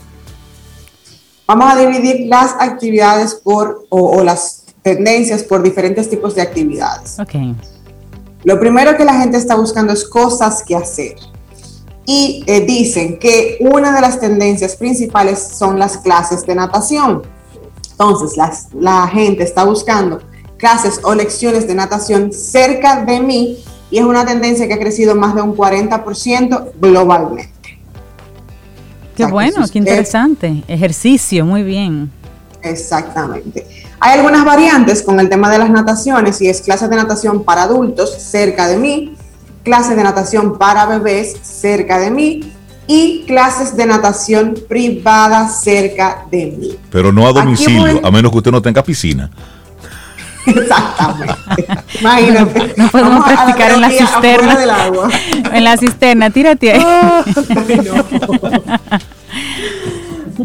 Vamos 1.46 1.72
a 1.72 1.76
dividir 1.76 2.28
las 2.28 2.54
actividades 2.60 3.34
por, 3.34 3.86
o, 3.88 4.22
las 4.22 4.64
tendencias 4.82 5.42
por 5.42 5.62
diferentes 5.62 6.08
tipos 6.08 6.34
de 6.34 6.42
actividades. 6.42 7.18
Okay. 7.18 7.56
Lo 8.44 8.60
primero 8.60 8.96
que 8.96 9.04
la 9.04 9.14
gente 9.14 9.38
está 9.38 9.56
buscando 9.56 9.92
es 9.92 10.06
cosas 10.08 10.62
que 10.62 10.76
hacer. 10.76 11.16
Y 12.10 12.42
eh, 12.46 12.62
dicen 12.62 13.18
que 13.18 13.58
una 13.60 13.94
de 13.94 14.00
las 14.00 14.18
tendencias 14.18 14.76
principales 14.76 15.38
son 15.38 15.78
las 15.78 15.98
clases 15.98 16.46
de 16.46 16.54
natación. 16.54 17.22
Entonces, 17.90 18.38
las, 18.38 18.68
la 18.72 19.06
gente 19.08 19.42
está 19.42 19.64
buscando 19.64 20.22
clases 20.56 21.00
o 21.02 21.14
lecciones 21.14 21.68
de 21.68 21.74
natación 21.74 22.32
cerca 22.32 23.04
de 23.04 23.20
mí 23.20 23.58
y 23.90 23.98
es 23.98 24.04
una 24.04 24.24
tendencia 24.24 24.66
que 24.66 24.74
ha 24.74 24.78
crecido 24.78 25.14
más 25.14 25.34
de 25.34 25.42
un 25.42 25.54
40% 25.54 26.72
globalmente. 26.80 27.78
Qué 29.14 29.26
bueno, 29.26 29.66
qué 29.70 29.78
interesante. 29.78 30.62
Ejercicio, 30.66 31.44
muy 31.44 31.62
bien. 31.62 32.10
Exactamente. 32.62 33.66
Hay 34.00 34.18
algunas 34.18 34.44
variantes 34.44 35.02
con 35.02 35.18
el 35.18 35.28
tema 35.28 35.50
de 35.50 35.58
las 35.58 35.70
nataciones 35.70 36.40
y 36.40 36.48
es 36.48 36.60
clases 36.62 36.88
de 36.88 36.96
natación 36.96 37.44
para 37.44 37.64
adultos 37.64 38.14
cerca 38.22 38.68
de 38.68 38.76
mí, 38.76 39.16
clases 39.68 39.96
de 39.96 40.02
natación 40.02 40.56
para 40.56 40.86
bebés 40.86 41.36
cerca 41.42 41.98
de 41.98 42.10
mí 42.10 42.54
y 42.86 43.24
clases 43.26 43.76
de 43.76 43.84
natación 43.84 44.54
privada 44.66 45.46
cerca 45.46 46.24
de 46.30 46.46
mí. 46.46 46.78
Pero 46.90 47.12
no 47.12 47.28
a 47.28 47.32
domicilio, 47.34 48.00
a 48.02 48.10
menos 48.10 48.32
que 48.32 48.38
usted 48.38 48.50
no 48.50 48.62
tenga 48.62 48.82
piscina. 48.82 49.30
Exactamente. 50.46 51.34
Imagínate. 52.00 52.72
No 52.78 52.88
podemos 52.88 53.24
practicar 53.26 53.72
en 53.74 53.80
la 53.82 53.90
cisterna. 53.90 54.56
Del 54.56 54.70
agua. 54.70 55.10
En 55.52 55.64
la 55.64 55.76
cisterna, 55.76 56.30
tírate 56.30 56.72
ahí. 56.72 56.82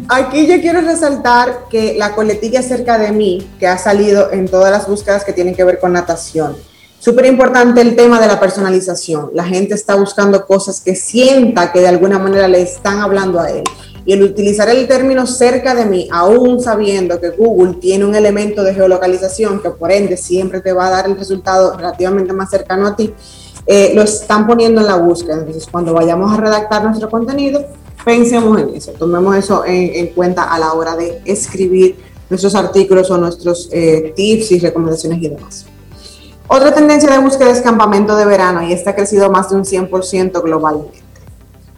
Aquí 0.09 0.47
yo 0.47 0.59
quiero 0.59 0.81
resaltar 0.81 1.67
que 1.69 1.95
la 1.97 2.13
coletilla 2.13 2.61
cerca 2.61 2.97
de 2.97 3.13
mí, 3.13 3.47
que 3.57 3.67
ha 3.67 3.77
salido 3.77 4.33
en 4.33 4.49
todas 4.49 4.69
las 4.69 4.85
búsquedas 4.85 5.23
que 5.23 5.31
tienen 5.31 5.55
que 5.55 5.63
ver 5.63 5.79
con 5.79 5.93
natación, 5.93 6.57
súper 7.03 7.25
importante 7.25 7.81
el 7.81 7.97
tema 7.97 8.17
de 8.21 8.27
la 8.27 8.39
personalización. 8.39 9.31
La 9.33 9.43
gente 9.43 9.73
está 9.73 9.95
buscando 9.95 10.45
cosas 10.45 10.79
que 10.79 10.95
sienta 10.95 11.73
que 11.73 11.81
de 11.81 11.89
alguna 11.89 12.17
manera 12.17 12.47
le 12.47 12.61
están 12.61 13.01
hablando 13.01 13.41
a 13.41 13.49
él. 13.49 13.63
Y 14.05 14.13
el 14.13 14.23
utilizar 14.23 14.69
el 14.69 14.87
término 14.87 15.27
cerca 15.27 15.75
de 15.75 15.85
mí, 15.85 16.07
aún 16.13 16.61
sabiendo 16.61 17.19
que 17.19 17.31
Google 17.31 17.73
tiene 17.73 18.05
un 18.05 18.15
elemento 18.15 18.63
de 18.63 18.73
geolocalización 18.73 19.61
que 19.61 19.71
por 19.71 19.91
ende 19.91 20.15
siempre 20.15 20.61
te 20.61 20.71
va 20.71 20.87
a 20.87 20.91
dar 20.91 21.07
el 21.07 21.17
resultado 21.17 21.75
relativamente 21.75 22.31
más 22.31 22.49
cercano 22.49 22.87
a 22.87 22.95
ti, 22.95 23.13
eh, 23.65 23.91
lo 23.93 24.03
están 24.03 24.47
poniendo 24.47 24.79
en 24.79 24.87
la 24.87 24.95
búsqueda. 24.95 25.39
Entonces, 25.39 25.67
cuando 25.69 25.93
vayamos 25.93 26.31
a 26.31 26.37
redactar 26.37 26.85
nuestro 26.85 27.09
contenido, 27.09 27.65
pensemos 28.05 28.61
en 28.61 28.75
eso, 28.75 28.93
tomemos 28.93 29.35
eso 29.35 29.65
en, 29.65 30.07
cuenta 30.13 30.43
a 30.43 30.57
la 30.57 30.71
hora 30.71 30.95
de 30.95 31.21
escribir 31.25 31.97
nuestros 32.29 32.55
artículos 32.55 33.11
o 33.11 33.17
nuestros 33.17 33.67
eh, 33.73 34.13
tips 34.15 34.53
y 34.53 34.59
recomendaciones 34.59 35.21
y 35.21 35.27
demás. 35.27 35.65
Otra 36.53 36.71
tendencia 36.71 37.09
de 37.09 37.17
búsqueda 37.17 37.49
es 37.49 37.61
campamento 37.61 38.15
de 38.15 38.25
verano 38.25 38.61
y 38.61 38.73
esta 38.73 38.91
ha 38.91 38.95
crecido 38.95 39.31
más 39.31 39.49
de 39.49 39.55
un 39.55 39.63
100% 39.63 40.39
globalmente. 40.43 40.99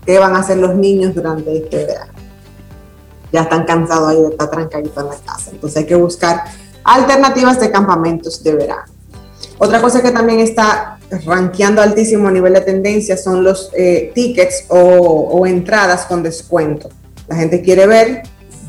¿Qué 0.05 0.19
van 0.19 0.35
a 0.35 0.39
hacer 0.39 0.57
los 0.57 0.75
niños 0.75 1.15
durante 1.15 1.55
este 1.55 1.85
verano? 1.85 2.11
Ya 3.31 3.43
están 3.43 3.63
cansados 3.63 4.09
ahí 4.09 4.21
de 4.21 4.27
estar 4.27 4.51
trancaditos 4.51 5.01
en 5.01 5.09
la 5.09 5.15
casa. 5.15 5.51
Entonces 5.51 5.77
hay 5.77 5.85
que 5.85 5.95
buscar 5.95 6.43
alternativas 6.83 7.57
de 7.61 7.71
campamentos 7.71 8.43
de 8.43 8.53
verano. 8.53 8.91
Otra 9.59 9.81
cosa 9.81 10.01
que 10.01 10.11
también 10.11 10.41
está 10.41 10.99
rankeando 11.25 11.81
altísimo 11.81 12.27
a 12.27 12.31
nivel 12.31 12.51
de 12.55 12.59
tendencia 12.59 13.15
son 13.15 13.45
los 13.45 13.69
eh, 13.77 14.11
tickets 14.13 14.65
o, 14.67 15.45
entradas 15.47 16.05
con 16.05 16.21
descuento. 16.21 16.89
La 17.29 17.37
gente 17.37 17.61
quiere 17.61 17.87
ver 17.87 18.23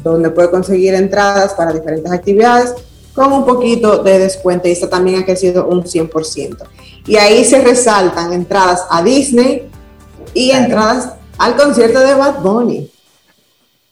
dónde 0.05 0.31
puede 0.31 0.53
conseguir 0.53 0.95
entradas 0.95 1.53
para 1.55 1.73
diferentes 1.73 2.13
actividades 2.13 2.77
con 3.17 3.33
un 3.33 3.45
poquito 3.47 4.03
de 4.03 4.19
descuento 4.19 4.69
y 4.69 4.73
esta 4.73 4.89
también 4.89 5.23
ha 5.23 5.25
crecido 5.25 5.67
un 5.67 5.83
100%. 5.83 6.59
Y 7.07 7.17
ahí 7.17 7.45
se 7.45 7.63
resaltan 7.63 8.33
entradas 8.33 8.85
a 8.91 9.03
Disney 9.03 9.69
y 10.35 10.51
entradas 10.51 11.15
al 11.39 11.57
concierto 11.57 11.99
de 12.01 12.15
Bad 12.15 12.43
Bunny. 12.43 12.91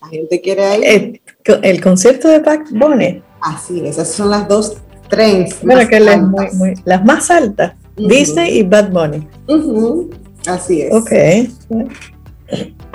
La 0.02 0.08
gente 0.08 0.40
quiere 0.42 0.64
ahí. 0.64 0.82
El, 0.84 1.20
el 1.62 1.82
concierto 1.82 2.28
de 2.28 2.40
Bad 2.40 2.66
Bunny. 2.70 3.22
Así 3.40 3.80
es, 3.80 3.96
esas 3.96 4.10
son 4.10 4.30
las 4.30 4.46
dos 4.46 4.76
trends. 5.08 5.56
Bueno, 5.62 5.88
que 5.88 6.00
las, 6.00 6.20
muy, 6.20 6.74
las 6.84 7.04
más 7.04 7.30
altas, 7.30 7.74
Disney 7.96 8.58
y 8.58 8.62
Bad 8.62 8.90
Bunny. 8.90 9.26
Así 10.46 10.82
es. 10.82 10.92
Ok. 10.92 11.12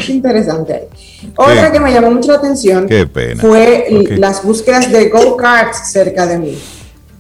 Interesante. 0.10 0.90
Otra 1.36 1.72
que 1.72 1.80
me 1.80 1.92
llamó 1.92 2.12
mucho 2.12 2.32
la 2.32 2.38
atención 2.38 2.88
fue 3.40 3.88
las 4.18 4.44
búsquedas 4.44 4.92
de 4.92 5.10
go-karts 5.10 5.92
cerca 5.92 6.26
de 6.26 6.38
mí. 6.38 6.58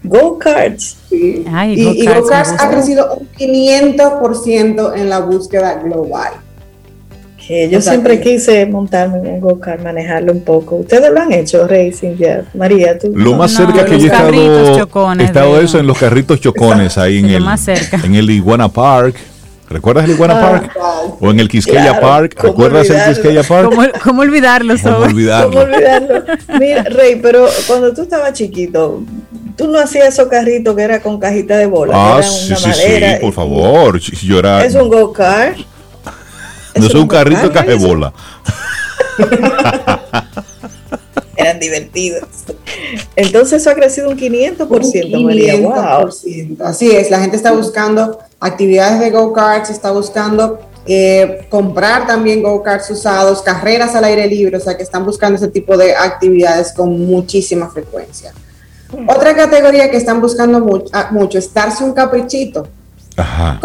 Go-karts. 0.03 0.97
Sí. 1.09 1.45
y 1.75 2.05
go-karts 2.05 2.53
ha 2.57 2.69
crecido 2.69 3.15
un 3.15 3.27
500% 3.37 4.93
en 4.95 5.09
la 5.09 5.19
búsqueda 5.19 5.75
global 5.75 6.33
yo 7.69 7.81
siempre 7.81 8.21
quise 8.21 8.65
montarme 8.67 9.17
en 9.17 9.27
un 9.35 9.39
go-kart, 9.39 9.81
manejarlo 9.81 10.33
un 10.33 10.41
poco. 10.41 10.75
¿Ustedes 10.75 11.11
lo 11.11 11.19
han 11.19 11.31
hecho, 11.31 11.67
Racing? 11.67 12.15
Ya? 12.17 12.43
María, 12.53 12.97
¿tú? 12.99 13.11
Lo 13.15 13.35
más 13.35 13.51
cerca 13.51 13.85
que 13.85 13.97
yo 13.99 14.05
he 14.05 14.09
estado, 14.09 15.13
he 15.19 15.23
estado 15.23 15.59
eso 15.59 15.79
en 15.79 15.87
los 15.87 15.97
carritos 15.97 16.39
chocones, 16.39 16.97
ahí 16.99 17.19
en 17.19 17.25
el, 17.25 17.45
en 18.03 18.15
el 18.15 18.29
Iguana 18.29 18.69
Park. 18.69 19.15
¿Recuerdas 19.69 20.05
el 20.05 20.11
Iguana 20.11 20.39
ah, 20.39 20.41
Park? 20.41 20.77
O 21.21 21.29
en 21.29 21.39
el 21.39 21.47
Quisqueya 21.47 21.99
Park. 21.99 22.35
¿Recuerdas 22.41 22.89
el 22.89 23.03
Quisqueya 23.05 23.43
Park? 23.43 23.69
¿Cómo, 24.03 24.21
olvidarlo, 24.21 24.73
¿Cómo 24.81 24.97
olvidarlo? 24.97 25.51
¿Cómo 25.51 25.61
olvidarlo? 25.61 26.23
Mira, 26.59 26.83
Rey, 26.83 27.19
pero 27.21 27.47
cuando 27.67 27.93
tú 27.93 28.01
estabas 28.01 28.33
chiquito, 28.33 29.03
tú 29.55 29.67
no 29.67 29.77
hacías 29.79 30.07
esos 30.07 30.27
carritos 30.27 30.75
que 30.75 30.81
era 30.81 30.99
con 31.01 31.19
cajita 31.19 31.55
de 31.57 31.67
bola. 31.67 31.93
Ah, 31.95 32.23
sí, 32.23 32.55
sí, 32.55 32.71
sí, 32.73 33.01
por 33.21 33.31
favor. 33.31 33.99
Yo 33.99 34.39
era, 34.39 34.65
¿Es 34.65 34.73
un 34.73 34.89
go-kart? 34.89 35.57
No 36.75 36.87
es 36.87 36.95
un 36.95 37.07
carrito 37.07 37.49
de 37.49 37.75
bola. 37.75 38.11
Eran 41.35 41.59
divertidos. 41.59 42.23
Entonces 43.15 43.61
eso 43.61 43.69
ha 43.69 43.75
crecido 43.75 44.09
un 44.09 44.17
500%, 44.17 45.23
María. 45.23 45.57
Wow. 45.57 46.09
Así 46.65 46.91
es, 46.91 47.11
la 47.11 47.19
gente 47.19 47.37
está 47.37 47.51
buscando 47.51 48.19
actividades 48.39 48.99
de 48.99 49.11
go-karts, 49.11 49.69
está 49.69 49.91
buscando 49.91 50.59
eh, 50.85 51.45
comprar 51.49 52.07
también 52.07 52.41
go-karts 52.41 52.89
usados, 52.89 53.41
carreras 53.41 53.95
al 53.95 54.05
aire 54.05 54.27
libre, 54.27 54.57
o 54.57 54.59
sea 54.59 54.75
que 54.75 54.83
están 54.83 55.05
buscando 55.05 55.37
ese 55.37 55.49
tipo 55.49 55.77
de 55.77 55.95
actividades 55.95 56.73
con 56.73 57.05
muchísima 57.05 57.69
frecuencia. 57.69 58.33
Hmm. 58.91 59.07
Otra 59.07 59.35
categoría 59.35 59.91
que 59.91 59.97
están 59.97 60.21
buscando 60.21 60.59
mucho, 60.59 60.85
ah, 60.93 61.09
mucho 61.11 61.37
es 61.37 61.53
darse 61.53 61.83
un 61.83 61.93
caprichito. 61.93 62.67
Ajá. 63.17 63.59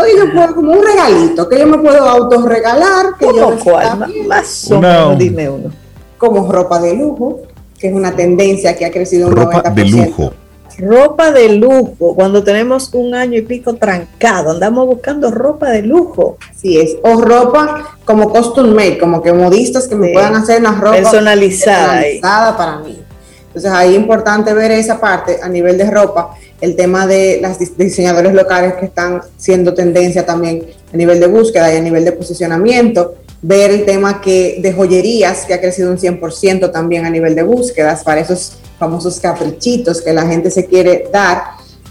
como 0.54 0.72
un 0.72 0.84
regalito, 0.84 1.48
que 1.48 1.58
yo 1.60 1.66
me 1.66 1.78
puedo 1.78 2.08
autorregalar. 2.08 3.16
Que 3.18 3.26
yo 3.26 3.56
cuál? 3.62 4.12
Más 4.26 4.70
o 4.70 4.80
menos, 4.80 5.18
dime 5.18 5.48
uno. 5.48 5.70
Como 6.18 6.50
ropa 6.50 6.80
de 6.80 6.94
lujo, 6.94 7.42
que 7.78 7.88
es 7.88 7.94
una 7.94 8.14
tendencia 8.16 8.76
que 8.76 8.84
ha 8.84 8.90
crecido 8.90 9.28
un 9.28 9.36
ropa 9.36 9.70
de 9.70 9.84
lujo. 9.84 10.32
Ropa 10.78 11.30
de 11.30 11.50
lujo, 11.50 12.14
cuando 12.14 12.42
tenemos 12.42 12.92
un 12.94 13.14
año 13.14 13.38
y 13.38 13.42
pico 13.42 13.74
trancado, 13.74 14.50
andamos 14.50 14.86
buscando 14.86 15.30
ropa 15.30 15.70
de 15.70 15.82
lujo. 15.82 16.38
Sí 16.56 16.78
es, 16.78 16.96
o 17.02 17.20
ropa 17.20 17.96
como 18.04 18.30
custom 18.30 18.74
made, 18.74 18.98
como 18.98 19.22
que 19.22 19.32
modistas 19.32 19.86
que 19.86 19.94
me 19.94 20.12
puedan 20.12 20.34
hacer 20.34 20.60
una 20.60 20.72
ropa 20.72 20.96
personalizada, 20.96 22.00
personalizada 22.00 22.56
para 22.56 22.78
mí. 22.78 23.00
Entonces 23.46 23.70
ahí 23.70 23.94
es 23.94 24.00
importante 24.00 24.52
ver 24.52 24.72
esa 24.72 25.00
parte 25.00 25.38
a 25.40 25.48
nivel 25.48 25.78
de 25.78 25.88
ropa 25.88 26.36
el 26.60 26.76
tema 26.76 27.06
de 27.06 27.40
los 27.42 27.76
diseñadores 27.76 28.32
locales 28.32 28.74
que 28.74 28.86
están 28.86 29.20
siendo 29.36 29.74
tendencia 29.74 30.24
también 30.24 30.64
a 30.92 30.96
nivel 30.96 31.20
de 31.20 31.26
búsqueda 31.26 31.72
y 31.72 31.76
a 31.76 31.80
nivel 31.80 32.04
de 32.04 32.12
posicionamiento, 32.12 33.16
ver 33.46 33.70
el 33.70 33.84
tema 33.84 34.22
que 34.22 34.58
de 34.62 34.72
joyerías, 34.72 35.44
que 35.44 35.52
ha 35.52 35.60
crecido 35.60 35.90
un 35.90 35.98
100% 35.98 36.72
también 36.72 37.04
a 37.04 37.10
nivel 37.10 37.34
de 37.34 37.42
búsquedas, 37.42 38.02
para 38.02 38.22
esos 38.22 38.56
famosos 38.78 39.20
caprichitos 39.20 40.00
que 40.00 40.14
la 40.14 40.26
gente 40.26 40.50
se 40.50 40.64
quiere 40.64 41.08
dar. 41.12 41.42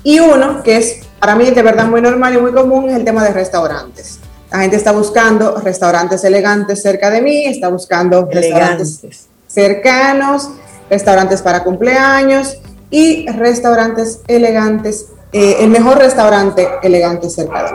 Y 0.04 0.20
uno 0.20 0.64
que 0.64 0.78
es 0.78 1.02
para 1.20 1.36
mí 1.36 1.52
de 1.52 1.62
verdad 1.62 1.86
muy 1.86 2.02
normal 2.02 2.34
y 2.34 2.38
muy 2.40 2.52
común 2.54 2.90
es 2.90 2.96
el 2.96 3.06
tema 3.06 3.24
de 3.24 3.34
restaurantes. 3.34 4.18
La 4.52 4.60
gente 4.62 4.78
está 4.78 4.94
buscando 4.94 5.58
restaurantes 5.58 6.24
elegantes 6.24 6.82
cerca 6.82 7.12
de 7.12 7.22
mí, 7.22 7.46
está 7.46 7.70
buscando 7.70 8.28
restaurantes 8.32 9.28
cercanos, 9.46 10.50
restaurantes 10.90 11.44
para 11.44 11.64
cumpleaños 11.64 12.58
y 12.90 13.30
restaurantes 13.30 14.22
elegantes, 14.28 15.06
eh, 15.32 15.58
el 15.60 15.70
mejor 15.70 16.00
restaurante 16.00 16.68
elegante 16.82 17.30
cerca 17.30 17.64
de 17.64 17.72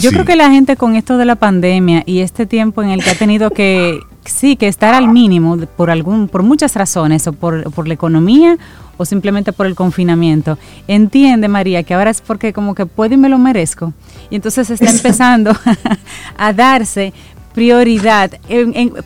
Yo 0.00 0.10
creo 0.10 0.24
que 0.24 0.36
la 0.36 0.50
gente 0.50 0.76
con 0.76 0.94
esto 0.96 1.16
de 1.16 1.24
la 1.24 1.36
pandemia 1.36 2.02
y 2.06 2.20
este 2.20 2.46
tiempo 2.46 2.82
en 2.82 2.90
el 2.90 3.02
que 3.02 3.10
ha 3.10 3.14
tenido 3.14 3.50
que 3.50 4.00
sí, 4.24 4.56
que 4.56 4.68
estar 4.68 4.94
al 4.94 5.08
mínimo 5.08 5.56
por 5.76 5.90
algún 5.90 6.28
por 6.28 6.42
muchas 6.42 6.74
razones 6.76 7.26
o 7.26 7.32
por, 7.32 7.70
por 7.72 7.88
la 7.88 7.94
economía 7.94 8.56
o 8.96 9.04
simplemente 9.04 9.52
por 9.52 9.66
el 9.66 9.74
confinamiento. 9.74 10.58
Entiende, 10.86 11.48
María, 11.48 11.82
que 11.82 11.94
ahora 11.94 12.10
es 12.10 12.20
porque 12.20 12.52
como 12.52 12.74
que 12.74 12.86
puedo 12.86 13.14
y 13.14 13.16
me 13.16 13.28
lo 13.28 13.38
merezco. 13.38 13.92
Y 14.30 14.36
entonces 14.36 14.70
está 14.70 14.90
empezando 14.90 15.56
a 16.36 16.52
darse 16.52 17.12
prioridad. 17.54 18.30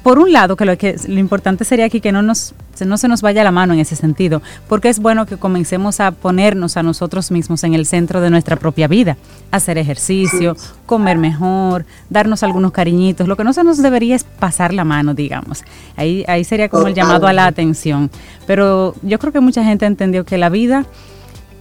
por 0.03 0.18
un 0.18 0.32
lado, 0.32 0.57
que 0.57 0.64
lo, 0.64 0.76
que 0.78 0.97
lo 1.09 1.18
importante 1.18 1.64
sería 1.64 1.86
aquí 1.86 2.01
que 2.01 2.12
no, 2.12 2.22
nos, 2.22 2.55
no 2.84 2.97
se 2.97 3.09
nos 3.09 3.22
vaya 3.22 3.44
la 3.44 3.51
mano 3.51 3.74
en 3.74 3.80
ese 3.80 3.97
sentido, 3.97 4.42
porque 4.68 4.88
es 4.88 4.99
bueno 4.99 5.26
que 5.26 5.36
comencemos 5.36 6.01
a 6.01 6.12
ponernos 6.12 6.76
a 6.76 6.82
nosotros 6.82 7.30
mismos 7.30 7.64
en 7.64 7.74
el 7.74 7.86
centro 7.86 8.20
de 8.20 8.30
nuestra 8.30 8.57
propia 8.57 8.88
vida, 8.88 9.16
hacer 9.51 9.78
ejercicio, 9.78 10.57
comer 10.86 11.18
mejor, 11.18 11.84
darnos 12.11 12.42
algunos 12.42 12.72
cariñitos. 12.72 13.28
Lo 13.28 13.36
que 13.36 13.44
no 13.44 13.53
se 13.53 13.64
nos 13.64 13.78
debería 13.82 14.16
es 14.16 14.24
pasar 14.24 14.72
la 14.72 14.84
mano, 14.84 15.14
digamos. 15.14 15.64
Ahí, 15.97 16.24
ahí 16.28 16.44
sería 16.44 16.68
como 16.68 16.86
el 16.86 16.94
llamado 16.94 17.26
a 17.26 17.32
la 17.32 17.47
atención. 17.47 18.11
Pero 18.47 18.94
yo 19.03 19.18
creo 19.18 19.32
que 19.32 19.40
mucha 19.40 19.64
gente 19.64 19.86
entendió 19.86 20.24
que 20.24 20.38
la 20.38 20.49
vida, 20.49 20.86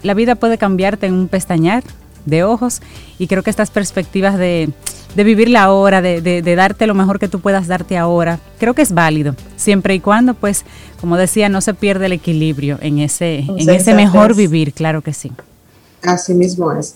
la 0.04 0.14
vida 0.14 0.36
puede 0.36 0.58
cambiarte 0.58 1.08
en 1.08 1.14
un 1.14 1.28
pestañear 1.28 1.84
de 2.26 2.44
ojos 2.44 2.82
y 3.20 3.28
creo 3.28 3.44
que 3.44 3.50
estas 3.50 3.72
perspectivas 3.72 4.38
de 4.38 4.70
de 5.16 5.24
vivir 5.24 5.50
la 5.50 5.72
hora, 5.72 6.02
de, 6.02 6.22
de, 6.22 6.56
darte 6.56 6.86
lo 6.88 6.94
mejor 6.94 7.20
que 7.20 7.28
tú 7.28 7.40
puedas 7.40 7.68
darte 7.68 7.98
ahora. 7.98 8.40
Creo 8.60 8.74
que 8.74 8.82
es 8.82 8.94
válido, 8.94 9.36
siempre 9.56 9.96
y 9.96 10.00
cuando, 10.02 10.34
pues, 10.34 10.66
como 11.00 11.16
decía, 11.16 11.48
no 11.48 11.62
se 11.62 11.74
pierde 11.74 12.08
el 12.08 12.12
equilibrio 12.12 12.78
en 12.82 13.00
ese, 13.00 13.40
en 13.40 13.70
ese 13.70 13.94
mejor 13.94 14.36
vivir, 14.36 14.74
claro 14.74 15.02
que 15.02 15.14
sí. 15.14 15.32
Así 16.04 16.34
mismo 16.34 16.72
es. 16.74 16.96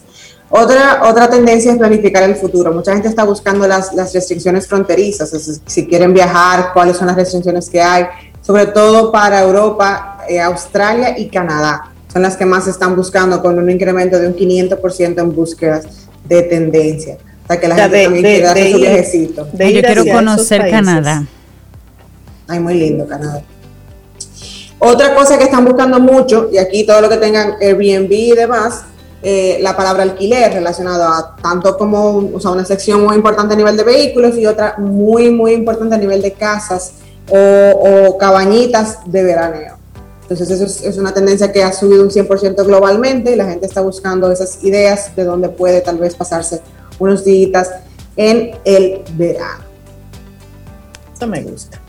Otra, 0.49 1.03
otra 1.07 1.29
tendencia 1.29 1.71
es 1.71 1.77
planificar 1.77 2.23
el 2.23 2.35
futuro. 2.35 2.73
Mucha 2.73 2.91
gente 2.93 3.07
está 3.07 3.23
buscando 3.23 3.67
las, 3.67 3.93
las 3.93 4.13
restricciones 4.13 4.67
fronterizas, 4.67 5.61
si 5.65 5.87
quieren 5.87 6.13
viajar, 6.13 6.71
cuáles 6.73 6.97
son 6.97 7.07
las 7.07 7.15
restricciones 7.15 7.69
que 7.69 7.81
hay, 7.81 8.05
sobre 8.41 8.65
todo 8.65 9.11
para 9.11 9.41
Europa, 9.41 10.25
eh, 10.27 10.41
Australia 10.41 11.17
y 11.17 11.29
Canadá. 11.29 11.93
Son 12.11 12.21
las 12.21 12.37
que 12.37 12.45
más 12.45 12.67
están 12.67 12.95
buscando 12.95 13.41
con 13.41 13.57
un 13.57 13.69
incremento 13.69 14.19
de 14.19 14.27
un 14.27 14.35
500% 14.35 15.19
en 15.19 15.35
búsquedas 15.35 15.85
de 16.27 16.41
tendencia 16.43 17.17
que 17.57 17.67
la 17.67 17.75
gente 17.75 18.03
también 18.03 18.23
quiera 18.23 18.51
hacer 18.51 18.71
su 18.71 18.77
viajecito. 18.77 19.47
yo 19.53 19.81
quiero 19.81 20.05
conocer 20.05 20.69
Canadá. 20.69 21.25
Ay, 22.47 22.59
muy 22.59 22.75
lindo 22.75 23.07
Canadá. 23.07 23.41
Otra 24.79 25.13
cosa 25.15 25.37
que 25.37 25.43
están 25.45 25.65
buscando 25.65 25.99
mucho, 25.99 26.49
y 26.51 26.57
aquí 26.57 26.85
todo 26.85 27.01
lo 27.01 27.09
que 27.09 27.17
tengan 27.17 27.55
Airbnb 27.61 28.11
y 28.11 28.31
demás, 28.31 28.83
eh, 29.21 29.57
la 29.61 29.75
palabra 29.75 30.03
alquiler 30.03 30.53
relacionado 30.53 31.03
a 31.03 31.35
tanto 31.35 31.77
como 31.77 32.11
una 32.11 32.63
sección 32.63 33.03
muy 33.03 33.15
importante 33.15 33.53
a 33.53 33.57
nivel 33.57 33.75
de 33.75 33.83
vehículos 33.83 34.37
y 34.37 34.45
otra 34.45 34.75
muy, 34.77 35.29
muy 35.31 35.51
importante 35.51 35.95
a 35.95 35.97
nivel 35.97 36.21
de 36.21 36.31
casas 36.31 36.93
o, 37.29 38.17
cabañitas 38.17 38.99
de 39.05 39.23
veraneo. 39.23 39.78
Entonces 40.29 40.51
eso 40.51 40.65
es, 40.65 40.83
es, 40.83 40.97
una 40.99 41.11
tendencia 41.11 41.51
que 41.51 41.63
ha 41.63 41.73
subido 41.73 42.03
un 42.03 42.11
100% 42.11 42.63
globalmente 42.63 43.31
y 43.31 43.35
la 43.35 43.45
gente 43.45 43.65
está 43.65 43.81
buscando 43.81 44.31
esas 44.31 44.63
ideas 44.63 45.15
de 45.15 45.23
dónde 45.23 45.49
puede 45.49 45.81
tal 45.81 45.97
vez 45.97 46.13
pasarse 46.13 46.61
unos 46.99 47.25
días 47.25 47.71
en 48.15 48.51
el 48.63 49.01
verano. 49.13 49.63
Eso 51.15 51.25
me 51.25 51.41
gusta. 51.41 51.81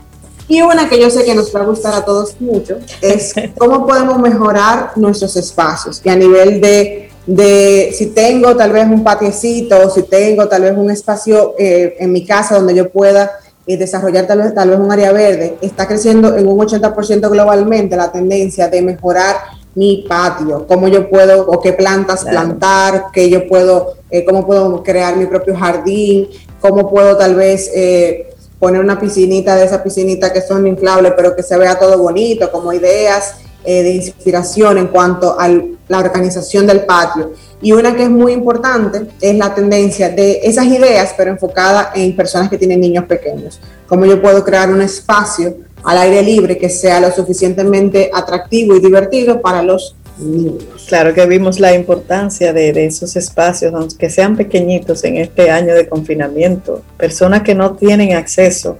Y 0.47 0.61
una 0.61 0.89
que 0.89 0.99
yo 0.99 1.11
sé 1.11 1.23
que 1.23 1.35
nos 1.35 1.55
va 1.55 1.61
a 1.61 1.65
gustar 1.65 1.93
a 1.93 2.03
todos 2.03 2.35
mucho 2.41 2.79
es 2.99 3.33
cómo 3.57 3.85
podemos 3.85 4.17
mejorar 4.19 4.93
nuestros 4.95 5.37
espacios 5.37 6.01
y 6.03 6.09
a 6.09 6.15
nivel 6.15 6.59
de, 6.59 7.11
de 7.27 7.93
si 7.95 8.07
tengo 8.07 8.55
tal 8.57 8.71
vez 8.71 8.87
un 8.87 9.03
patiecito 9.03 9.77
o 9.85 9.89
si 9.89 10.01
tengo 10.03 10.47
tal 10.47 10.63
vez 10.63 10.73
un 10.75 10.89
espacio 10.89 11.53
eh, 11.59 11.95
en 11.99 12.11
mi 12.11 12.25
casa 12.25 12.55
donde 12.55 12.73
yo 12.73 12.89
pueda 12.89 13.39
eh, 13.67 13.77
desarrollar 13.77 14.27
tal 14.27 14.39
vez, 14.39 14.53
tal 14.53 14.69
vez 14.69 14.79
un 14.79 14.91
área 14.91 15.11
verde, 15.11 15.57
está 15.61 15.87
creciendo 15.87 16.35
en 16.35 16.47
un 16.47 16.57
80% 16.57 17.29
globalmente 17.29 17.95
la 17.95 18.11
tendencia 18.11 18.67
de 18.67 18.81
mejorar 18.81 19.35
mi 19.75 20.05
patio, 20.07 20.65
cómo 20.67 20.87
yo 20.87 21.09
puedo 21.09 21.45
o 21.47 21.61
qué 21.61 21.73
plantas 21.73 22.25
plantar, 22.25 23.05
qué 23.13 23.29
yo 23.29 23.47
puedo, 23.47 23.95
eh, 24.09 24.25
cómo 24.25 24.45
puedo 24.45 24.83
crear 24.83 25.15
mi 25.15 25.25
propio 25.25 25.55
jardín, 25.55 26.27
cómo 26.59 26.89
puedo 26.89 27.17
tal 27.17 27.35
vez 27.35 27.69
eh, 27.73 28.33
poner 28.59 28.81
una 28.81 28.99
piscinita 28.99 29.55
de 29.55 29.65
esa 29.65 29.81
piscinita 29.81 30.33
que 30.33 30.41
son 30.41 30.67
inflables, 30.67 31.13
pero 31.15 31.35
que 31.35 31.43
se 31.43 31.57
vea 31.57 31.79
todo 31.79 31.97
bonito, 31.97 32.51
como 32.51 32.73
ideas 32.73 33.35
eh, 33.63 33.83
de 33.83 33.91
inspiración 33.91 34.77
en 34.77 34.87
cuanto 34.87 35.39
a 35.39 35.47
la 35.47 35.99
organización 35.99 36.65
del 36.65 36.85
patio. 36.85 37.33
Y 37.61 37.73
una 37.73 37.95
que 37.95 38.03
es 38.03 38.09
muy 38.09 38.33
importante 38.33 39.07
es 39.19 39.35
la 39.35 39.53
tendencia 39.53 40.09
de 40.09 40.39
esas 40.43 40.65
ideas, 40.65 41.13
pero 41.15 41.31
enfocada 41.31 41.91
en 41.93 42.15
personas 42.15 42.49
que 42.49 42.57
tienen 42.57 42.81
niños 42.81 43.05
pequeños. 43.05 43.59
Cómo 43.87 44.05
yo 44.05 44.21
puedo 44.21 44.43
crear 44.43 44.69
un 44.71 44.81
espacio 44.81 45.57
al 45.83 45.97
aire 45.97 46.21
libre 46.21 46.57
que 46.57 46.69
sea 46.69 46.99
lo 46.99 47.11
suficientemente 47.11 48.09
atractivo 48.13 48.75
y 48.75 48.79
divertido 48.79 49.41
para 49.41 49.61
los 49.61 49.95
niños. 50.17 50.85
Claro 50.87 51.13
que 51.13 51.25
vimos 51.25 51.59
la 51.59 51.73
importancia 51.73 52.53
de, 52.53 52.85
esos 52.85 53.15
espacios, 53.15 53.73
aunque 53.73 54.09
sean 54.09 54.35
pequeñitos 54.35 55.03
en 55.03 55.17
este 55.17 55.49
año 55.49 55.73
de 55.73 55.87
confinamiento. 55.87 56.81
Personas 56.97 57.43
que 57.43 57.55
no 57.55 57.73
tienen 57.73 58.13
acceso 58.13 58.77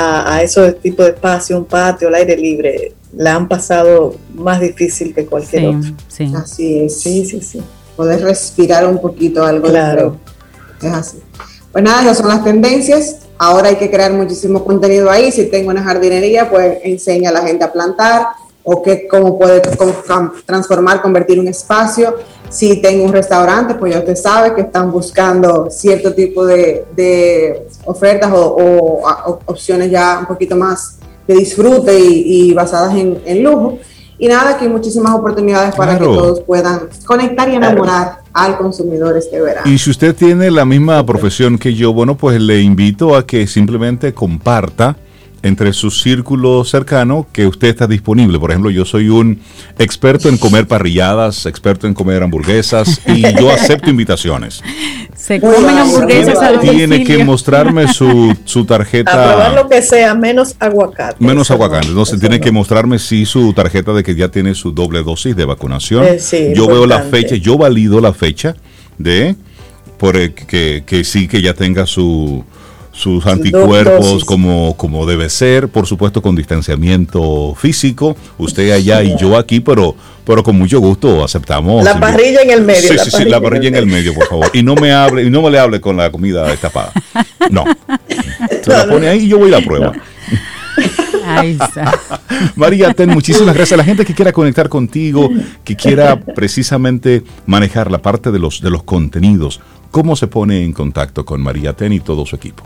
a, 0.00 0.34
a 0.34 0.42
esos 0.42 0.80
tipos 0.80 1.06
de 1.06 1.12
espacio, 1.12 1.58
un 1.58 1.64
patio, 1.64 2.08
al 2.08 2.14
aire 2.14 2.36
libre, 2.36 2.94
la 3.16 3.34
han 3.34 3.48
pasado 3.48 4.16
más 4.34 4.60
difícil 4.60 5.14
que 5.14 5.26
cualquier 5.26 5.66
otro. 5.66 5.90
Sí. 6.08 6.32
Así 6.34 6.78
es. 6.80 7.00
Sí, 7.00 7.24
sí, 7.24 7.40
sí. 7.40 7.60
Poder 7.96 8.22
respirar 8.22 8.86
un 8.86 9.00
poquito 9.00 9.44
algo. 9.44 9.68
Claro. 9.68 10.16
Es 10.80 10.92
así. 10.92 11.18
Pues 11.72 11.84
nada, 11.84 12.02
esas 12.02 12.18
son 12.18 12.28
las 12.28 12.42
tendencias. 12.42 13.18
Ahora 13.38 13.68
hay 13.68 13.76
que 13.76 13.90
crear 13.90 14.12
muchísimo 14.12 14.64
contenido 14.64 15.10
ahí. 15.10 15.30
Si 15.30 15.46
tengo 15.46 15.70
una 15.70 15.82
jardinería, 15.82 16.48
pues 16.50 16.78
enseña 16.82 17.30
a 17.30 17.32
la 17.32 17.42
gente 17.42 17.64
a 17.64 17.72
plantar 17.72 18.26
o 18.62 18.82
que, 18.82 19.06
cómo 19.08 19.38
puede 19.38 19.60
transformar, 20.46 21.02
convertir 21.02 21.38
un 21.38 21.48
espacio. 21.48 22.16
Si 22.50 22.82
tengo 22.82 23.04
un 23.04 23.12
restaurante, 23.12 23.74
pues 23.74 23.94
ya 23.94 24.00
usted 24.00 24.16
sabe 24.16 24.54
que 24.54 24.62
están 24.62 24.90
buscando 24.90 25.68
cierto 25.70 26.12
tipo 26.12 26.44
de, 26.44 27.64
ofertas 27.84 28.30
o, 28.34 29.02
opciones 29.46 29.90
ya 29.90 30.18
un 30.18 30.26
poquito 30.26 30.56
más 30.56 30.98
de 31.28 31.34
disfrute 31.36 31.96
y, 31.98 32.52
basadas 32.52 32.94
en, 32.94 33.42
lujo. 33.42 33.78
Y 34.18 34.26
nada, 34.28 34.58
que 34.58 34.64
hay 34.64 34.70
muchísimas 34.70 35.14
oportunidades 35.14 35.74
para 35.76 35.96
que 35.96 36.04
todos 36.04 36.40
puedan 36.40 36.88
conectar 37.06 37.48
y 37.48 37.54
enamorar 37.54 38.18
al 38.32 38.58
consumidor 38.58 39.16
este 39.16 39.40
verano. 39.40 39.70
Y 39.70 39.78
si 39.78 39.90
usted 39.90 40.14
tiene 40.14 40.50
la 40.50 40.64
misma 40.64 41.06
profesión 41.06 41.56
que 41.56 41.74
yo, 41.74 41.92
bueno, 41.92 42.16
pues 42.16 42.40
le 42.40 42.60
invito 42.60 43.16
a 43.16 43.24
que 43.24 43.46
simplemente 43.46 44.12
comparta 44.12 44.96
entre 45.42 45.72
su 45.72 45.90
círculo 45.90 46.64
cercano 46.64 47.26
que 47.32 47.46
usted 47.46 47.68
está 47.68 47.86
disponible. 47.86 48.38
Por 48.38 48.50
ejemplo, 48.50 48.70
yo 48.70 48.84
soy 48.84 49.08
un 49.08 49.40
experto 49.78 50.28
en 50.28 50.36
comer 50.36 50.66
parrilladas, 50.66 51.46
experto 51.46 51.86
en 51.86 51.94
comer 51.94 52.22
hamburguesas 52.22 53.00
y 53.06 53.22
yo 53.38 53.50
acepto 53.52 53.90
invitaciones. 53.90 54.62
Se 55.16 55.40
comen 55.40 55.78
hamburguesas 55.78 56.60
Tiene 56.60 57.04
que 57.04 57.24
mostrarme 57.24 57.88
su, 57.88 58.36
su 58.44 58.64
tarjeta. 58.64 59.12
A 59.12 59.34
probar 59.34 59.54
lo 59.54 59.68
que 59.68 59.82
sea, 59.82 60.14
menos 60.14 60.56
aguacate. 60.58 61.16
Menos 61.18 61.50
aguacate. 61.50 61.88
Entonces 61.88 62.20
tiene 62.20 62.40
que 62.40 62.50
mostrarme 62.50 62.98
si 62.98 63.24
su 63.26 63.52
tarjeta 63.52 63.92
de 63.92 64.02
que 64.02 64.14
ya 64.14 64.28
tiene 64.28 64.54
su 64.54 64.72
doble 64.72 65.02
dosis 65.02 65.36
de 65.36 65.44
vacunación. 65.44 66.04
Eh, 66.04 66.52
yo 66.54 66.66
veo 66.66 66.86
la 66.86 67.02
fecha, 67.02 67.36
yo 67.36 67.56
valido 67.56 68.00
la 68.00 68.12
fecha 68.12 68.56
de 68.98 69.36
por 69.98 70.14
que, 70.32 70.84
que 70.86 71.04
sí 71.04 71.28
que 71.28 71.42
ya 71.42 71.54
tenga 71.54 71.86
su 71.86 72.44
sus 73.00 73.26
anticuerpos 73.26 74.24
como, 74.24 74.76
como 74.76 75.06
debe 75.06 75.30
ser, 75.30 75.68
por 75.68 75.86
supuesto 75.86 76.20
con 76.20 76.36
distanciamiento 76.36 77.54
físico, 77.56 78.14
usted 78.36 78.72
allá 78.72 79.02
y 79.02 79.16
yo 79.16 79.38
aquí, 79.38 79.60
pero, 79.60 79.96
pero 80.24 80.42
con 80.42 80.58
mucho 80.58 80.80
gusto 80.80 81.24
aceptamos. 81.24 81.82
La 81.82 81.98
parrilla 81.98 82.42
en 82.42 82.50
el 82.50 82.60
medio. 82.60 82.92
Sí, 82.92 82.98
sí, 83.02 83.10
sí, 83.10 83.24
la 83.24 83.40
parrilla 83.40 83.68
en 83.68 83.76
el 83.76 83.86
medio, 83.86 84.14
por 84.14 84.26
favor. 84.26 84.50
Y 84.52 84.62
no 84.62 84.74
me 84.74 84.92
hable, 84.92 85.24
y 85.24 85.30
no 85.30 85.40
me 85.40 85.50
le 85.50 85.58
hable 85.58 85.80
con 85.80 85.96
la 85.96 86.12
comida 86.12 86.46
destapada. 86.46 86.92
No. 87.50 87.64
Se 88.62 88.70
la 88.70 88.86
pone 88.86 89.08
ahí 89.08 89.24
y 89.24 89.28
yo 89.28 89.38
voy 89.38 89.52
a 89.52 89.58
la 89.58 89.64
prueba. 89.64 89.92
María 92.56 92.92
Ten, 92.92 93.10
muchísimas 93.10 93.54
gracias. 93.54 93.72
a 93.72 93.76
La 93.78 93.84
gente 93.84 94.04
que 94.04 94.14
quiera 94.14 94.32
conectar 94.32 94.68
contigo, 94.68 95.30
que 95.64 95.74
quiera 95.74 96.20
precisamente 96.20 97.22
manejar 97.46 97.90
la 97.90 98.02
parte 98.02 98.30
de 98.30 98.38
los, 98.38 98.60
de 98.60 98.70
los 98.70 98.82
contenidos, 98.82 99.60
¿cómo 99.90 100.16
se 100.16 100.26
pone 100.26 100.64
en 100.64 100.72
contacto 100.72 101.24
con 101.24 101.40
María 101.40 101.72
Ten 101.72 101.94
y 101.94 102.00
todo 102.00 102.26
su 102.26 102.36
equipo? 102.36 102.64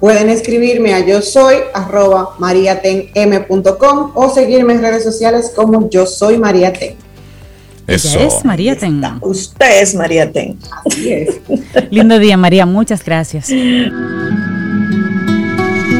Pueden 0.00 0.30
escribirme 0.30 0.94
a 0.94 1.06
yo 1.06 1.20
soy 1.20 1.56
arroba 1.74 2.34
mariatenm.com 2.38 4.12
o 4.14 4.34
seguirme 4.34 4.72
en 4.72 4.82
redes 4.82 5.04
sociales 5.04 5.52
como 5.54 5.88
yo 5.90 6.06
soy 6.06 6.38
mariaten. 6.38 6.96
Eso. 7.86 8.18
es 8.20 8.44
María 8.44 8.76
Ten. 8.78 9.02
Usted 9.20 9.82
es 9.82 9.94
María 9.94 10.30
Ten. 10.30 10.58
Así 10.86 11.12
es. 11.12 11.40
Lindo 11.90 12.18
día, 12.18 12.36
María. 12.36 12.64
Muchas 12.64 13.04
gracias. 13.04 13.46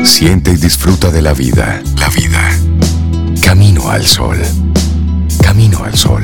Siente 0.04 0.52
y 0.52 0.56
disfruta 0.56 1.10
de 1.10 1.20
la 1.20 1.34
vida. 1.34 1.82
La 1.98 2.08
vida 2.08 2.50
Camino 3.50 3.90
al 3.90 4.06
sol. 4.06 4.38
Camino 5.42 5.82
al 5.82 5.96
sol. 5.96 6.22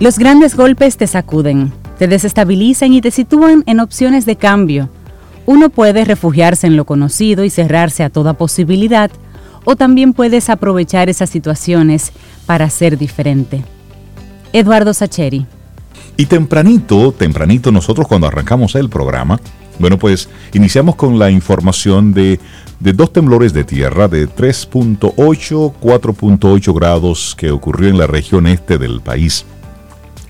Los 0.00 0.16
grandes 0.16 0.54
golpes 0.54 0.96
te 0.96 1.08
sacuden, 1.08 1.72
te 1.98 2.06
desestabilizan 2.06 2.92
y 2.92 3.00
te 3.00 3.10
sitúan 3.10 3.64
en 3.66 3.80
opciones 3.80 4.26
de 4.26 4.36
cambio. 4.36 4.88
Uno 5.44 5.70
puede 5.70 6.04
refugiarse 6.04 6.68
en 6.68 6.76
lo 6.76 6.84
conocido 6.84 7.42
y 7.42 7.50
cerrarse 7.50 8.04
a 8.04 8.10
toda 8.10 8.34
posibilidad, 8.34 9.10
o 9.64 9.74
también 9.74 10.12
puedes 10.12 10.50
aprovechar 10.50 11.08
esas 11.08 11.30
situaciones 11.30 12.12
para 12.46 12.70
ser 12.70 12.96
diferente. 12.96 13.64
Eduardo 14.52 14.94
Sacheri. 14.94 15.46
Y 16.16 16.26
tempranito, 16.26 17.10
tempranito 17.10 17.72
nosotros 17.72 18.06
cuando 18.06 18.28
arrancamos 18.28 18.76
el 18.76 18.88
programa, 18.88 19.40
bueno 19.80 19.98
pues 19.98 20.28
iniciamos 20.52 20.94
con 20.94 21.18
la 21.18 21.28
información 21.28 22.14
de, 22.14 22.38
de 22.78 22.92
dos 22.92 23.12
temblores 23.12 23.52
de 23.52 23.64
tierra 23.64 24.06
de 24.06 24.28
3.8, 24.28 25.12
4.8 25.12 26.74
grados 26.74 27.34
que 27.36 27.50
ocurrió 27.50 27.88
en 27.88 27.98
la 27.98 28.06
región 28.06 28.46
este 28.46 28.78
del 28.78 29.00
país. 29.00 29.44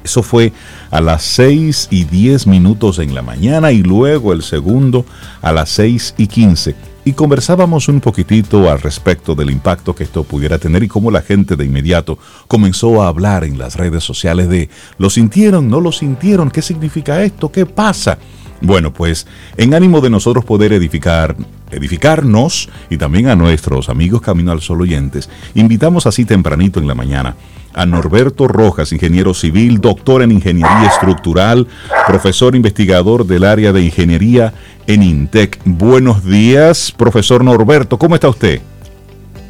Eso 0.04 0.22
fue 0.22 0.52
a 0.90 1.00
las 1.00 1.22
6 1.22 1.88
y 1.90 2.04
10 2.04 2.46
minutos 2.46 2.98
en 2.98 3.14
la 3.14 3.22
mañana 3.22 3.72
y 3.72 3.82
luego 3.82 4.32
el 4.32 4.42
segundo 4.42 5.04
a 5.42 5.52
las 5.52 5.70
6 5.70 6.14
y 6.18 6.26
15. 6.26 6.74
Y 7.04 7.12
conversábamos 7.14 7.88
un 7.88 8.00
poquitito 8.00 8.70
al 8.70 8.80
respecto 8.80 9.34
del 9.34 9.50
impacto 9.50 9.94
que 9.94 10.04
esto 10.04 10.24
pudiera 10.24 10.58
tener 10.58 10.82
y 10.82 10.88
cómo 10.88 11.10
la 11.10 11.22
gente 11.22 11.56
de 11.56 11.64
inmediato 11.64 12.18
comenzó 12.48 13.02
a 13.02 13.08
hablar 13.08 13.44
en 13.44 13.58
las 13.58 13.76
redes 13.76 14.04
sociales 14.04 14.48
de 14.48 14.68
¿lo 14.98 15.08
sintieron? 15.08 15.70
¿No 15.70 15.80
lo 15.80 15.90
sintieron? 15.90 16.50
¿Qué 16.50 16.60
significa 16.60 17.22
esto? 17.22 17.50
¿Qué 17.50 17.64
pasa? 17.64 18.18
Bueno, 18.60 18.92
pues 18.92 19.26
en 19.56 19.72
ánimo 19.72 20.00
de 20.00 20.10
nosotros 20.10 20.44
poder 20.44 20.72
edificar, 20.72 21.36
edificarnos 21.70 22.68
y 22.90 22.96
también 22.96 23.28
a 23.28 23.36
nuestros 23.36 23.88
amigos 23.88 24.22
Camino 24.22 24.52
al 24.52 24.60
Sol 24.60 24.82
oyentes, 24.82 25.28
invitamos 25.54 26.06
así 26.06 26.24
tempranito 26.24 26.80
en 26.80 26.86
la 26.86 26.94
mañana 26.94 27.36
a 27.74 27.86
Norberto 27.86 28.48
Rojas, 28.48 28.92
ingeniero 28.92 29.34
civil, 29.34 29.80
doctor 29.80 30.22
en 30.22 30.32
ingeniería 30.32 30.88
estructural, 30.88 31.66
profesor 32.06 32.56
investigador 32.56 33.26
del 33.26 33.44
área 33.44 33.72
de 33.72 33.82
ingeniería 33.82 34.52
en 34.86 35.02
INTEC. 35.02 35.60
Buenos 35.64 36.24
días, 36.24 36.90
profesor 36.90 37.44
Norberto, 37.44 37.98
¿cómo 37.98 38.14
está 38.14 38.28
usted? 38.28 38.60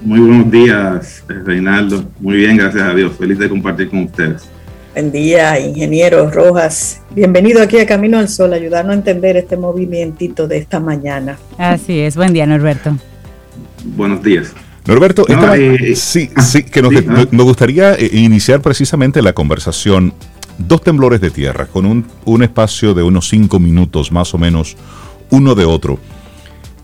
Muy 0.02 0.20
buenos 0.20 0.50
días, 0.50 1.24
Reinaldo. 1.26 2.04
Muy 2.20 2.36
bien, 2.36 2.56
gracias 2.56 2.82
a 2.84 2.94
Dios. 2.94 3.12
Feliz 3.16 3.38
de 3.38 3.48
compartir 3.48 3.88
con 3.88 4.04
ustedes. 4.04 4.48
Buen 4.98 5.12
día, 5.12 5.60
ingeniero 5.60 6.28
Rojas. 6.28 7.02
Bienvenido 7.14 7.62
aquí 7.62 7.78
a 7.78 7.86
Camino 7.86 8.18
al 8.18 8.28
Sol, 8.28 8.52
ayudarnos 8.52 8.96
a 8.96 8.98
entender 8.98 9.36
este 9.36 9.56
movimientito 9.56 10.48
de 10.48 10.58
esta 10.58 10.80
mañana. 10.80 11.38
Así 11.56 12.00
es, 12.00 12.16
buen 12.16 12.32
día, 12.32 12.46
Norberto. 12.46 12.96
Buenos 13.84 14.24
días. 14.24 14.52
Norberto, 14.86 15.24
no, 15.28 15.54
eh, 15.54 15.94
sí, 15.94 16.28
sí, 16.42 16.64
que 16.64 16.82
nos, 16.82 16.92
sí, 16.92 17.06
nos 17.30 17.46
gustaría 17.46 17.94
eh, 17.94 18.10
iniciar 18.12 18.60
precisamente 18.60 19.22
la 19.22 19.34
conversación. 19.34 20.14
Dos 20.58 20.82
temblores 20.82 21.20
de 21.20 21.30
tierra, 21.30 21.66
con 21.66 21.86
un, 21.86 22.04
un 22.24 22.42
espacio 22.42 22.92
de 22.92 23.04
unos 23.04 23.28
cinco 23.28 23.60
minutos 23.60 24.10
más 24.10 24.34
o 24.34 24.38
menos 24.38 24.76
uno 25.30 25.54
de 25.54 25.64
otro. 25.64 26.00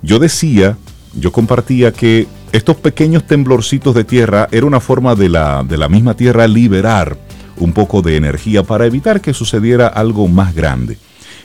Yo 0.03 0.21
decía, 0.21 0.77
yo 1.15 1.33
compartía 1.33 1.91
que 1.91 2.29
estos 2.53 2.77
pequeños 2.77 3.27
temblorcitos 3.27 3.93
de 3.93 4.05
tierra 4.05 4.47
era 4.53 4.67
una 4.67 4.79
forma 4.79 5.17
de 5.17 5.31
la, 5.31 5.65
de 5.65 5.77
la 5.77 5.89
misma 5.89 6.15
tierra 6.15 6.47
liberar 6.47 7.24
un 7.59 7.73
poco 7.73 8.03
de 8.03 8.17
energía 8.17 8.63
para 8.63 8.87
evitar 8.87 9.21
que 9.21 9.33
sucediera 9.33 9.87
algo 9.87 10.29
más 10.29 10.55
grande. 10.55 10.99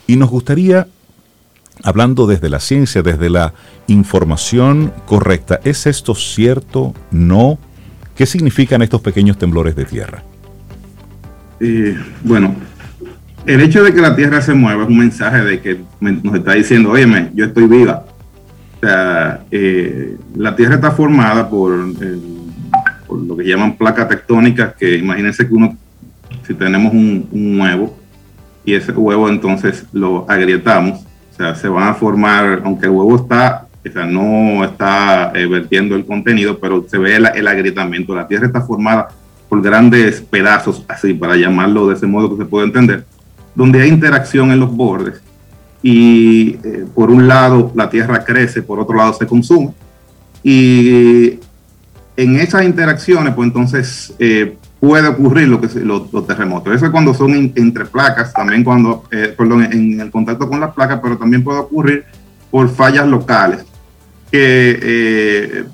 Y 0.07 0.15
nos 0.15 0.29
gustaría 0.29 0.87
hablando 1.83 2.27
desde 2.27 2.49
la 2.49 2.59
ciencia, 2.59 3.01
desde 3.01 3.29
la 3.29 3.53
información 3.87 4.91
correcta, 5.05 5.59
¿es 5.63 5.87
esto 5.87 6.15
cierto? 6.15 6.93
¿No? 7.11 7.57
¿Qué 8.15 8.25
significan 8.25 8.81
estos 8.81 9.01
pequeños 9.01 9.37
temblores 9.37 9.75
de 9.75 9.85
tierra? 9.85 10.23
Eh, 11.59 11.97
bueno, 12.23 12.55
el 13.45 13.61
hecho 13.61 13.83
de 13.83 13.93
que 13.93 14.01
la 14.01 14.15
Tierra 14.15 14.41
se 14.41 14.53
mueva 14.53 14.83
es 14.83 14.89
un 14.89 14.97
mensaje 14.97 15.43
de 15.43 15.59
que 15.59 15.79
nos 15.99 16.35
está 16.35 16.53
diciendo, 16.53 16.91
óyeme, 16.91 17.31
yo 17.33 17.45
estoy 17.45 17.67
viva. 17.67 18.05
O 18.77 18.79
sea, 18.85 19.43
eh, 19.51 20.17
la 20.35 20.55
Tierra 20.55 20.75
está 20.75 20.91
formada 20.91 21.49
por, 21.49 21.73
eh, 21.73 22.17
por, 23.07 23.19
lo 23.19 23.35
que 23.35 23.43
llaman 23.43 23.75
placas 23.77 24.07
tectónicas, 24.07 24.73
que 24.75 24.97
imagínense 24.97 25.47
que 25.47 25.53
uno, 25.53 25.77
si 26.49 26.55
tenemos 26.55 26.91
un, 26.91 27.29
un 27.31 27.61
huevo, 27.61 27.95
y 28.65 28.73
ese 28.73 28.91
huevo 28.91 29.29
entonces 29.29 29.85
lo 29.93 30.25
agrietamos, 30.27 31.01
o 31.31 31.35
sea, 31.37 31.53
se 31.53 31.67
van 31.67 31.89
a 31.89 31.93
formar, 31.93 32.63
aunque 32.65 32.87
el 32.87 32.91
huevo 32.91 33.17
está, 33.17 33.67
o 33.87 33.91
sea, 33.91 34.05
no 34.07 34.65
está 34.65 35.31
eh, 35.35 35.45
vertiendo 35.45 35.95
el 35.95 36.07
contenido, 36.07 36.57
pero 36.57 36.83
se 36.89 36.97
ve 36.97 37.17
el, 37.17 37.27
el, 37.35 37.47
agrietamiento. 37.47 38.15
La 38.15 38.27
Tierra 38.27 38.47
está 38.47 38.61
formada 38.61 39.09
por 39.47 39.61
grandes 39.61 40.21
pedazos, 40.21 40.83
así 40.87 41.13
para 41.13 41.37
llamarlo 41.37 41.87
de 41.87 41.93
ese 41.93 42.07
modo 42.07 42.35
que 42.35 42.43
se 42.43 42.49
puede 42.49 42.65
entender, 42.65 43.05
donde 43.53 43.83
hay 43.83 43.89
interacción 43.89 44.51
en 44.51 44.59
los 44.59 44.75
bordes. 44.75 45.21
Y 45.83 46.57
eh, 46.63 46.85
por 46.95 47.11
un 47.11 47.27
lado 47.27 47.71
la 47.75 47.91
Tierra 47.91 48.25
crece, 48.25 48.63
por 48.63 48.79
otro 48.79 48.95
lado 48.95 49.13
se 49.13 49.27
consume. 49.27 49.71
Y 50.43 51.39
en 52.17 52.37
esas 52.37 52.63
interacciones, 52.63 53.35
pues 53.35 53.45
entonces 53.45 54.15
eh, 54.17 54.57
puede 54.79 55.07
ocurrir 55.07 55.47
lo 55.47 55.59
que 55.59 55.67
los, 55.79 56.09
terremotos. 56.27 56.73
Eso 56.73 56.85
es 56.85 56.91
cuando 56.91 57.13
son 57.13 57.33
entre 57.55 57.85
placas, 57.85 58.33
también 58.33 58.63
cuando, 58.63 59.03
eh, 59.11 59.33
perdón, 59.37 59.63
en 59.63 59.99
el 59.99 60.11
contacto 60.11 60.47
con 60.47 60.59
las 60.59 60.73
placas, 60.73 60.99
pero 61.01 61.17
también 61.17 61.43
puede 61.43 61.59
ocurrir 61.59 62.05
por 62.49 62.69
fallas 62.69 63.07
locales 63.07 63.65
que, 64.31 64.79
eh, 64.81 65.65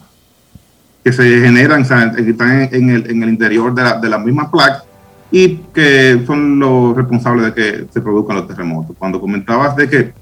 que 1.04 1.14
se 1.14 1.40
generan, 1.40 1.84
que 1.84 2.30
están 2.30 2.70
en, 2.72 2.90
el, 2.90 3.10
en 3.10 3.24
el, 3.24 3.30
interior 3.30 3.74
de 3.76 3.84
la, 3.84 4.00
de 4.00 4.10
la 4.10 4.18
misma 4.18 4.50
placa 4.50 4.84
y 5.32 5.58
que 5.74 6.24
son 6.26 6.60
los 6.60 6.96
responsables 6.96 7.46
de 7.48 7.54
que 7.54 7.86
se 7.94 8.02
produzcan 8.02 8.38
los 8.38 8.48
terremotos. 8.48 8.96
Cuando 8.98 9.22
comentabas 9.22 9.76
de 9.76 9.90
que 9.90 10.14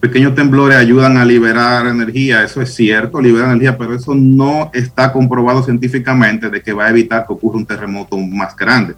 pequeños 0.00 0.34
temblores 0.34 0.76
ayudan 0.76 1.16
a 1.16 1.24
liberar 1.24 1.86
energía, 1.86 2.42
eso 2.42 2.60
es 2.60 2.74
cierto, 2.74 3.20
liberan 3.20 3.50
energía, 3.50 3.76
pero 3.76 3.94
eso 3.94 4.14
no 4.14 4.70
está 4.72 5.12
comprobado 5.12 5.62
científicamente 5.62 6.50
de 6.50 6.62
que 6.62 6.72
va 6.72 6.86
a 6.86 6.90
evitar 6.90 7.26
que 7.26 7.32
ocurra 7.32 7.58
un 7.58 7.66
terremoto 7.66 8.18
más 8.18 8.54
grande. 8.54 8.94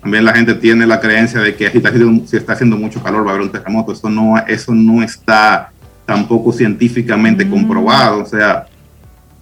También 0.00 0.24
la 0.24 0.32
gente 0.32 0.54
tiene 0.54 0.86
la 0.86 0.98
creencia 0.98 1.40
de 1.40 1.54
que 1.54 1.70
si 1.70 1.76
está 1.76 1.90
haciendo, 1.90 2.26
si 2.26 2.36
está 2.36 2.52
haciendo 2.54 2.76
mucho 2.76 3.02
calor 3.02 3.26
va 3.26 3.32
a 3.32 3.34
haber 3.34 3.46
un 3.46 3.52
terremoto. 3.52 3.92
Eso 3.92 4.08
no, 4.08 4.38
eso 4.48 4.74
no 4.74 5.02
está 5.02 5.70
tampoco 6.06 6.52
científicamente 6.52 7.44
mm. 7.44 7.50
comprobado. 7.50 8.22
O 8.22 8.26
sea, 8.26 8.66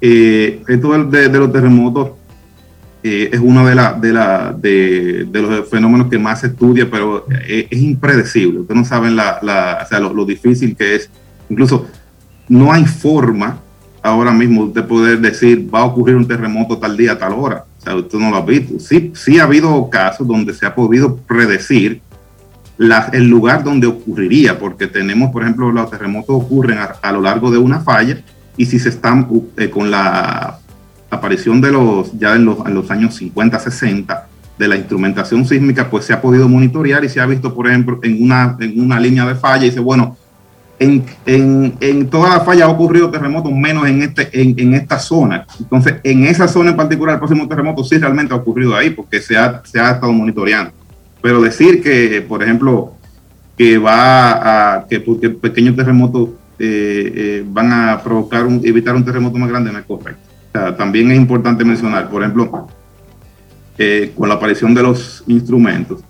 eh, 0.01 0.63
esto 0.67 1.05
de, 1.05 1.29
de, 1.29 1.39
los 1.39 1.53
terremotos 1.53 2.11
eh, 3.03 3.31
es 3.33 3.41
uno 3.41 3.65
de, 3.67 3.75
la, 3.75 3.93
de, 3.93 4.13
la, 4.13 4.53
de, 4.53 5.27
de, 5.31 5.43
los 5.43 5.69
fenómenos 5.69 6.09
que 6.09 6.19
más 6.19 6.41
se 6.41 6.49
estudia, 6.49 6.91
pero 6.91 7.27
es, 7.47 7.67
es 7.71 7.81
impredecible. 7.81 8.61
Ustedes 8.61 8.81
no 8.81 8.85
saben 8.85 9.15
la, 9.15 9.39
la, 9.43 9.81
o 9.85 9.89
sea, 9.89 10.01
lo, 10.01 10.13
lo, 10.13 10.25
difícil 10.25 10.77
que 10.77 10.97
es. 10.97 11.11
Incluso 11.49 11.87
no 12.49 12.73
hay 12.73 12.85
forma 12.87 13.61
ahora 14.03 14.33
mismo 14.33 14.67
de 14.67 14.83
poder 14.83 15.21
decir 15.21 15.69
va 15.73 15.81
a 15.81 15.85
ocurrir 15.85 16.17
un 16.17 16.27
terremoto 16.27 16.79
tal 16.79 16.97
día, 16.97 17.19
tal 17.19 17.35
hora. 17.35 17.65
O 17.79 17.81
sea, 17.81 17.95
usted 17.95 18.19
no 18.19 18.31
lo 18.31 18.37
ha 18.37 18.45
visto. 18.45 18.81
Sí, 18.81 19.13
sí 19.15 19.39
ha 19.39 19.45
habido 19.45 19.89
casos 19.91 20.27
donde 20.27 20.53
se 20.53 20.67
ha 20.67 20.75
podido 20.75 21.17
predecir 21.17 22.01
la, 22.79 23.11
el 23.13 23.29
lugar 23.29 23.63
donde 23.65 23.87
ocurriría, 23.87 24.59
porque 24.59 24.87
tenemos, 24.87 25.31
por 25.31 25.43
ejemplo, 25.43 25.71
los 25.71 25.91
terremotos 25.91 26.37
ocurren 26.37 26.79
a, 26.79 26.85
a 27.03 27.13
lo 27.13 27.21
largo 27.21 27.51
de 27.51 27.59
una 27.59 27.81
falla 27.81 28.19
y 28.57 28.67
si 28.67 28.79
se 28.79 28.89
están 28.89 29.29
eh, 29.57 29.71
con 29.71 29.91
la 29.91 30.59
aparición 31.11 31.61
de 31.61 31.73
los, 31.73 32.19
ya 32.19 32.35
en 32.35 32.45
los, 32.45 32.91
años 32.91 33.15
50, 33.17 33.59
60, 33.59 34.29
de 34.59 34.69
la 34.69 34.77
instrumentación 34.77 35.47
sísmica, 35.47 35.89
pues 35.89 36.05
se 36.05 36.13
ha 36.13 36.21
podido 36.21 36.49
monitorear 36.49 37.05
y 37.05 37.09
se 37.09 37.21
ha 37.21 37.27
visto, 37.27 37.55
por 37.55 37.69
ejemplo, 37.69 38.01
en 38.03 38.23
una, 38.23 38.57
en 38.61 38.81
una 38.81 38.99
línea 38.99 39.25
de 39.25 39.37
falla 39.37 39.65
y 39.65 39.71
dice, 39.71 39.81
bueno, 39.81 40.17
en, 40.81 41.05
en, 41.27 41.75
en, 41.81 42.09
toda 42.09 42.29
la 42.31 42.41
falla 42.41 42.67
ha 42.67 42.69
ocurrido 42.69 43.11
terremotos, 43.11 43.53
menos 43.53 43.87
en, 43.87 44.03
este, 44.03 44.29
en, 44.41 44.59
en, 44.59 44.75
esta 44.75 44.99
zona. 44.99 45.47
Entonces, 45.59 45.97
en 46.05 46.25
esa 46.25 46.47
zona 46.47 46.71
en 46.71 46.77
particular, 46.77 47.15
el 47.15 47.19
próximo 47.19 47.49
terremoto 47.49 47.83
sí 47.85 47.99
realmente 47.99 48.33
ha 48.33 48.37
ocurrido 48.37 48.77
ahí, 48.77 48.91
porque 48.91 49.21
se 49.21 49.37
ha, 49.37 49.63
se 49.65 49.81
ha 49.81 49.93
estado 49.93 50.13
monitoreando. 50.13 50.73
Pero 51.21 51.41
decir 51.41 51.83
que, 51.83 52.25
por 52.29 52.43
ejemplo, 52.43 52.93
que 53.57 53.77
va 53.79 54.77
a, 54.77 54.87
que 54.87 55.01
porque 55.01 55.31
pequeños 55.31 55.75
terremotos 55.75 56.31
eh, 56.61 57.13
eh, 57.15 57.45
van 57.47 57.73
a 57.73 58.01
provocar, 58.03 58.45
un, 58.47 58.61
evitar 58.65 58.95
un 58.95 59.05
terremoto 59.05 59.37
más 59.37 59.49
grande, 59.49 59.73
no 59.73 59.79
es 59.79 59.85
correcto. 59.85 60.28
También 60.53 61.11
es 61.11 61.17
importante 61.17 61.65
mencionar, 61.65 62.09
por 62.09 62.23
ejemplo, 62.23 62.69
eh, 63.77 64.13
con 64.17 64.29
la 64.29 64.37
aparición 64.37 64.75
de 64.75 64.83
los 64.83 65.23
instrumentos, 65.27 66.03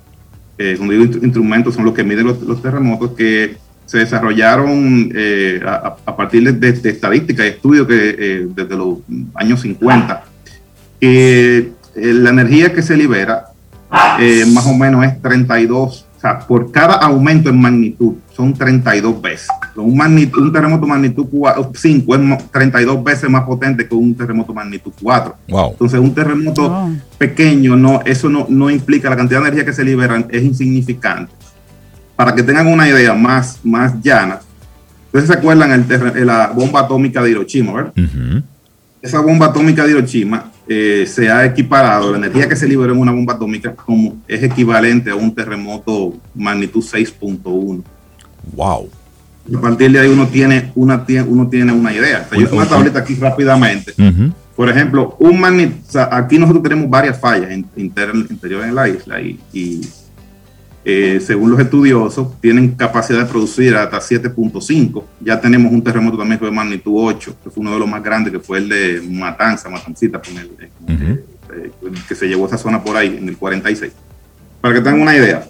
eh, 0.58 0.74
cuando 0.76 0.92
digo 0.92 1.04
instrumentos 1.22 1.76
son 1.76 1.84
los 1.84 1.94
que 1.94 2.02
miden 2.02 2.26
los, 2.26 2.60
terremotos, 2.60 3.12
que 3.12 3.56
se 3.86 3.98
desarrollaron 3.98 5.10
eh, 5.14 5.60
a, 5.64 6.16
partir 6.16 6.52
de, 6.52 6.90
estadísticas 6.90 7.46
y 7.46 7.48
estudios 7.50 7.86
que 7.86 8.16
eh, 8.18 8.48
desde 8.54 8.76
los 8.76 8.98
años 9.34 9.60
50, 9.60 10.24
que 11.00 11.70
la 11.94 12.30
energía 12.30 12.72
que 12.74 12.82
se 12.82 12.96
libera 12.96 13.44
más 13.88 14.66
o 14.66 14.74
menos 14.74 15.06
es 15.06 15.22
32 15.22 16.07
o 16.18 16.20
sea, 16.20 16.40
por 16.40 16.72
cada 16.72 16.94
aumento 16.94 17.48
en 17.48 17.60
magnitud 17.60 18.14
son 18.34 18.52
32 18.52 19.22
veces. 19.22 19.46
Un, 19.76 20.00
un 20.00 20.52
terremoto 20.52 20.84
magnitud 20.84 21.26
5 21.72 22.16
es 22.16 22.50
32 22.50 23.04
veces 23.04 23.30
más 23.30 23.44
potente 23.44 23.86
que 23.86 23.94
un 23.94 24.16
terremoto 24.16 24.52
magnitud 24.52 24.90
4. 25.00 25.36
Entonces, 25.46 26.00
un 26.00 26.12
terremoto 26.12 26.90
pequeño, 27.18 27.76
no, 27.76 28.00
eso 28.04 28.28
no, 28.28 28.46
no 28.48 28.68
implica 28.68 29.08
la 29.08 29.14
cantidad 29.14 29.38
de 29.38 29.46
energía 29.46 29.64
que 29.64 29.72
se 29.72 29.84
liberan, 29.84 30.26
es 30.28 30.42
insignificante. 30.42 31.32
Para 32.16 32.34
que 32.34 32.42
tengan 32.42 32.66
una 32.66 32.88
idea 32.88 33.14
más, 33.14 33.60
más 33.62 33.94
llana, 34.02 34.40
ustedes 35.06 35.28
se 35.28 35.34
acuerdan 35.34 35.70
el 35.70 36.26
la 36.26 36.48
bomba 36.48 36.80
atómica 36.80 37.22
de 37.22 37.30
Hiroshima, 37.30 37.72
¿verdad? 37.72 37.92
Esa 39.00 39.20
bomba 39.20 39.46
atómica 39.46 39.84
de 39.84 39.92
Hiroshima 39.92 40.50
eh, 40.68 41.06
se 41.06 41.30
ha 41.30 41.46
equiparado, 41.46 42.12
la 42.12 42.18
energía 42.18 42.48
que 42.48 42.54
se 42.54 42.68
liberó 42.68 42.92
en 42.92 43.00
una 43.00 43.12
bomba 43.12 43.34
atómica 43.34 43.74
como 43.74 44.18
es 44.28 44.42
equivalente 44.42 45.10
a 45.10 45.14
un 45.14 45.34
terremoto 45.34 46.14
magnitud 46.34 46.84
6.1. 46.84 47.82
Wow. 48.54 48.90
a 49.54 49.60
partir 49.60 49.92
de 49.92 50.00
ahí 50.00 50.08
uno 50.08 50.26
tiene 50.28 50.70
una, 50.74 51.04
uno 51.26 51.48
tiene 51.48 51.72
una 51.72 51.92
idea. 51.92 52.28
yo 52.32 52.44
tengo 52.44 52.56
una 52.56 52.68
tableta 52.68 52.98
aquí 52.98 53.14
rápidamente. 53.14 53.94
Por 54.54 54.68
ejemplo, 54.68 55.16
un 55.20 55.42
aquí 56.10 56.38
nosotros 56.38 56.62
tenemos 56.62 56.90
varias 56.90 57.18
fallas 57.18 57.50
interiores 57.76 58.68
en 58.68 58.74
la 58.74 58.88
isla 58.88 59.20
y, 59.20 59.88
eh, 60.90 61.20
según 61.20 61.50
los 61.50 61.60
estudiosos 61.60 62.40
tienen 62.40 62.70
capacidad 62.70 63.18
de 63.18 63.26
producir 63.26 63.76
hasta 63.76 63.98
7.5. 63.98 65.04
Ya 65.20 65.38
tenemos 65.38 65.70
un 65.70 65.82
terremoto 65.82 66.16
también 66.16 66.40
de 66.40 66.50
magnitud 66.50 66.92
8, 66.96 67.36
que 67.44 67.50
fue 67.50 67.60
uno 67.60 67.74
de 67.74 67.78
los 67.78 67.86
más 67.86 68.02
grandes, 68.02 68.32
que 68.32 68.40
fue 68.40 68.56
el 68.56 68.70
de 68.70 69.02
Matanza, 69.06 69.68
Matancita, 69.68 70.18
eh, 70.88 71.10
que 72.08 72.14
se 72.14 72.26
llevó 72.26 72.46
esa 72.46 72.56
zona 72.56 72.82
por 72.82 72.96
ahí 72.96 73.18
en 73.20 73.28
el 73.28 73.36
46. 73.36 73.92
Para 74.62 74.76
que 74.76 74.80
tengan 74.80 75.02
una 75.02 75.14
idea, 75.14 75.46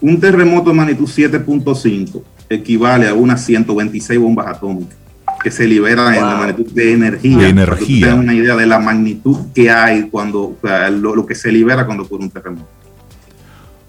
un 0.00 0.18
terremoto 0.18 0.70
de 0.70 0.76
magnitud 0.76 1.06
7.5 1.06 2.22
equivale 2.48 3.08
a 3.08 3.12
unas 3.12 3.44
126 3.44 4.18
bombas 4.18 4.46
atómicas 4.46 4.96
que 5.42 5.50
se 5.50 5.66
liberan 5.66 6.14
en 6.14 6.22
la 6.22 6.34
magnitud 6.34 6.72
de 6.72 6.92
energía. 6.94 7.36
De 7.36 7.48
energía. 7.50 8.06
Para 8.06 8.14
que 8.14 8.20
una 8.20 8.34
idea 8.34 8.56
de 8.56 8.66
la 8.66 8.78
magnitud 8.78 9.36
que 9.54 9.70
hay 9.70 10.08
cuando, 10.08 10.56
lo, 10.92 11.26
que 11.26 11.34
se 11.34 11.52
libera 11.52 11.84
cuando 11.84 12.04
ocurre 12.04 12.24
un 12.24 12.30
terremoto. 12.30 12.77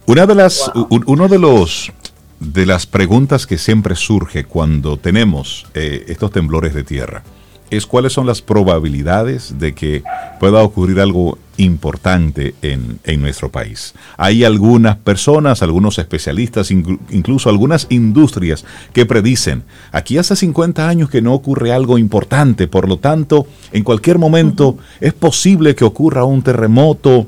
Una 0.10 0.26
de 0.26 0.34
las, 0.34 0.72
uno 0.90 1.28
de 1.28 1.38
los 1.38 1.92
de 2.40 2.66
las 2.66 2.88
preguntas 2.88 3.46
que 3.46 3.60
siempre 3.60 3.96
surge 3.96 4.44
cuando 4.44 4.98
tenemos 4.98 5.68
eh, 5.76 6.06
estos 6.08 6.32
temblores 6.32 6.74
de 6.74 6.84
tierra 6.84 7.22
es 7.70 7.86
cuáles 7.86 8.14
son 8.14 8.26
las 8.26 8.42
probabilidades 8.42 9.60
de 9.60 9.76
que 9.76 10.02
pueda 10.40 10.64
ocurrir 10.64 11.00
algo 11.00 11.38
importante 11.58 12.56
en, 12.64 13.00
nuestro 13.22 13.52
país. 13.52 13.94
Hay 14.18 14.44
algunas 14.44 14.98
personas, 14.98 15.62
algunos 15.62 16.00
especialistas, 16.00 16.72
incluso 16.72 17.48
algunas 17.48 17.86
industrias 17.92 18.66
que 18.94 19.06
predicen, 19.06 19.64
aquí 19.92 20.18
hace 20.18 20.36
50 20.36 20.90
años 20.90 21.12
que 21.12 21.22
no 21.22 21.36
ocurre 21.36 21.72
algo 21.72 22.00
importante, 22.00 22.68
por 22.68 22.90
lo 22.90 22.98
tanto, 22.98 23.46
en 23.72 23.84
cualquier 23.84 24.18
momento 24.18 24.80
es 25.02 25.14
posible 25.14 25.76
que 25.76 25.86
ocurra 25.86 26.24
un 26.24 26.42
terremoto 26.42 27.28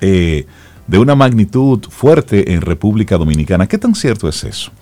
eh, 0.00 0.46
de 0.86 0.98
una 0.98 1.14
magnitud 1.14 1.84
fuerte 1.88 2.52
en 2.52 2.60
República 2.60 3.16
Dominicana. 3.16 3.66
¿Qué 3.66 3.78
tan 3.78 3.94
cierto 3.94 4.28
es 4.28 4.44
eso? 4.44 4.72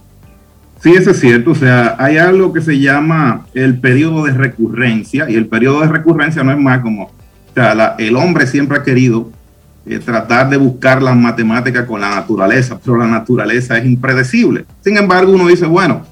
Sí, 0.83 0.93
eso 0.95 1.11
es 1.11 1.21
cierto. 1.21 1.51
O 1.51 1.55
sea, 1.55 1.97
hay 1.99 2.17
algo 2.17 2.53
que 2.53 2.63
se 2.63 2.79
llama 2.79 3.47
el 3.55 3.79
periodo 3.79 4.25
de 4.25 4.33
recurrencia 4.33 5.29
y 5.29 5.35
el 5.35 5.47
periodo 5.47 5.81
de 5.81 5.89
recurrencia 5.89 6.43
no 6.43 6.53
es 6.53 6.59
más 6.59 6.81
como, 6.81 7.05
o 7.05 7.55
sea, 7.55 7.97
el 7.99 8.17
hombre 8.17 8.47
siempre 8.47 8.79
ha 8.79 8.83
querido 8.83 9.31
eh, 9.87 9.99
tratar 9.99 10.49
de 10.49 10.57
buscar 10.57 11.03
las 11.03 11.17
matemáticas 11.17 11.85
con 11.85 12.01
la 12.01 12.11
naturaleza, 12.11 12.79
pero 12.83 12.97
la 12.97 13.07
naturaleza 13.07 13.77
es 13.79 13.85
impredecible. 13.85 14.65
Sin 14.83 14.97
embargo, 14.97 15.33
uno 15.33 15.49
dice, 15.49 15.67
bueno, 15.67 16.03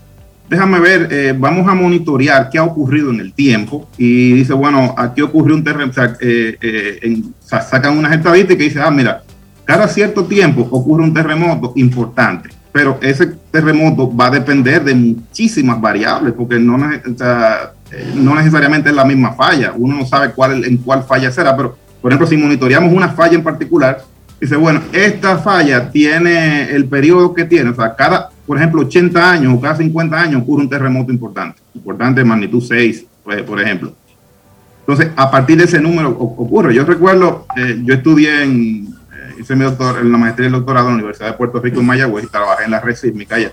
déjame 0.51 0.81
ver, 0.81 1.09
eh, 1.11 1.35
vamos 1.37 1.67
a 1.67 1.75
monitorear 1.75 2.51
qué 2.51 2.59
ha 2.59 2.65
ocurrido 2.65 3.11
en 3.11 3.21
el 3.21 3.33
tiempo 3.33 3.89
y 3.97 4.33
dice, 4.33 4.53
bueno, 4.53 4.95
aquí 4.99 5.23
ocurrió 5.23 5.55
un 5.55 5.65
terremoto, 5.65 6.03
eh, 6.21 7.23
sacan 7.41 7.97
unas 7.97 8.13
estadísticas 8.13 8.61
y 8.61 8.69
dice, 8.69 8.81
ah, 8.83 8.91
mira, 8.91 9.23
cada 9.69 9.87
cierto 9.87 10.25
tiempo 10.25 10.67
ocurre 10.71 11.05
un 11.05 11.13
terremoto 11.13 11.75
importante 11.77 12.49
pero 12.79 12.97
ese 13.01 13.27
terremoto 13.51 14.15
va 14.15 14.27
a 14.27 14.31
depender 14.31 14.85
de 14.85 14.95
muchísimas 14.95 15.81
variables, 15.81 16.33
porque 16.35 16.61
no, 16.61 16.79
eh, 16.93 18.13
no 18.15 18.35
necesariamente 18.37 18.91
es 18.91 18.95
la 18.95 19.05
misma 19.05 19.33
falla, 19.33 19.73
uno 19.77 19.97
no 19.97 20.07
sabe 20.07 20.31
cuál, 20.31 20.65
en 20.65 20.77
cuál 20.77 21.03
falla 21.03 21.31
será, 21.33 21.57
pero 21.57 21.77
por 22.01 22.13
ejemplo, 22.13 22.29
si 22.29 22.37
monitoreamos 22.37 22.93
una 22.93 23.09
falla 23.09 23.35
en 23.35 23.43
particular, 23.43 24.05
dice, 24.41 24.55
bueno, 24.55 24.81
esta 24.93 25.39
falla 25.39 25.91
tiene 25.91 26.71
el 26.71 26.85
periodo 26.85 27.35
que 27.35 27.45
tiene, 27.47 27.71
o 27.71 27.75
sea, 27.75 27.97
cada, 27.97 28.31
por 28.47 28.57
ejemplo, 28.57 28.83
80 28.83 29.31
años 29.33 29.55
o 29.57 29.61
cada 29.61 29.75
50 29.75 30.21
años 30.21 30.43
ocurre 30.43 30.63
un 30.63 30.69
terremoto 30.69 31.11
importante, 31.11 31.61
importante 31.75 32.21
de 32.21 32.25
magnitud 32.25 32.63
6, 32.63 33.07
pues, 33.25 33.43
por 33.43 33.61
ejemplo. 33.61 33.93
Entonces, 34.81 35.11
a 35.17 35.31
partir 35.31 35.59
de 35.59 35.65
ese 35.65 35.81
número 35.81 36.11
ocurre. 36.11 36.75
Yo 36.75 36.85
recuerdo, 36.85 37.47
eh, 37.57 37.79
yo 37.85 37.93
estudié 37.93 38.43
en, 38.43 38.88
hice 39.39 39.57
mi 39.57 39.65
doctor, 39.65 39.99
en 40.01 40.13
la 40.13 40.19
maestría 40.19 40.47
y 40.47 40.49
el 40.49 40.53
doctorado 40.53 40.89
en 40.89 40.95
la 40.95 40.99
Universidad 40.99 41.29
de 41.29 41.35
Puerto 41.35 41.61
Rico 41.61 41.81
en 41.81 41.87
Mayagüez 41.87 42.25
y 42.25 42.29
trabajé 42.29 42.65
en 42.65 42.71
la 42.71 42.81
red 42.81 42.95
sísmica 42.95 43.37
allá. 43.37 43.53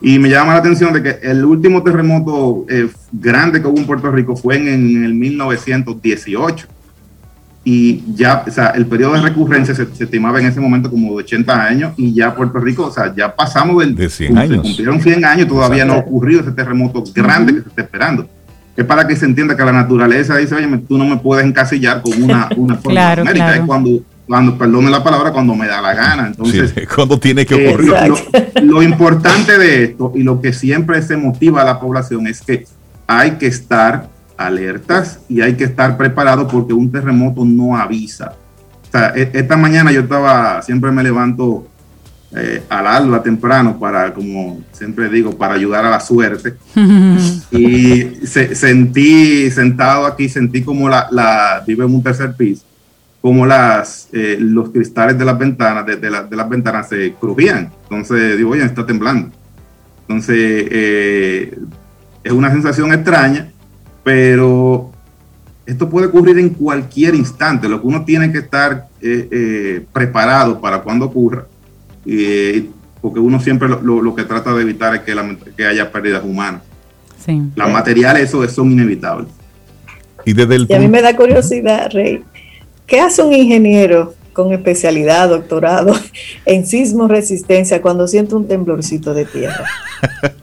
Y 0.00 0.18
me 0.18 0.28
llama 0.28 0.52
la 0.52 0.58
atención 0.58 0.92
de 0.92 1.02
que 1.02 1.18
el 1.22 1.44
último 1.44 1.82
terremoto 1.82 2.66
eh, 2.68 2.88
grande 3.12 3.62
que 3.62 3.66
hubo 3.66 3.78
en 3.78 3.86
Puerto 3.86 4.10
Rico 4.10 4.36
fue 4.36 4.56
en, 4.56 4.68
el 5.04 5.14
1918. 5.14 6.66
Y 7.64 8.04
ya, 8.14 8.44
o 8.46 8.50
sea, 8.50 8.68
el 8.68 8.86
periodo 8.86 9.14
de 9.14 9.22
recurrencia 9.22 9.74
se, 9.74 9.82
estimaba 9.82 10.38
en 10.38 10.46
ese 10.46 10.60
momento 10.60 10.88
como 10.88 11.10
de 11.16 11.24
80 11.24 11.64
años 11.64 11.92
y 11.96 12.14
ya 12.14 12.32
Puerto 12.32 12.60
Rico, 12.60 12.86
o 12.86 12.92
sea, 12.92 13.12
ya 13.12 13.34
pasamos 13.34 13.80
del... 13.80 13.96
De 13.96 14.08
100 14.08 14.38
años. 14.38 14.56
Se 14.58 14.62
cumplieron 14.62 15.00
100 15.00 15.24
años, 15.24 15.48
todavía 15.48 15.84
no 15.84 15.94
ha 15.94 15.98
ocurrido 15.98 16.42
ese 16.42 16.52
terremoto 16.52 17.02
grande 17.12 17.54
que 17.54 17.62
se 17.62 17.68
está 17.70 17.82
esperando. 17.82 18.28
Es 18.76 18.84
para 18.84 19.08
que 19.08 19.16
se 19.16 19.24
entienda 19.24 19.56
que 19.56 19.64
la 19.64 19.72
naturaleza 19.72 20.36
dice, 20.36 20.54
oye, 20.54 20.68
tú 20.86 20.98
no 20.98 21.06
me 21.06 21.16
puedes 21.16 21.44
encasillar 21.44 22.02
con 22.02 22.22
una, 22.22 22.48
una 22.56 22.76
forma 22.76 22.90
claro, 22.92 23.24
claro. 23.24 23.60
Es 23.62 23.66
cuando 23.66 24.00
cuando, 24.26 24.58
perdone 24.58 24.90
la 24.90 25.02
palabra, 25.02 25.32
cuando 25.32 25.54
me 25.54 25.66
da 25.66 25.80
la 25.80 25.94
gana. 25.94 26.26
Entonces, 26.26 26.74
cuando 26.94 27.18
tiene 27.18 27.46
que 27.46 27.68
ocurrir. 27.68 27.94
lo, 28.62 28.82
importante 28.82 29.58
de 29.58 29.84
esto 29.84 30.12
y 30.14 30.22
lo 30.22 30.40
que 30.40 30.52
siempre 30.52 31.00
se 31.02 31.16
motiva 31.16 31.62
a 31.62 31.64
la 31.64 31.80
población 31.80 32.26
es 32.26 32.40
que 32.40 32.66
hay 33.06 33.32
que 33.32 33.46
estar 33.46 34.08
alertas 34.36 35.20
y 35.28 35.40
hay 35.40 35.54
que 35.54 35.64
estar 35.64 35.96
preparados 35.96 36.52
porque 36.52 36.72
un 36.72 36.90
terremoto 36.90 37.44
no 37.44 37.76
avisa. 37.76 38.34
O 38.88 38.90
sea, 38.90 39.12
e, 39.14 39.30
esta 39.32 39.56
mañana 39.56 39.92
yo 39.92 40.00
estaba, 40.00 40.60
siempre 40.62 40.90
me 40.90 41.02
levanto 41.02 41.68
eh, 42.34 42.62
al 42.68 42.86
alba 42.86 43.22
temprano 43.22 43.78
para, 43.78 44.12
como 44.12 44.60
siempre 44.72 45.08
digo, 45.08 45.36
para 45.36 45.54
ayudar 45.54 45.84
a 45.84 45.90
la 45.90 46.00
suerte. 46.00 46.54
y 47.52 48.26
sentí, 48.26 49.50
sentado 49.52 50.04
aquí, 50.04 50.28
sentí 50.28 50.62
como 50.62 50.88
la, 50.88 51.06
la, 51.12 51.62
vivo 51.64 51.84
en 51.84 51.94
un 51.94 52.02
tercer 52.02 52.34
piso 52.34 52.64
como 53.26 53.44
las, 53.44 54.08
eh, 54.12 54.36
los 54.38 54.70
cristales 54.70 55.18
de 55.18 55.24
las 55.24 55.36
ventanas, 55.36 55.84
de, 55.84 55.96
de, 55.96 56.10
las 56.10 56.48
ventanas 56.48 56.88
se 56.88 57.12
crujían. 57.14 57.72
Entonces 57.82 58.36
digo, 58.36 58.50
oye, 58.50 58.62
está 58.62 58.86
temblando. 58.86 59.32
Entonces 60.02 60.36
eh, 60.70 61.58
es 62.22 62.30
una 62.30 62.52
sensación 62.52 62.92
extraña, 62.92 63.50
pero 64.04 64.92
esto 65.66 65.90
puede 65.90 66.06
ocurrir 66.06 66.38
en 66.38 66.50
cualquier 66.50 67.16
instante. 67.16 67.68
Lo 67.68 67.80
que 67.80 67.88
uno 67.88 68.04
tiene 68.04 68.30
que 68.30 68.38
estar 68.38 68.86
eh, 69.02 69.84
preparado 69.92 70.60
para 70.60 70.82
cuando 70.82 71.06
ocurra, 71.06 71.46
porque 73.00 73.18
uno 73.18 73.40
siempre 73.40 73.68
lo, 73.68 74.14
que 74.14 74.22
trata 74.22 74.54
de 74.54 74.62
evitar 74.62 74.94
es 74.94 75.00
que, 75.00 75.16
que 75.56 75.66
haya 75.66 75.90
pérdidas 75.90 76.22
humanas. 76.22 76.62
Sí. 77.24 77.42
Las 77.56 77.72
materiales, 77.72 78.22
eso, 78.22 78.46
son 78.46 78.70
inevitables. 78.70 79.30
Y, 80.24 80.32
desde 80.32 80.54
el 80.54 80.66
y 80.68 80.74
a 80.74 80.78
mí 80.78 80.86
me 80.86 81.02
da 81.02 81.16
curiosidad, 81.16 81.90
Rey. 81.92 82.22
¿Qué 82.86 83.00
hace 83.00 83.22
un 83.22 83.32
ingeniero 83.32 84.14
con 84.32 84.52
especialidad, 84.52 85.28
doctorado 85.28 85.94
en 86.46 86.66
sismo 86.66 87.08
resistencia 87.08 87.82
cuando 87.82 88.06
siente 88.06 88.34
un 88.34 88.46
temblorcito 88.46 89.12
de 89.12 89.24
tierra? 89.24 89.64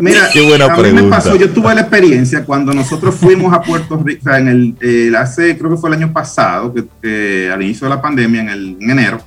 mira, 0.00 0.28
Qué 0.32 0.40
buena 0.42 0.66
a 0.66 0.76
mí 0.76 0.92
me 0.92 1.04
pasó, 1.04 1.36
yo 1.36 1.50
tuve 1.50 1.74
la 1.74 1.82
experiencia 1.82 2.44
cuando 2.44 2.72
nosotros 2.72 3.14
fuimos 3.14 3.52
a 3.52 3.62
Puerto 3.62 3.96
Rico, 4.02 4.30
en 4.30 4.76
el, 4.80 5.14
hace, 5.14 5.56
creo 5.56 5.70
que 5.70 5.76
fue 5.76 5.90
el 5.90 5.96
año 5.96 6.12
pasado, 6.12 6.74
que, 7.02 7.50
al 7.52 7.62
inicio 7.62 7.86
de 7.86 7.94
la 7.94 8.02
pandemia, 8.02 8.40
en, 8.40 8.48
el, 8.48 8.76
enero, 8.80 9.20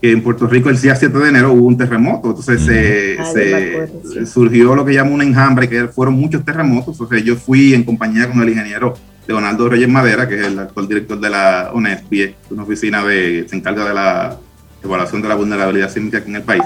que 0.00 0.12
en 0.12 0.22
Puerto 0.22 0.46
Rico 0.46 0.68
el 0.68 0.80
día 0.80 0.94
7 0.94 1.16
de 1.18 1.28
enero 1.28 1.52
hubo 1.52 1.66
un 1.66 1.76
terremoto, 1.76 2.28
entonces 2.28 2.62
se, 2.62 4.26
surgió 4.26 4.74
lo 4.74 4.84
que 4.84 4.94
llama 4.94 5.10
un 5.10 5.22
enjambre, 5.22 5.68
que 5.68 5.88
fueron 5.88 6.14
muchos 6.14 6.44
terremotos, 6.44 6.94
entonces 6.94 7.24
yo 7.24 7.34
fui 7.34 7.74
en 7.74 7.82
compañía 7.82 8.28
con 8.28 8.40
el 8.42 8.50
ingeniero 8.50 8.94
Leonardo 9.26 9.68
Reyes 9.68 9.88
Madera, 9.88 10.28
que 10.28 10.38
es 10.38 10.46
el 10.46 10.58
actual 10.58 10.88
director 10.88 11.18
de 11.18 11.30
la 11.30 11.70
UNESPIE, 11.72 12.34
una 12.50 12.62
oficina 12.62 13.02
que 13.02 13.46
se 13.48 13.56
encarga 13.56 13.86
de 13.86 13.94
la 13.94 14.36
evaluación 14.82 15.22
de 15.22 15.28
la 15.28 15.34
vulnerabilidad 15.34 15.90
sísmica 15.90 16.18
aquí 16.18 16.30
en 16.30 16.36
el 16.36 16.42
país. 16.42 16.62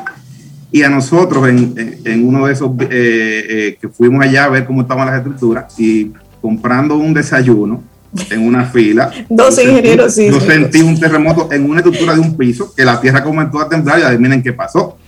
Y 0.70 0.82
a 0.82 0.90
nosotros, 0.90 1.48
en, 1.48 2.26
uno 2.26 2.46
de 2.46 2.52
esos 2.52 2.70
eh, 2.80 2.86
eh, 2.90 3.78
que 3.80 3.88
fuimos 3.88 4.24
allá 4.24 4.44
a 4.44 4.48
ver 4.48 4.66
cómo 4.66 4.82
estaban 4.82 5.06
las 5.06 5.16
estructuras 5.16 5.78
y 5.78 6.12
comprando 6.42 6.96
un 6.96 7.14
desayuno 7.14 7.82
en 8.30 8.46
una 8.46 8.66
fila. 8.66 9.10
Dos 9.28 9.58
ingenieros 9.62 10.16
Yo 10.16 10.40
sentí 10.40 10.82
un 10.82 10.98
terremoto 10.98 11.50
en 11.52 11.70
una 11.70 11.80
estructura 11.80 12.14
de 12.14 12.20
un 12.20 12.36
piso 12.36 12.74
que 12.74 12.84
la 12.84 13.00
tierra 13.00 13.22
comenzó 13.22 13.60
a 13.60 13.68
temblar 13.68 14.00
y 14.00 14.02
adivinen 14.02 14.42
qué 14.42 14.52
pasó. 14.52 14.98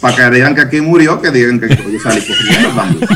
para 0.00 0.16
que 0.16 0.36
digan 0.36 0.54
que 0.54 0.60
aquí 0.60 0.80
murió, 0.80 1.20
que 1.20 1.30
digan 1.30 1.60
que 1.60 1.68
yo 1.68 2.00
salí 2.00 2.20
corriendo. 2.20 3.06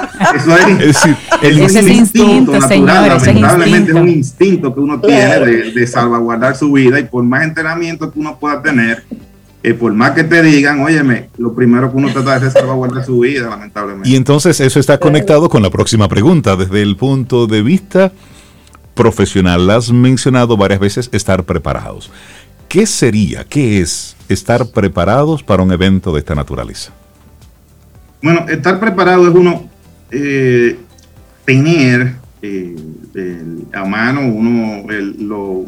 Eso 0.78 0.78
es, 0.78 0.78
decir, 0.78 1.16
el 1.42 1.60
ese 1.60 1.80
es 1.80 1.86
instinto, 1.86 2.52
natural, 2.52 3.08
lamentablemente 3.08 3.90
es 3.90 3.96
un 3.96 4.08
instinto 4.08 4.74
que 4.74 4.80
uno 4.80 5.00
tiene 5.00 5.38
de, 5.38 5.86
salvaguardar 5.86 6.56
su 6.56 6.72
vida 6.72 6.98
y 7.00 7.04
por 7.04 7.24
más 7.24 7.44
entrenamiento 7.44 8.10
que 8.12 8.18
uno 8.18 8.38
pueda 8.38 8.62
tener, 8.62 9.04
eh, 9.62 9.74
por 9.74 9.92
más 9.92 10.12
que 10.12 10.24
te 10.24 10.42
digan, 10.42 10.80
óyeme, 10.80 11.28
lo 11.38 11.54
primero 11.54 11.90
que 11.90 11.96
uno 11.96 12.12
trata 12.12 12.38
de 12.38 12.48
es 12.48 12.52
salvaguardar 12.52 13.04
su 13.04 13.20
vida, 13.20 13.48
lamentablemente. 13.48 14.08
Y 14.08 14.16
entonces 14.16 14.60
eso 14.60 14.80
está 14.80 14.98
conectado 14.98 15.48
con 15.48 15.62
la 15.62 15.70
próxima 15.70 16.08
pregunta, 16.08 16.56
desde 16.56 16.82
el 16.82 16.96
punto 16.96 17.46
de 17.46 17.62
vista 17.62 18.12
profesional, 18.94 19.68
has 19.70 19.90
mencionado 19.90 20.56
varias 20.56 20.80
veces 20.80 21.10
estar 21.12 21.44
preparados. 21.44 22.10
¿Qué 22.68 22.86
sería, 22.86 23.44
qué 23.44 23.80
es 23.80 24.16
estar 24.28 24.66
preparados 24.66 25.42
para 25.42 25.62
un 25.62 25.72
evento 25.72 26.12
de 26.12 26.20
esta 26.20 26.34
naturaleza? 26.34 26.92
Bueno, 28.22 28.46
estar 28.48 28.80
preparado 28.80 29.28
es 29.28 29.34
uno 29.34 29.68
eh, 30.10 30.78
tener 31.44 32.14
eh, 32.42 32.76
a 33.72 33.84
mano 33.84 34.20
uno 34.20 34.90
el, 34.90 35.26
lo 35.26 35.64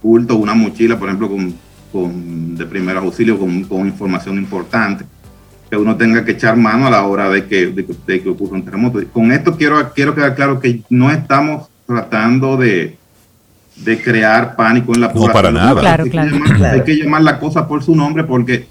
culto, 0.00 0.36
una 0.36 0.54
mochila, 0.54 0.98
por 0.98 1.08
ejemplo, 1.08 1.30
con, 1.92 2.56
de 2.56 2.66
primer 2.66 2.96
auxilio, 2.96 3.38
con, 3.38 3.86
información 3.86 4.38
importante, 4.38 5.04
que 5.68 5.76
uno 5.76 5.96
tenga 5.96 6.24
que 6.24 6.32
echar 6.32 6.56
mano 6.56 6.86
a 6.86 6.90
la 6.90 7.04
hora 7.04 7.28
de 7.28 7.46
que, 7.46 7.66
de, 7.66 8.22
que 8.22 8.28
ocurra 8.28 8.56
un 8.56 8.64
terremoto. 8.64 9.00
Con 9.12 9.32
esto 9.32 9.56
quiero, 9.56 9.92
quiero 9.92 10.14
quedar 10.14 10.34
claro 10.34 10.60
que 10.60 10.82
no 10.90 11.10
estamos 11.10 11.68
tratando 11.86 12.56
de, 12.56 12.96
de 13.76 14.02
crear 14.02 14.56
pánico 14.56 14.94
en 14.94 15.00
la 15.00 15.12
población. 15.12 15.28
No, 15.28 15.32
para 15.32 15.50
nada. 15.50 15.80
Claro, 15.80 16.04
claro. 16.06 16.38
Hay 16.72 16.84
que 16.84 16.96
llamar 16.96 17.22
la 17.22 17.38
cosa 17.38 17.66
por 17.66 17.82
su 17.82 17.94
nombre 17.94 18.24
porque 18.24 18.66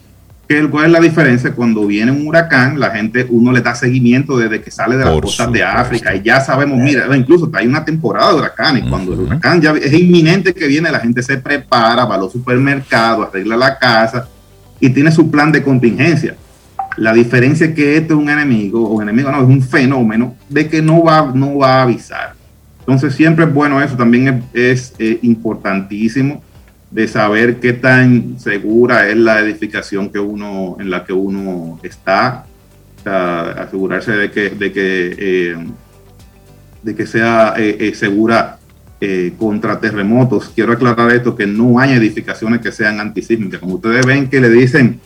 ¿Cuál 0.71 0.85
es 0.87 0.91
la 0.91 0.99
diferencia? 0.99 1.51
Cuando 1.51 1.85
viene 1.85 2.11
un 2.11 2.27
huracán, 2.27 2.79
la 2.79 2.89
gente, 2.89 3.27
uno 3.29 3.51
le 3.51 3.61
da 3.61 3.75
seguimiento 3.75 4.35
desde 4.35 4.59
que 4.59 4.71
sale 4.71 4.97
de 4.97 5.05
las 5.05 5.21
costas 5.21 5.51
de 5.51 5.63
África 5.63 6.15
y 6.15 6.23
ya 6.23 6.41
sabemos, 6.41 6.79
mira, 6.79 7.05
incluso 7.15 7.51
hay 7.53 7.67
una 7.67 7.85
temporada 7.85 8.31
de 8.31 8.39
huracanes. 8.39 8.85
Cuando 8.89 9.13
el 9.13 9.19
huracán 9.19 9.61
ya 9.61 9.73
es 9.73 9.93
inminente 9.93 10.55
que 10.55 10.65
viene, 10.65 10.91
la 10.91 11.01
gente 11.01 11.21
se 11.21 11.37
prepara, 11.37 12.05
va 12.05 12.15
a 12.15 12.17
los 12.17 12.31
supermercados, 12.31 13.27
arregla 13.27 13.55
la 13.57 13.77
casa 13.77 14.27
y 14.79 14.89
tiene 14.89 15.11
su 15.11 15.29
plan 15.29 15.51
de 15.51 15.61
contingencia. 15.61 16.35
La 16.97 17.13
diferencia 17.13 17.67
es 17.67 17.75
que 17.75 17.97
este 17.97 18.13
es 18.13 18.19
un 18.19 18.27
enemigo, 18.27 18.89
o 18.89 19.03
enemigo 19.03 19.31
no, 19.31 19.43
es 19.43 19.47
un 19.47 19.61
fenómeno 19.61 20.35
de 20.49 20.67
que 20.67 20.81
no 20.81 21.03
va, 21.03 21.31
no 21.31 21.59
va 21.59 21.75
a 21.75 21.83
avisar. 21.83 22.33
Entonces 22.79 23.13
siempre 23.13 23.45
es 23.45 23.53
bueno 23.53 23.79
eso, 23.83 23.95
también 23.95 24.45
es, 24.51 24.95
eh, 24.97 25.19
importantísimo 25.21 26.41
de 26.91 27.07
saber 27.07 27.59
qué 27.59 27.73
tan 27.73 28.39
segura 28.39 29.07
es 29.09 29.17
la 29.17 29.39
edificación 29.39 30.09
que 30.09 30.19
uno, 30.19 30.77
en 30.79 30.89
la 30.89 31.05
que 31.05 31.13
uno 31.13 31.79
está, 31.83 32.45
asegurarse 33.05 34.11
de 34.11 34.31
que, 34.31 34.49
de 34.49 34.71
que, 34.71 35.15
eh, 35.17 35.67
de 36.83 36.95
que 36.95 37.05
sea 37.05 37.53
eh, 37.57 37.77
eh, 37.79 37.95
segura 37.95 38.55
contra 39.37 39.79
terremotos. 39.79 40.51
Quiero 40.53 40.73
aclarar 40.73 41.09
esto, 41.11 41.33
que 41.33 41.47
no 41.47 41.79
hay 41.79 41.93
edificaciones 41.93 42.59
que 42.59 42.73
sean 42.73 42.99
antisísmicas. 42.99 43.61
Como 43.61 43.75
ustedes 43.75 44.05
ven 44.05 44.29
que 44.29 44.41
le 44.41 44.49
dicen 44.49 44.99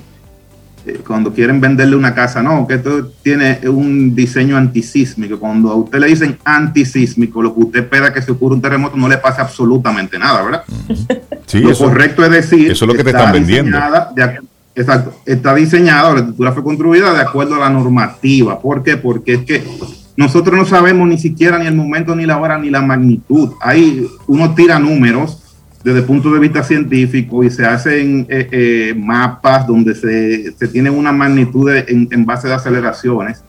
eh, 0.86 1.00
cuando 1.06 1.34
quieren 1.34 1.62
venderle 1.62 1.96
una 1.96 2.14
casa, 2.14 2.44
no, 2.44 2.68
que 2.68 2.76
esto 2.76 3.12
tiene 3.22 3.60
un 3.68 4.14
diseño 4.14 4.58
antisísmico. 4.58 5.40
Cuando 5.40 5.72
a 5.72 5.76
usted 5.76 6.00
le 6.00 6.08
dicen 6.08 6.38
antisísmico, 6.44 7.42
lo 7.42 7.54
que 7.54 7.62
usted 7.62 7.80
espera 7.82 8.14
que 8.14 8.22
se 8.22 8.32
ocurra 8.32 8.56
un 8.56 8.62
terremoto 8.62 8.98
no 8.98 9.08
le 9.08 9.18
pase 9.18 9.42
absolutamente 9.42 10.20
nada, 10.20 10.44
¿verdad? 10.44 10.64
Sí, 11.46 11.60
lo 11.60 11.76
correcto 11.78 12.24
es 12.26 12.32
decir, 12.32 12.72
eso 12.72 12.86
es 12.86 12.90
lo 12.90 12.96
que 12.96 13.04
te 13.04 13.12
están 13.12 13.32
vendiendo. 13.32 13.78
exacto, 14.74 15.14
está 15.26 15.54
diseñada, 15.54 16.14
la 16.14 16.20
estructura 16.20 16.52
fue 16.52 16.64
construida 16.64 17.14
de 17.14 17.22
acuerdo 17.22 17.56
a 17.56 17.60
la 17.60 17.70
normativa. 17.70 18.60
¿Por 18.60 18.82
qué? 18.82 18.98
Porque 18.98 19.34
es 19.36 19.42
que 19.44 19.64
nosotros 20.16 20.58
no 20.58 20.66
sabemos 20.66 21.08
ni 21.08 21.18
siquiera 21.18 21.60
ni 21.60 21.68
el 21.68 21.76
momento, 21.76 22.16
ni 22.16 22.26
la 22.26 22.38
hora, 22.38 22.58
ni 22.58 22.70
la 22.70 22.82
magnitud. 22.82 23.52
Ahí 23.62 24.08
uno 24.28 24.56
tira 24.56 24.80
números 24.80 25.43
desde 25.84 26.00
el 26.00 26.06
punto 26.06 26.32
de 26.32 26.40
vista 26.40 26.64
científico 26.64 27.44
y 27.44 27.50
se 27.50 27.66
hacen 27.66 28.26
eh, 28.30 28.48
eh, 28.52 28.94
mapas 28.98 29.68
donde 29.68 29.94
se, 29.94 30.54
se, 30.54 30.68
tiene 30.70 30.90
una 30.90 31.12
magnitud 31.12 31.70
en, 31.76 32.26
base 32.26 32.48
de 32.48 32.54
aceleraciones 32.54 33.44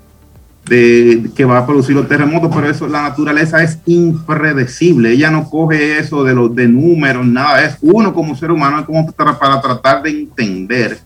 de, 0.67 1.31
que 1.37 1.45
va 1.45 1.59
a 1.59 1.67
producir 1.67 1.95
los 1.95 2.09
terremotos, 2.09 2.51
pero 2.53 2.69
eso 2.69 2.89
la 2.89 3.03
naturaleza 3.03 3.63
es 3.63 3.79
impredecible, 3.87 5.13
ella 5.13 5.31
no 5.31 5.49
coge 5.49 5.99
eso 5.99 6.25
de 6.25 6.35
los 6.35 6.55
de 6.55 6.67
números, 6.67 7.25
nada, 7.25 7.65
es 7.65 7.77
uno 7.81 8.13
como 8.13 8.35
ser 8.35 8.51
humano, 8.51 8.81
es 8.81 8.87
como 8.87 9.11
para, 9.13 9.39
para 9.39 9.61
tratar 9.61 10.03
de 10.03 10.11
entender 10.11 10.99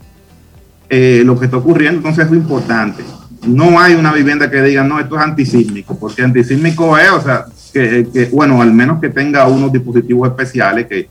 eh, 0.89 1.23
lo 1.27 1.39
que 1.39 1.45
está 1.45 1.59
ocurriendo, 1.59 1.99
entonces 1.99 2.25
es 2.25 2.31
lo 2.31 2.37
importante. 2.39 3.05
No 3.47 3.79
hay 3.79 3.95
una 3.95 4.13
vivienda 4.13 4.51
que 4.51 4.63
diga, 4.63 4.83
no, 4.83 4.99
esto 4.99 5.17
es 5.17 5.23
antisísmico, 5.23 5.99
porque 5.99 6.23
antisísmico 6.23 6.97
es, 6.97 7.11
o 7.11 7.21
sea, 7.21 7.45
que, 7.73 8.09
que 8.13 8.27
bueno, 8.27 8.63
al 8.63 8.73
menos 8.73 9.01
que 9.01 9.09
tenga 9.11 9.47
unos 9.47 9.71
dispositivos 9.71 10.29
especiales 10.29 10.87
que, 10.87 11.09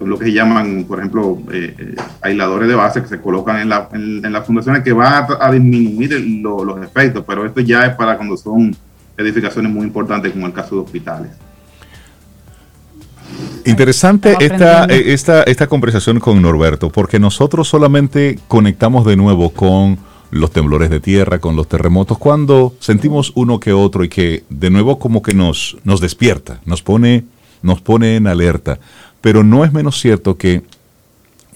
lo 0.00 0.18
que 0.18 0.26
se 0.26 0.32
llaman, 0.32 0.84
por 0.84 0.98
ejemplo, 0.98 1.38
eh, 1.52 1.74
eh, 1.78 1.94
aisladores 2.20 2.68
de 2.68 2.74
base 2.74 3.02
que 3.02 3.08
se 3.08 3.20
colocan 3.20 3.60
en, 3.60 3.68
la, 3.68 3.88
en, 3.92 4.32
las 4.32 4.46
fundaciones 4.46 4.82
que 4.82 4.92
van 4.92 5.26
a, 5.40 5.50
disminuir 5.52 6.12
los 6.42 6.82
efectos, 6.82 7.24
pero 7.26 7.46
esto 7.46 7.60
ya 7.60 7.86
es 7.86 7.94
para 7.94 8.16
cuando 8.16 8.36
son 8.36 8.76
edificaciones 9.16 9.70
muy 9.72 9.86
importantes, 9.86 10.32
como 10.32 10.46
el 10.46 10.52
caso 10.52 10.76
de 10.76 10.80
hospitales. 10.82 11.30
Interesante 13.64 14.36
esta, 14.40 14.84
eh, 14.86 15.14
esta, 15.14 15.42
esta 15.44 15.66
conversación 15.66 16.20
con 16.20 16.42
Norberto, 16.42 16.90
porque 16.90 17.18
nosotros 17.18 17.68
solamente 17.68 18.38
conectamos 18.48 19.06
de 19.06 19.16
nuevo 19.16 19.50
con 19.50 19.98
los 20.30 20.50
temblores 20.50 20.90
de 20.90 21.00
tierra, 21.00 21.38
con 21.38 21.56
los 21.56 21.68
terremotos, 21.68 22.18
cuando 22.18 22.74
sentimos 22.80 23.32
uno 23.36 23.60
que 23.60 23.72
otro 23.72 24.04
y 24.04 24.08
que 24.08 24.44
de 24.50 24.68
nuevo 24.68 24.98
como 24.98 25.22
que 25.22 25.32
nos, 25.32 25.76
nos 25.84 26.00
despierta, 26.00 26.60
nos 26.66 26.82
pone, 26.82 27.24
nos 27.62 27.80
pone 27.80 28.16
en 28.16 28.26
alerta 28.26 28.78
pero 29.24 29.42
no 29.42 29.64
es 29.64 29.72
menos 29.72 29.98
cierto 29.98 30.36
que 30.36 30.60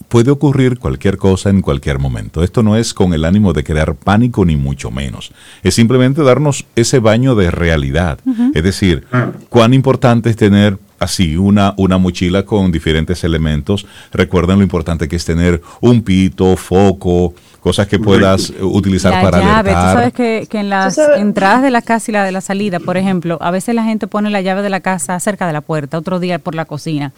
puede 0.09 0.31
ocurrir 0.31 0.79
cualquier 0.79 1.19
cosa 1.19 1.51
en 1.51 1.61
cualquier 1.61 1.99
momento. 1.99 2.43
Esto 2.43 2.63
no 2.63 2.77
es 2.77 2.95
con 2.95 3.13
el 3.13 3.27
ánimo 3.27 3.53
de 3.53 3.63
crear 3.63 3.95
pánico 3.95 4.47
ni 4.47 4.57
mucho 4.57 4.91
menos. 4.91 5.33
Es 5.63 5.75
simplemente 5.75 6.23
darnos 6.23 6.65
ese 6.77 6.99
baño 6.99 7.35
de 7.35 7.51
realidad. 7.51 8.21
Es 8.55 8.63
decir, 8.63 9.07
cuán 9.51 9.75
importante 9.75 10.31
es 10.31 10.37
tener 10.37 10.79
así 10.99 11.37
una, 11.37 11.75
una 11.77 11.99
mochila 11.99 12.47
con 12.47 12.73
diferentes 12.73 13.23
elementos. 13.23 13.87
Recuerden 14.13 14.57
lo 14.57 14.63
importante 14.63 15.07
que 15.07 15.17
es 15.17 15.27
tener 15.27 15.61
un 15.83 16.01
pito, 16.01 16.57
foco, 16.57 17.35
cosas 17.61 17.87
que 17.87 17.99
puedas 17.99 18.51
utilizar 18.63 19.23
para 19.23 19.41
llave. 19.41 19.73
Tú 19.73 19.77
sabes 19.77 20.15
que, 20.15 20.47
que 20.49 20.61
en 20.61 20.71
las 20.71 20.97
entradas 20.97 21.63
de 21.63 21.71
la 21.71 21.83
casa 21.83 22.11
y 22.11 22.15
la 22.15 22.25
de 22.25 22.33
la 22.33 22.41
salida, 22.41 22.81
por 22.81 22.97
ejemplo, 22.97 23.37
a 23.43 23.51
veces 23.51 23.75
la 23.75 23.85
gente 23.85 24.07
pone 24.07 24.31
la 24.31 24.41
llave 24.41 24.63
de 24.63 24.71
la 24.71 24.81
casa 24.81 25.21
cerca 25.21 25.47
de 25.47 25.53
la 25.53 25.61
puerta, 25.61 25.99
otro 25.99 26.19
día 26.19 26.39
por 26.39 26.55
la 26.55 26.65
cocina 26.65 27.13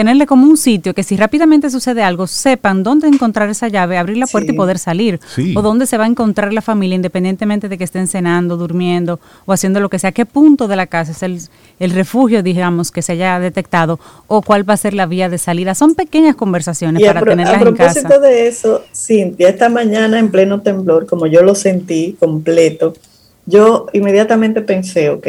tenerle 0.00 0.24
como 0.24 0.46
un 0.46 0.56
sitio 0.56 0.94
que 0.94 1.02
si 1.02 1.14
rápidamente 1.14 1.68
sucede 1.68 2.02
algo, 2.02 2.26
sepan 2.26 2.82
dónde 2.82 3.06
encontrar 3.06 3.50
esa 3.50 3.68
llave, 3.68 3.98
abrir 3.98 4.16
la 4.16 4.26
puerta 4.26 4.50
y 4.50 4.54
poder 4.54 4.78
salir. 4.78 5.20
O 5.54 5.60
dónde 5.60 5.84
se 5.84 5.98
va 5.98 6.04
a 6.04 6.06
encontrar 6.06 6.54
la 6.54 6.62
familia, 6.62 6.96
independientemente 6.96 7.68
de 7.68 7.76
que 7.76 7.84
estén 7.84 8.06
cenando, 8.06 8.56
durmiendo 8.56 9.20
o 9.44 9.52
haciendo 9.52 9.78
lo 9.78 9.90
que 9.90 9.98
sea. 9.98 10.12
¿Qué 10.12 10.24
punto 10.24 10.68
de 10.68 10.76
la 10.76 10.86
casa 10.86 11.12
es 11.12 11.22
el, 11.22 11.38
el 11.78 11.90
refugio, 11.90 12.42
digamos, 12.42 12.90
que 12.90 13.02
se 13.02 13.12
haya 13.12 13.38
detectado? 13.40 14.00
¿O 14.26 14.40
cuál 14.40 14.66
va 14.66 14.72
a 14.72 14.78
ser 14.78 14.94
la 14.94 15.04
vía 15.04 15.28
de 15.28 15.36
salida? 15.36 15.74
Son 15.74 15.94
pequeñas 15.94 16.34
conversaciones 16.34 17.06
para 17.06 17.20
tenerlas 17.20 17.60
en 17.60 17.76
casa. 17.76 17.90
A 17.90 18.02
propósito 18.02 18.20
de 18.20 18.48
eso, 18.48 18.82
Cintia, 18.96 19.50
esta 19.50 19.68
mañana 19.68 20.18
en 20.18 20.30
pleno 20.30 20.62
temblor, 20.62 21.04
como 21.04 21.26
yo 21.26 21.42
lo 21.42 21.54
sentí 21.54 22.16
completo, 22.18 22.94
yo 23.44 23.84
inmediatamente 23.92 24.62
pensé, 24.62 25.10
ok, 25.10 25.26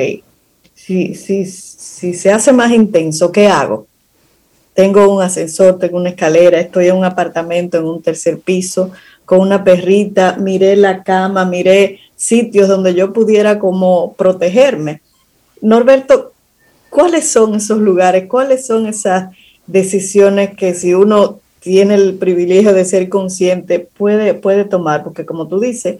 si, 0.74 1.14
si, 1.16 1.46
si 1.46 2.14
se 2.14 2.32
hace 2.32 2.54
más 2.54 2.72
intenso, 2.72 3.34
¿qué 3.34 3.50
hago? 3.50 3.91
Tengo 4.74 5.14
un 5.14 5.22
ascensor, 5.22 5.80
tengo 5.80 5.98
una 5.98 6.10
escalera, 6.10 6.60
estoy 6.60 6.88
en 6.88 6.96
un 6.96 7.06
apartamento 7.06 7.78
en 7.78 7.86
un 7.86 8.02
tercer 8.02 8.40
piso 8.40 8.92
con 9.26 9.40
una 9.40 9.64
perrita, 9.64 10.36
miré 10.38 10.76
la 10.76 11.04
cama, 11.04 11.46
miré 11.46 12.00
sitios 12.18 12.68
donde 12.68 12.94
yo 12.94 13.14
pudiera 13.14 13.60
como 13.60 14.14
protegerme. 14.14 15.02
Norberto, 15.62 16.34
¿cuáles 16.90 17.30
son 17.30 17.56
esos 17.56 17.80
lugares? 17.80 18.28
¿Cuáles 18.28 18.68
son 18.68 18.88
esas 18.88 19.34
decisiones 19.68 20.56
que 20.56 20.74
si 20.74 20.94
uno 20.94 21.40
tiene 21.62 21.96
el 21.96 22.16
privilegio 22.16 22.74
de 22.74 22.86
ser 22.86 23.10
consciente 23.10 23.80
puede, 23.80 24.34
puede 24.34 24.66
tomar? 24.66 25.04
Porque 25.04 25.26
como 25.26 25.48
tú 25.48 25.60
dices, 25.60 26.00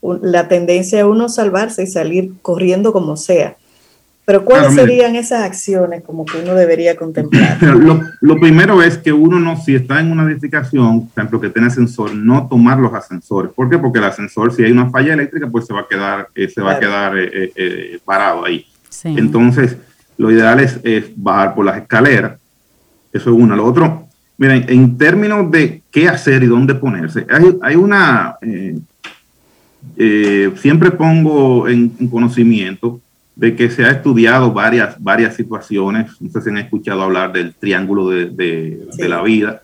la 0.00 0.48
tendencia 0.48 1.00
es 1.00 1.04
uno 1.04 1.28
salvarse 1.28 1.82
y 1.82 1.86
salir 1.86 2.30
corriendo 2.40 2.92
como 2.92 3.16
sea. 3.16 3.57
Pero 4.28 4.44
¿cuáles 4.44 4.74
serían 4.74 5.16
esas 5.16 5.42
acciones 5.42 6.02
como 6.04 6.26
que 6.26 6.36
uno 6.36 6.54
debería 6.54 6.94
contemplar? 6.96 7.56
Lo, 8.20 8.38
primero 8.38 8.82
es 8.82 8.98
que 8.98 9.10
uno 9.10 9.40
no, 9.40 9.56
si 9.56 9.74
está 9.74 10.00
en 10.00 10.12
una 10.12 10.24
edificación, 10.24 11.08
por 11.08 11.12
ejemplo, 11.16 11.40
que 11.40 11.48
tiene 11.48 11.68
ascensor, 11.68 12.14
no 12.14 12.46
tomar 12.46 12.78
los 12.78 12.92
ascensores. 12.92 13.50
¿Por 13.52 13.70
qué? 13.70 13.78
Porque 13.78 14.00
el 14.00 14.04
ascensor, 14.04 14.52
si 14.52 14.64
hay 14.64 14.70
una 14.70 14.90
falla 14.90 15.14
eléctrica, 15.14 15.48
pues 15.48 15.64
se 15.64 15.72
va 15.72 15.80
a 15.80 15.88
quedar, 15.88 16.28
eh, 16.34 16.46
se 16.46 16.60
va 16.60 16.72
a 16.72 16.78
quedar 16.78 17.16
eh, 17.16 17.52
eh, 17.56 17.98
parado 18.04 18.44
ahí. 18.44 18.66
Entonces, 19.04 19.78
lo 20.18 20.30
ideal 20.30 20.60
es, 20.60 20.78
bajar 21.16 21.54
por 21.54 21.64
las 21.64 21.78
escaleras. 21.78 22.38
Eso 23.10 23.30
es 23.30 23.36
una. 23.42 23.56
Lo 23.56 23.64
otro, 23.64 24.08
miren, 24.36 24.66
en 24.68 24.98
términos 24.98 25.50
de 25.50 25.80
qué 25.90 26.06
hacer 26.06 26.42
y 26.42 26.48
dónde 26.48 26.74
ponerse. 26.74 27.26
Hay, 27.62 27.76
una, 27.76 28.36
eh, 28.42 28.78
eh, 29.96 30.52
siempre 30.56 30.90
pongo 30.90 31.66
en, 31.66 31.88
conocimiento 32.10 33.00
de 33.38 33.56
que 33.56 33.70
se 33.70 33.84
ha 33.84 33.90
estudiado 33.90 34.52
varias, 34.52 35.02
varias 35.02 35.34
situaciones, 35.34 36.10
no 36.20 36.30
sé 36.30 36.42
si 36.42 36.50
han 36.50 36.58
escuchado 36.58 37.02
hablar 37.02 37.32
del 37.32 37.54
triángulo 37.54 38.08
de, 38.10 38.86
la 38.98 39.22
vida. 39.22 39.62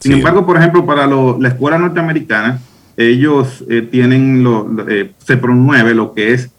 Sin 0.00 0.12
embargo, 0.12 0.44
por 0.44 0.56
ejemplo, 0.56 0.84
para 0.84 1.06
la 1.06 1.48
escuela 1.48 1.78
norteamericana, 1.78 2.58
ellos 2.96 3.62
eh, 3.68 3.82
tienen, 3.82 4.42
lo, 4.42 4.66
se 5.18 5.36
promueve 5.36 5.94
lo 5.94 6.14
que 6.14 6.32
es 6.32 6.50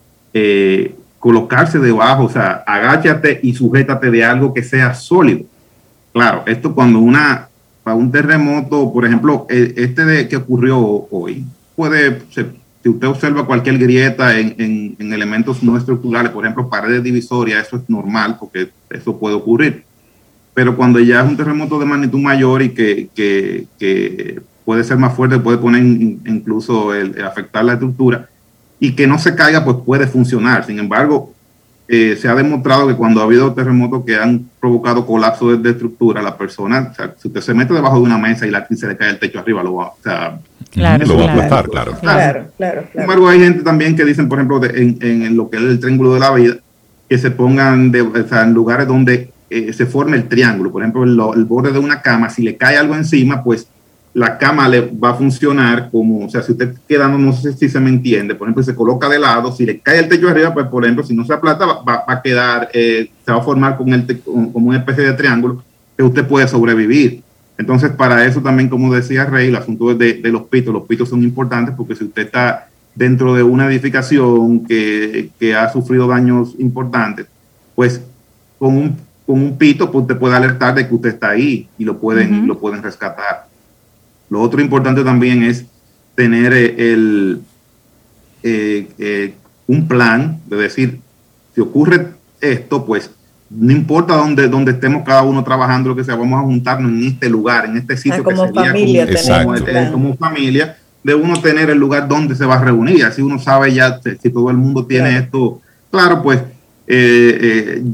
colocarse 1.20 1.80
debajo, 1.80 2.26
o 2.26 2.30
sea, 2.30 2.64
agáchate 2.66 3.40
y 3.42 3.54
sujétate 3.54 4.12
de 4.12 4.24
algo 4.24 4.54
que 4.54 4.64
sea 4.64 4.94
sólido. 4.94 5.46
Claro, 6.14 6.44
esto 6.46 6.74
cuando 6.74 7.00
una, 7.00 7.50
para 7.84 7.98
un 7.98 8.12
terremoto, 8.12 8.94
por 8.94 9.06
ejemplo, 9.06 9.46
e, 9.50 9.74
este 9.78 10.06
de, 10.06 10.28
que 10.28 10.38
ocurrió 10.38 10.80
hoy, 10.80 11.44
puede, 11.76 12.22
si 12.84 12.90
usted 12.90 13.08
observa 13.08 13.46
cualquier 13.46 13.78
grieta 13.78 14.38
en, 14.38 14.96
elementos 15.00 15.64
no 15.64 15.78
estructurales, 15.78 16.32
por 16.32 16.46
ejemplo, 16.46 16.70
paredes 16.70 17.04
divisorias, 17.04 17.68
eso 17.68 17.78
es 17.78 17.90
normal 17.90 18.38
porque 18.40 18.70
eso 18.90 19.18
puede 19.18 19.36
ocurrir. 19.36 19.84
Pero 20.54 20.76
cuando 20.76 21.00
ya 21.00 21.22
es 21.22 21.28
un 21.28 21.38
terremoto 21.38 21.80
de 21.80 21.86
magnitud 21.86 22.20
mayor 22.20 22.62
y 22.62 22.70
que, 22.70 23.10
que, 23.16 24.42
puede 24.66 24.84
ser 24.84 24.98
más 24.98 25.16
fuerte, 25.16 25.40
puede 25.40 25.58
poner 25.58 25.84
incluso 25.84 26.92
afectar 27.26 27.64
la 27.64 27.74
estructura 27.74 28.30
y 28.80 28.94
que 28.94 29.08
no 29.08 29.18
se 29.18 29.34
caiga, 29.36 29.64
pues 29.64 29.78
puede 29.86 30.08
funcionar. 30.08 30.66
Sin 30.66 30.78
embargo, 30.78 31.34
eh, 31.90 32.18
se 32.20 32.28
ha 32.28 32.36
demostrado 32.36 32.88
que 32.88 32.96
cuando 32.96 33.22
ha 33.22 33.24
habido 33.24 33.54
terremotos 33.54 34.04
que 34.06 34.16
han 34.16 34.50
provocado 34.60 35.06
colapso 35.06 35.56
de, 35.56 35.70
estructura, 35.70 36.22
la 36.22 36.38
persona, 36.38 36.90
o 36.92 36.94
sea, 36.94 37.14
si 37.18 37.30
usted 37.30 37.42
se 37.42 37.54
mete 37.54 37.74
debajo 37.74 37.96
de 37.96 38.02
una 38.02 38.18
mesa 38.18 38.46
y, 38.46 38.52
la, 38.52 38.68
se 38.68 38.88
le 38.88 38.98
cae 38.98 39.12
el 39.12 39.20
techo 39.20 39.40
arriba, 39.40 39.64
lo 39.64 39.76
va, 39.76 39.86
o 39.88 39.98
sea, 40.04 40.38
claro, 40.70 41.06
lo 41.06 41.18
va 41.18 41.26
a 41.26 41.32
aplastar, 41.32 41.70
claro. 41.70 41.94
Claro, 42.00 42.48
claro, 42.58 42.84
Sin 42.92 43.02
embargo, 43.02 43.30
hay 43.30 43.40
gente 43.40 43.64
también 43.64 43.96
que 43.96 44.04
dicen, 44.04 44.28
por 44.28 44.38
ejemplo, 44.38 44.62
en, 44.66 44.98
en, 45.02 45.38
lo 45.38 45.50
que 45.50 45.58
es 45.58 45.64
el 45.64 45.80
triángulo 45.80 46.14
de 46.14 46.20
la 46.20 46.32
vida, 46.32 46.56
que 47.08 47.18
se 47.18 47.32
pongan 47.32 47.90
de, 47.92 48.02
o 48.02 48.28
sea, 48.28 48.44
en 48.44 48.54
lugares 48.54 48.86
donde 48.86 49.32
eh, 49.50 49.72
se 49.72 49.86
forme 49.86 50.18
el 50.18 50.28
triángulo. 50.28 50.74
Por 50.74 50.82
ejemplo, 50.82 51.06
el, 51.06 51.18
el 51.40 51.46
borde 51.46 51.72
de 51.72 51.80
una 51.80 52.02
cama, 52.02 52.30
si 52.30 52.44
le 52.44 52.58
cae 52.58 52.76
algo 52.76 52.96
encima, 52.96 53.42
pues 53.42 53.70
la 54.18 54.36
cama 54.36 54.68
le 54.68 54.82
va 54.82 55.12
a 55.12 55.14
funcionar 55.14 55.92
como, 55.92 56.26
o 56.26 56.30
sea, 56.30 56.42
si 56.42 56.52
usted 56.52 56.74
queda, 56.88 57.08
no, 57.08 57.32
sé 57.34 57.54
si 57.54 57.70
se 57.70 57.80
me 57.80 57.92
entiende, 57.92 58.34
por 58.34 58.48
ejemplo, 58.48 58.64
se 58.64 58.74
coloca 58.74 59.08
de 59.08 59.20
lado, 59.20 59.52
si 59.52 59.64
le 59.64 59.78
cae 59.78 60.00
el 60.00 60.10
techo 60.10 60.28
arriba, 60.28 60.52
pues 60.56 60.66
por 60.66 60.84
ejemplo, 60.84 61.04
si 61.04 61.16
no 61.16 61.24
se 61.24 61.34
aplata, 61.34 61.68
va, 61.68 62.04
a 62.08 62.20
quedar, 62.24 62.68
eh, 62.74 63.12
se 63.24 63.32
va 63.32 63.38
a 63.38 63.44
formar 63.44 63.78
con 63.78 63.94
el 63.94 64.20
como 64.24 64.70
una 64.70 64.80
especie 64.80 65.04
de 65.04 65.14
triángulo 65.14 65.64
que 65.96 66.02
usted 66.02 66.26
puede 66.28 66.48
sobrevivir. 66.48 67.22
Entonces, 67.60 67.92
para 67.92 68.26
eso 68.26 68.42
también, 68.42 68.70
como 68.70 68.92
decía 68.92 69.26
Rey, 69.26 69.50
el 69.50 69.56
asunto 69.56 69.94
de, 69.94 70.16
de 70.16 70.32
los 70.32 70.46
pitos, 70.46 70.74
los 70.74 70.88
pitos 70.88 71.10
son 71.10 71.22
importantes 71.22 71.76
porque 71.78 71.96
si 71.96 72.06
usted 72.06 72.24
está 72.24 72.70
dentro 72.96 73.36
de 73.36 73.44
una 73.44 73.68
edificación 73.68 74.66
que, 74.66 75.30
que 75.40 75.56
ha 75.56 75.72
sufrido 75.72 76.08
daños 76.08 76.56
importantes, 76.58 77.28
pues 77.76 78.02
con 78.58 78.76
un, 78.78 78.98
con 79.28 79.40
un 79.40 79.60
pito, 79.60 79.92
pues 79.92 80.02
usted 80.02 80.18
puede 80.18 80.36
alertar 80.36 80.74
de 80.74 80.88
que 80.88 80.96
usted 80.96 81.10
está 81.10 81.30
ahí 81.30 81.70
y 81.78 81.86
lo 81.86 82.00
pueden, 82.00 82.48
lo 82.48 82.58
pueden 82.58 82.82
rescatar. 82.82 83.47
Lo 84.30 84.42
otro 84.42 84.62
importante 84.62 85.04
también 85.04 85.44
es 85.44 85.66
tener 86.18 86.52
eh, 86.52 86.76
el, 86.94 87.42
eh, 88.42 88.88
eh, 88.98 89.36
un 89.68 89.88
plan 89.88 90.40
de 90.48 90.58
decir, 90.58 91.00
si 91.54 91.62
ocurre 91.62 92.08
esto, 92.42 92.86
pues 92.86 93.12
no 93.50 93.72
importa 93.72 94.16
dónde, 94.16 94.48
dónde 94.48 94.72
estemos 94.72 95.04
cada 95.04 95.22
uno 95.22 95.44
trabajando, 95.44 95.90
lo 95.90 95.96
que 95.96 96.04
sea, 96.04 96.16
vamos 96.16 96.40
a 96.40 96.44
juntarnos 96.44 96.92
en 96.92 97.04
este 97.04 97.30
lugar, 97.30 97.66
en 97.66 97.78
este 97.78 97.96
sitio. 97.96 98.24
como 98.24 98.52
que 98.52 98.60
familia, 98.60 99.08
como, 99.08 99.60
como, 99.60 99.92
como, 99.92 100.18
familia, 100.18 100.78
de 101.04 101.14
uno 101.14 101.40
tener 101.40 101.70
el 101.70 101.78
lugar 101.78 102.08
donde 102.08 102.36
se 102.36 102.46
va 102.46 102.56
a 102.56 102.64
reunir. 102.64 103.06
Así 103.06 103.22
uno 103.22 103.38
sabe 103.40 103.74
ya 103.74 104.02
si 104.20 104.30
todo 104.30 104.50
el 104.50 104.58
mundo 104.58 104.86
tiene 104.86 105.18
esto. 105.20 105.62
Claro, 105.92 106.22
pues 106.24 106.42
le 106.88 107.94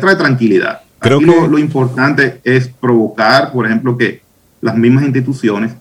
trae 0.00 0.16
tranquilidad. 0.16 0.80
Creo 0.98 1.20
que 1.20 1.26
lo 1.26 1.58
importante 1.58 2.40
es 2.42 2.68
provocar, 2.68 3.52
por 3.52 3.64
ejemplo, 3.64 3.96
que 3.96 4.25
las 4.60 4.76
mismas 4.76 5.04
instituciones 5.04 5.72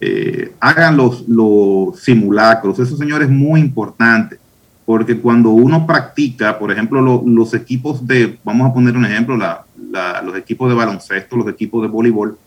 eh, 0.00 0.52
hagan 0.60 0.96
los, 0.96 1.26
los 1.28 1.98
simulacros. 2.00 2.78
Eso, 2.78 2.96
señores, 2.96 3.28
es 3.28 3.34
muy 3.34 3.60
importante, 3.60 4.38
porque 4.84 5.18
cuando 5.18 5.50
uno 5.50 5.86
practica, 5.86 6.58
por 6.58 6.70
ejemplo, 6.70 7.22
los 7.24 7.54
equipos 7.54 8.06
de, 8.06 8.38
vamos 8.44 8.70
a 8.70 8.74
poner 8.74 8.96
un 8.96 9.04
ejemplo, 9.04 9.36
los 9.36 10.36
equipos 10.36 10.68
de 10.68 10.74
baloncesto, 10.74 11.36
los 11.36 11.48
equipos 11.48 11.82
de 11.82 11.88
voleibol, 11.88 12.38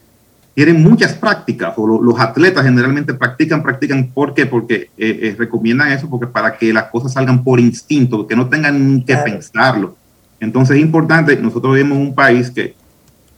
tienen 0.54 0.84
muchas 0.84 1.14
prácticas, 1.14 1.74
o 1.78 2.02
los 2.02 2.20
atletas 2.20 2.66
generalmente 2.66 3.14
practican, 3.14 3.64
practican, 3.64 4.10
¿por 4.10 4.34
qué? 4.34 4.46
Porque 4.46 4.90
eh, 4.98 5.20
eh, 5.22 5.36
recomiendan 5.38 5.92
eso, 5.92 6.10
porque 6.10 6.28
para 6.28 6.58
que 6.58 6.74
las 6.74 6.86
cosas 6.86 7.14
salgan 7.14 7.44
por 7.44 7.60
instinto, 7.60 8.28
que 8.28 8.36
no 8.36 8.48
tengan 8.50 9.02
que 9.04 9.16
pensarlo. 9.18 9.96
Entonces 10.40 10.78
es 10.78 10.82
importante, 10.82 11.38
nosotros 11.38 11.76
vivimos 11.76 11.98
en 11.98 12.08
un 12.08 12.16
país 12.16 12.52
que 12.52 12.76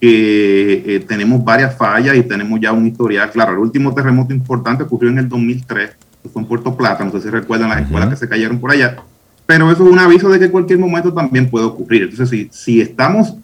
que 0.02 0.96
eh, 0.96 1.00
tenemos 1.08 1.44
varias 1.44 1.78
fallas 1.78 2.18
y 2.18 2.24
tenemos 2.24 2.60
ya 2.60 2.72
un 2.72 2.88
historial. 2.88 3.30
Claro, 3.30 3.54
el 3.54 3.60
último 3.60 3.94
terremoto 3.94 4.34
importante 4.34 4.84
ocurrió 4.84 5.12
en 5.12 5.20
el 5.20 5.30
2003, 5.30 5.92
que 6.24 6.30
fue 6.30 6.42
en 6.42 6.48
Puerto 6.48 6.76
Plata, 6.76 7.06
no 7.06 7.12
sé 7.12 7.22
si 7.22 7.30
recuerdan 7.30 7.70
las 7.70 7.84
escuelas 7.84 8.10
que 8.10 8.16
se 8.16 8.28
cayeron 8.28 8.60
por 8.60 8.72
allá, 8.72 8.98
pero 9.46 9.72
eso 9.72 9.86
es 9.86 9.92
un 9.92 10.00
aviso 10.00 10.28
de 10.30 10.40
que 10.40 10.50
cualquier 10.50 10.80
momento 10.80 11.14
también 11.14 11.48
puede 11.50 11.66
ocurrir. 11.66 12.04
Entonces, 12.04 12.30
si, 12.30 12.50
si 12.52 12.82
estamos 12.82 13.36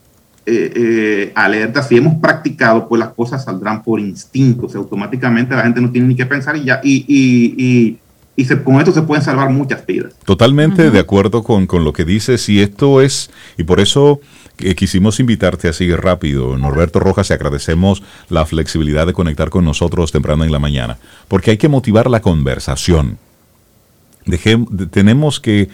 eh, 0.48 0.72
eh, 0.76 1.32
alertas, 1.36 1.88
si 1.88 1.98
hemos 1.98 2.16
practicado, 2.16 2.88
pues 2.88 3.00
las 3.00 3.10
cosas 3.10 3.44
saldrán 3.44 3.84
por 3.84 4.00
instinto, 4.00 4.66
o 4.66 4.70
sea, 4.70 4.82
automáticamente 4.82 5.56
la 5.56 5.62
gente 5.62 5.80
no 5.80 5.92
tiene 5.92 6.08
ni 6.08 6.16
que 6.16 6.26
pensar 6.26 6.58
y 6.58 6.64
ya, 6.64 6.82
y, 6.84 7.06
y, 7.08 8.00
y 8.36 8.46
se, 8.46 8.64
con 8.64 8.78
esto 8.78 8.92
se 8.92 9.04
pueden 9.04 9.24
salvar 9.24 9.52
muchas 9.52 9.86
vidas. 9.86 10.14
Totalmente 10.26 10.90
de 10.90 11.00
acuerdo 11.00 11.44
con, 11.44 11.68
con, 11.68 11.84
lo 11.84 11.94
que 11.94 12.04
dices 12.04 12.50
y 12.50 12.62
esto 12.62 13.02
es, 13.02 13.30
y 13.58 13.64
por 13.64 13.80
eso 13.80 14.22
quisimos 14.76 15.20
invitarte 15.20 15.68
así 15.68 15.94
rápido, 15.96 16.58
Norberto 16.58 17.00
Rojas, 17.00 17.30
y 17.30 17.34
agradecemos 17.34 18.04
la 18.30 18.46
flexibilidad 18.46 19.08
de 19.08 19.14
conectar 19.14 19.50
con 19.50 19.66
nosotros 19.66 20.12
temprano 20.12 20.44
en 20.44 20.52
la 20.52 20.60
mañana, 20.60 20.98
porque 21.28 21.52
hay 21.52 21.58
que 21.58 21.70
motivar 21.70 22.10
la 22.10 22.22
conversación. 22.22 23.18
tenemos 24.92 25.40
que 25.40 25.70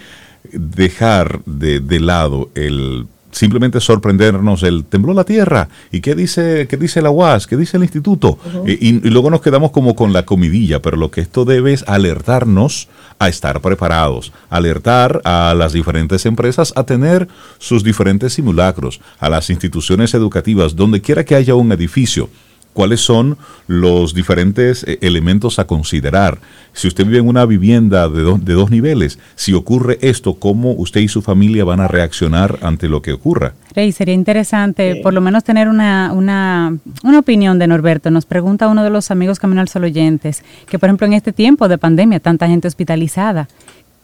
dejar 0.51 1.43
de, 1.45 1.79
de 1.79 1.99
lado 1.99 2.49
el 2.55 3.07
simplemente 3.34 3.79
sorprendernos 3.81 4.63
el 4.63 4.86
tembló 4.86 5.13
la 5.13 5.25
tierra. 5.25 5.67
Y 5.91 5.99
qué 5.99 6.15
dice 6.15 6.67
qué 6.69 6.77
dice 6.77 7.01
la 7.01 7.09
UAS, 7.09 7.47
qué 7.47 7.57
dice 7.57 7.77
el 7.77 7.84
instituto 7.84 8.38
y, 8.65 8.93
luego 9.09 9.29
nos 9.29 9.41
quedamos 9.41 9.71
como 9.71 9.95
con 9.95 10.13
la 10.13 10.23
comidilla, 10.25 10.81
pero 10.81 10.97
lo 10.97 11.11
que 11.11 11.21
esto 11.21 11.45
debe 11.45 11.73
es 11.73 11.84
alertarnos 11.88 12.88
a 13.19 13.27
estar 13.27 13.61
preparados, 13.61 14.31
alertar 14.49 15.21
a 15.25 15.53
las 15.57 15.73
diferentes 15.73 16.25
empresas 16.25 16.73
a 16.75 16.84
tener 16.84 17.27
sus 17.57 17.84
diferentes 17.84 18.34
simulacros, 18.34 19.01
a 19.19 19.29
las 19.29 19.49
instituciones 19.49 20.13
educativas, 20.13 20.75
donde 20.75 21.01
quiera 21.01 21.25
que 21.25 21.36
haya 21.36 21.55
un 21.55 21.71
edificio 21.71 22.29
cuáles 22.74 23.01
son 23.01 23.37
los 23.67 24.13
diferentes 24.13 24.83
eh, 24.83 24.97
elementos 25.01 25.59
a 25.59 25.66
considerar. 25.66 26.39
Si 26.74 26.87
usted 26.87 27.05
vive 27.05 27.20
en 27.20 27.28
una 27.28 27.45
vivienda 27.45 28.09
de, 28.09 28.24
de, 28.24 28.54
dos 28.54 28.71
niveles, 28.71 29.20
si 29.36 29.54
ocurre 29.54 30.00
esto, 30.01 30.33
¿cómo 30.36 30.71
usted 30.71 31.01
y 31.01 31.08
su 31.08 31.21
familia 31.21 31.63
van 31.63 31.79
a 31.79 31.87
reaccionar 31.87 32.58
ante 32.62 32.89
lo 32.89 33.01
que 33.01 33.13
ocurra? 33.13 33.54
Rey, 33.75 33.91
sería 33.91 34.16
interesante 34.16 35.00
por 35.01 35.13
lo 35.13 35.21
menos 35.21 35.43
tener 35.43 35.67
una, 35.67 36.12
una, 36.13 36.75
una, 37.04 37.20
opinión 37.20 37.59
de 37.59 37.67
Norberto. 37.67 38.12
Nos 38.12 38.25
pregunta 38.25 38.67
uno 38.67 38.83
de 38.83 38.89
los 38.89 39.12
amigos 39.12 39.39
Camino 39.39 39.62
al 39.62 39.70
Sol 39.70 39.83
oyentes, 39.83 40.43
que 40.67 40.79
por 40.79 40.89
ejemplo 40.89 41.08
en 41.08 41.13
este 41.13 41.32
tiempo 41.32 41.67
de 41.67 41.78
pandemia, 41.78 42.20
tanta 42.20 42.47
gente 42.47 42.67
hospitalizada, 42.67 43.47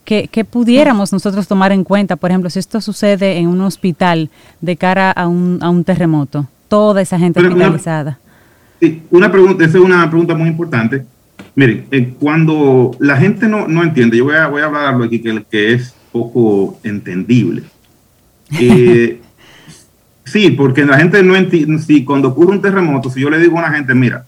que, 0.05 0.27
que, 0.27 0.43
pudiéramos 0.43 1.11
nosotros 1.11 1.47
tomar 1.47 1.71
en 1.71 1.83
cuenta, 1.83 2.15
por 2.15 2.31
ejemplo, 2.31 2.49
si 2.49 2.57
esto 2.57 2.81
sucede 2.81 3.37
en 3.37 3.47
un 3.47 3.61
hospital 3.61 4.29
de 4.59 4.75
cara 4.75 5.11
a 5.11 5.27
un, 5.27 5.59
a 5.61 5.69
un 5.69 5.83
terremoto, 5.83 6.47
toda 6.67 7.01
esa 7.01 7.19
gente 7.19 7.39
hospitalizada. 7.39 8.17
Sí, 8.79 9.03
una 9.11 9.31
pregunta, 9.31 9.65
esa 9.65 9.77
es 9.77 9.83
una 9.83 10.09
pregunta 10.09 10.35
muy 10.35 10.47
importante. 10.49 11.05
Miren, 11.55 11.87
eh, 11.91 12.13
cuando 12.19 12.91
la 12.99 13.17
gente 13.17 13.47
no, 13.47 13.67
no, 13.67 13.83
entiende, 13.83 14.17
yo 14.17 14.25
voy 14.25 14.35
a, 14.35 14.47
voy 14.47 14.61
a 14.61 14.65
hablarlo 14.65 15.03
aquí 15.03 15.21
que, 15.21 15.43
que 15.49 15.73
es 15.73 15.93
poco 16.11 16.79
entendible. 16.83 17.63
Eh, 18.59 19.21
sí, 20.25 20.49
porque 20.49 20.83
la 20.83 20.97
gente 20.97 21.21
no 21.21 21.35
entiende, 21.35 21.77
si 21.83 22.03
cuando 22.03 22.29
ocurre 22.29 22.53
un 22.53 22.61
terremoto, 22.63 23.11
si 23.11 23.21
yo 23.21 23.29
le 23.29 23.37
digo 23.37 23.57
a 23.57 23.59
una 23.59 23.71
gente, 23.71 23.93
mira, 23.93 24.25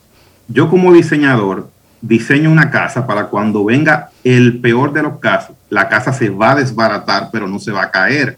yo 0.48 0.70
como 0.70 0.94
diseñador 0.94 1.72
diseño 2.02 2.52
una 2.52 2.70
casa 2.70 3.08
para 3.08 3.28
cuando 3.28 3.64
venga 3.66 4.12
el 4.24 4.60
peor 4.60 4.94
de 4.94 5.02
los 5.02 5.20
casos, 5.20 5.56
la 5.72 5.90
casa 5.90 6.14
se 6.14 6.30
va 6.30 6.52
a 6.52 6.56
desbaratar, 6.56 7.30
pero 7.32 7.48
no 7.48 7.58
se 7.58 7.72
va 7.72 7.84
a 7.84 7.92
caer. 7.92 8.38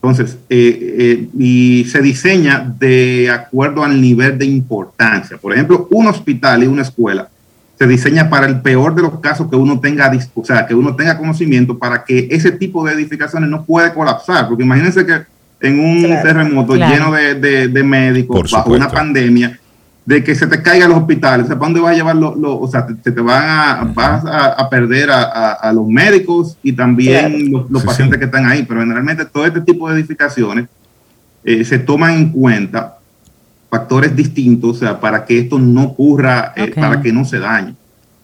Entonces, 0.00 0.38
eh, 0.48 0.96
eh, 0.98 1.28
y 1.36 1.84
se 1.86 2.00
diseña 2.00 2.72
de 2.78 3.30
acuerdo 3.30 3.82
al 3.82 4.00
nivel 4.00 4.38
de 4.38 4.46
importancia. 4.46 5.36
Por 5.36 5.52
ejemplo, 5.52 5.88
un 5.90 6.06
hospital 6.06 6.62
y 6.62 6.66
una 6.68 6.82
escuela 6.82 7.28
se 7.76 7.86
diseña 7.86 8.28
para 8.28 8.46
el 8.46 8.60
peor 8.60 8.94
de 8.94 9.02
los 9.02 9.20
casos 9.20 9.48
que 9.48 9.56
uno 9.56 9.78
tenga, 9.78 10.10
o 10.34 10.44
sea, 10.44 10.66
que 10.66 10.74
uno 10.74 10.96
tenga 10.96 11.16
conocimiento 11.16 11.78
para 11.78 12.04
que 12.04 12.28
ese 12.30 12.50
tipo 12.52 12.84
de 12.84 12.92
edificaciones 12.92 13.48
no 13.48 13.64
puede 13.64 13.92
colapsar. 13.92 14.48
Porque 14.48 14.64
imagínense 14.64 15.06
que 15.06 15.22
en 15.60 15.80
un 15.80 16.02
terremoto 16.22 16.74
lleno 16.74 17.12
de, 17.12 17.82
médicos, 17.84 18.50
bajo 18.50 18.72
una 18.72 18.88
pandemia, 18.88 19.58
de 20.08 20.24
que 20.24 20.34
se 20.34 20.46
te 20.46 20.62
caigan 20.62 20.88
los 20.88 21.00
hospitales. 21.00 21.44
O 21.44 21.48
sea, 21.48 21.58
¿para 21.58 21.66
dónde 21.66 21.80
vas 21.80 21.92
a 21.92 21.96
llevar 21.96 22.16
los, 22.16 22.32
o 22.34 22.66
sea, 22.66 22.86
se 23.04 23.12
te 23.12 23.20
van 23.20 23.42
a, 23.46 23.92
vas 23.94 24.24
a, 24.24 24.70
perder 24.70 25.10
a, 25.10 25.70
los 25.74 25.86
médicos 25.86 26.56
y 26.62 26.72
también 26.72 27.52
los, 27.68 27.84
pacientes 27.84 28.18
que 28.18 28.24
están 28.24 28.46
ahí. 28.46 28.64
Pero 28.66 28.80
generalmente 28.80 29.26
todo 29.26 29.44
este 29.44 29.60
tipo 29.60 29.86
de 29.86 29.98
edificaciones 29.98 30.66
eh, 31.44 31.62
se 31.62 31.78
toman 31.78 32.14
en 32.14 32.30
cuenta 32.30 32.96
factores 33.68 34.16
distintos, 34.16 34.76
o 34.78 34.80
sea, 34.80 34.98
para 34.98 35.26
que 35.26 35.40
esto 35.40 35.58
no 35.58 35.84
ocurra, 35.84 36.54
eh, 36.56 36.72
para 36.74 37.02
que 37.02 37.12
no 37.12 37.26
se 37.26 37.38
dañe. 37.38 37.74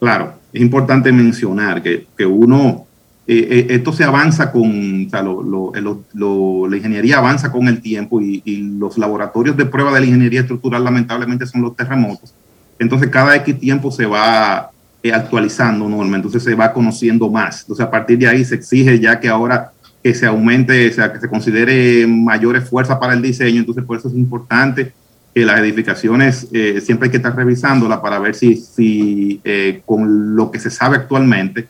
Claro, 0.01 0.33
es 0.55 0.63
importante 0.63 1.13
mencionar 1.13 1.83
que, 1.83 2.07
que 2.17 2.25
uno 2.25 2.87
eh, 3.27 3.49
eh, 3.51 3.67
esto 3.71 3.91
se 3.91 4.05
avanza 4.05 4.53
con, 4.53 5.07
o 5.07 5.11
sea, 5.11 5.23
la 5.23 6.77
ingeniería 6.77 7.19
avanza 7.19 7.51
con 7.51 7.69
el 7.69 7.81
tiempo 7.81 8.21
y, 8.21 8.43
los 8.79 8.99
laboratorios 8.99 9.57
de 9.57 9.65
prueba 9.65 9.93
de 9.93 10.01
la 10.01 10.07
ingeniería 10.07 10.41
estructural 10.41 10.85
lamentablemente 10.85 11.47
son 11.47 11.63
los 11.63 11.75
terremotos. 11.75 12.35
Entonces 12.79 13.09
cada 13.09 13.35
X 13.37 13.59
tiempo 13.59 13.91
se 13.91 14.05
va 14.05 14.71
eh, 15.03 15.13
actualizando 15.13 15.89
norma, 15.89 16.17
entonces 16.17 16.43
se 16.43 16.55
va 16.55 16.73
conociendo 16.73 17.31
más. 17.31 17.63
Entonces 17.63 17.87
a 17.87 17.91
partir 17.91 18.19
de 18.19 18.29
ahí 18.29 18.45
se 18.45 18.57
exige 18.57 19.01
ya 19.01 19.19
que 19.19 19.29
ahora 19.29 19.73
que 20.03 20.15
se 20.15 20.27
aumente, 20.27 20.91
o 20.91 20.93
sea, 20.93 21.11
que 21.11 21.19
se 21.19 21.29
considere 21.29 22.07
mayores 22.07 22.69
fuerzas 22.69 22.99
para 22.99 23.15
el 23.15 23.23
diseño, 23.23 23.61
entonces 23.61 23.85
por 23.85 23.97
eso 23.97 24.09
es 24.09 24.15
importante 24.15 24.93
que 25.35 25.47
las 25.47 25.59
edificaciones 25.61 26.47
siempre 26.83 27.07
hay 27.07 27.11
que 27.11 27.17
estar 27.17 27.35
revisándolas 27.35 27.99
para 28.01 28.19
ver 28.19 28.35
si, 28.35 28.57
si 28.57 29.41
con 29.87 30.37
lo 30.37 30.51
que 30.51 30.61
se 30.61 30.71
sabe 30.71 30.97
actualmente, 30.97 31.67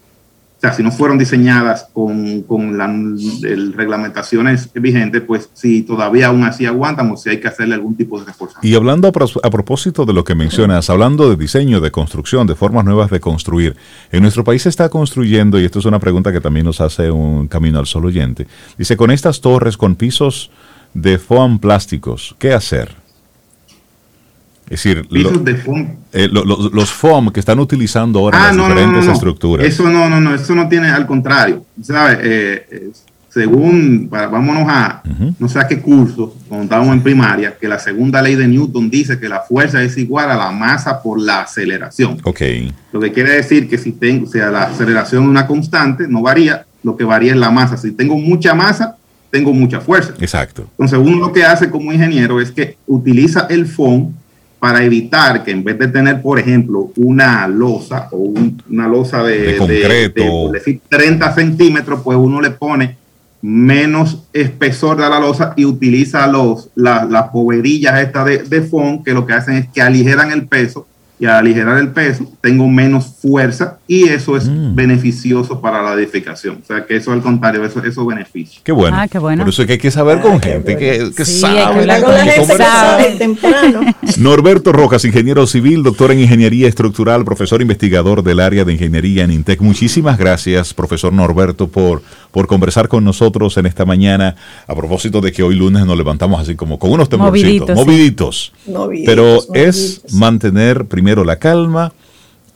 si 0.73 0.83
no 0.83 0.91
fueron 0.91 1.19
diseñadas 1.19 1.89
con, 1.93 2.43
con 2.43 2.79
las 2.79 2.91
reglamentaciones 3.75 4.71
vigentes, 4.75 5.23
pues 5.23 5.51
si 5.53 5.83
todavía 5.83 6.29
aún 6.29 6.45
así 6.45 6.67
aguantan 6.67 7.11
o 7.11 7.17
si 7.17 7.31
hay 7.31 7.41
que 7.41 7.49
hacerle 7.49 7.75
algún 7.75 7.97
tipo 7.97 8.19
de 8.19 8.27
refuerzo. 8.27 8.59
Y 8.63 8.75
hablando 8.75 9.09
a, 9.09 9.51
propósito 9.51 10.05
de 10.05 10.13
lo 10.13 10.25
que 10.25 10.35
mencionas, 10.35 10.89
hablando 10.91 11.29
de 11.29 11.37
diseño, 11.37 11.81
de 11.81 11.91
construcción, 11.91 12.47
de 12.47 12.55
formas 12.55 12.85
nuevas 12.85 13.11
de 13.11 13.21
construir, 13.21 13.77
en 14.11 14.23
nuestro 14.23 14.45
país 14.45 14.63
se 14.63 14.69
está 14.69 14.89
construyendo, 14.89 15.61
y 15.61 15.65
esto 15.65 15.79
es 15.79 15.85
una 15.85 15.99
pregunta 15.99 16.33
que 16.33 16.41
también 16.41 16.67
nos 16.67 16.81
hace 16.81 17.11
un 17.11 17.49
camino 17.49 17.79
al 17.79 17.87
sol 17.87 18.07
oyente, 18.07 18.47
dice, 18.79 18.97
con 18.97 19.11
estas 19.11 19.41
torres 19.41 19.77
con 19.77 19.97
pisos 19.97 20.51
de 20.95 21.19
foam 21.19 21.59
plásticos, 21.59 22.37
¿qué 22.39 22.53
hacer? 22.53 23.04
Es 24.65 24.83
decir, 24.83 25.07
eh, 26.13 26.29
los 26.31 26.91
foam 26.91 27.31
que 27.31 27.41
están 27.41 27.59
utilizando 27.59 28.21
ahora 28.21 28.39
en 28.39 28.45
ah, 28.45 28.53
las 28.53 28.69
diferentes 28.69 29.07
estructuras. 29.09 29.67
Eso 29.67 29.89
no, 29.91 30.09
no, 30.09 30.21
no, 30.21 30.35
eso 30.35 30.55
no 30.55 30.69
tiene, 30.69 30.89
al 30.89 31.07
contrario. 31.07 31.65
¿Sabes? 31.83 32.19
Eh, 32.23 32.67
eh, 32.71 32.91
según, 33.29 34.09
vámonos 34.09 34.65
a, 34.69 35.03
no 35.41 35.49
sé 35.49 35.59
a 35.59 35.67
qué 35.67 35.81
curso, 35.81 36.37
cuando 36.49 36.65
estábamos 36.65 36.95
en 36.95 37.03
primaria, 37.03 37.57
que 37.61 37.67
la 37.67 37.81
segunda 37.81 38.23
ley 38.23 38.37
de 38.37 38.47
Newton 38.47 38.89
dice 38.89 39.19
que 39.19 39.29
la 39.29 39.41
fuerza 39.41 39.83
es 39.83 39.99
igual 39.99 40.31
a 40.31 40.37
la 40.37 40.53
masa 40.53 41.03
por 41.03 41.21
la 41.21 41.41
aceleración. 41.41 42.19
Ok. 42.23 42.41
Lo 42.93 43.01
que 43.01 43.13
quiere 43.13 43.33
decir 43.33 43.69
que 43.69 43.77
si 43.77 43.91
tengo, 43.91 44.27
o 44.27 44.29
sea, 44.31 44.51
la 44.53 44.63
aceleración 44.63 45.25
es 45.25 45.29
una 45.29 45.49
constante, 45.49 46.07
no 46.07 46.23
varía, 46.23 46.65
lo 46.85 46.97
que 46.97 47.03
varía 47.03 47.33
es 47.33 47.39
la 47.39 47.51
masa. 47.51 47.77
Si 47.77 47.91
tengo 47.91 48.17
mucha 48.17 48.55
masa, 48.55 48.97
tengo 49.31 49.53
mucha 49.53 49.81
fuerza. 49.81 50.15
Exacto. 50.21 50.69
Entonces, 50.79 51.01
uno 51.01 51.19
lo 51.19 51.33
que 51.33 51.43
hace 51.43 51.69
como 51.69 51.93
ingeniero 51.93 52.41
es 52.41 52.53
que 52.53 52.77
utiliza 52.87 53.49
el 53.51 53.67
foam 53.67 54.13
para 54.65 54.83
evitar 54.83 55.45
que 55.45 55.51
en 55.51 55.63
vez 55.63 55.79
de 55.79 55.89
tener, 55.89 56.23
por 56.23 56.39
ejemplo, 56.39 56.91
una 56.97 57.47
losa 57.47 58.09
o 58.11 58.33
una 58.71 58.89
losa 58.89 59.23
de, 59.23 59.59
de, 59.59 60.81
30 60.89 61.35
centímetros, 61.35 62.01
pues 62.03 62.17
uno 62.17 62.41
le 62.41 62.51
pone 62.51 62.97
menos 63.43 64.23
espesor 64.33 64.97
de 64.97 65.07
la 65.07 65.21
losa 65.21 65.53
y 65.55 65.67
utiliza 65.67 66.27
los, 66.29 66.71
las 66.77 67.29
poverillas 67.29 68.01
estas 68.01 68.25
de, 68.25 68.39
de 68.39 68.63
foam 68.63 69.05
que 69.05 69.13
lo 69.13 69.27
que 69.27 69.35
hacen 69.35 69.57
es 69.57 69.69
que 69.69 69.83
aligeran 69.83 70.33
el 70.33 70.47
peso 70.47 70.87
y 71.25 71.27
al 71.27 71.37
aligerar 71.37 71.79
el 71.79 71.89
peso 71.89 72.31
tengo 72.43 72.69
menos 72.69 73.07
fuerza 73.07 73.79
y 73.89 74.11
eso 74.11 74.37
es 74.37 74.47
mm. 74.47 74.75
beneficioso 74.75 75.59
para 75.59 75.83
la 75.83 75.95
edificación. 75.95 76.59
O 76.63 76.67
sea 76.67 76.85
que 76.85 76.97
eso 76.97 77.13
al 77.13 77.23
contrario, 77.23 77.65
eso, 77.65 77.83
eso 77.83 78.05
beneficia. 78.05 78.61
Qué 78.63 78.73
bueno. 78.73 78.99
Ah, 79.01 79.09
qué 79.09 79.19
bueno. 79.19 79.43
Por 79.43 79.49
eso 79.49 79.63
es 79.63 79.67
que 79.67 79.73
hay 79.73 79.79
que 79.79 79.91
saber 79.91 80.21
con 80.21 80.39
gente 80.39 80.77
que, 80.77 81.13
que 81.17 81.25
sabe. 81.25 81.87
Norberto 84.19 84.73
Rojas, 84.73 85.07
ingeniero 85.07 85.47
civil, 85.47 85.83
doctor 85.83 86.13
en 86.13 86.21
ingeniería 86.21 86.69
estructural, 86.69 87.25
profesor 87.25 87.63
investigador 87.63 88.23
del 88.23 88.41
área 88.41 88.67
de 88.67 88.75
ingeniería 88.75 89.25
en 89.25 89.31
INTEC. 89.31 89.63
Muchísimas 89.63 90.19
gracias, 90.19 90.75
profesor 90.75 91.15
Norberto, 91.15 91.69
por, 91.69 92.03
por 92.33 92.47
conversar 92.47 92.89
con 92.89 93.03
nosotros 93.03 93.57
en 93.57 93.65
esta 93.65 93.87
mañana. 93.87 94.37
A 94.67 94.75
propósito 94.75 95.23
de 95.23 95.33
que 95.33 95.43
hoy 95.43 95.55
lunes 95.55 95.87
nos 95.87 95.97
levantamos 95.97 96.39
así 96.39 96.55
como 96.55 96.79
con 96.79 96.93
unos 96.93 97.09
temblorcitos, 97.09 97.75
moviditos. 97.75 98.53
moviditos. 98.67 99.07
Pero 99.07 99.39
es 99.55 100.03
mantener 100.13 100.85
primero 100.85 101.14
primero 101.15 101.25
la 101.25 101.39
calma, 101.39 101.93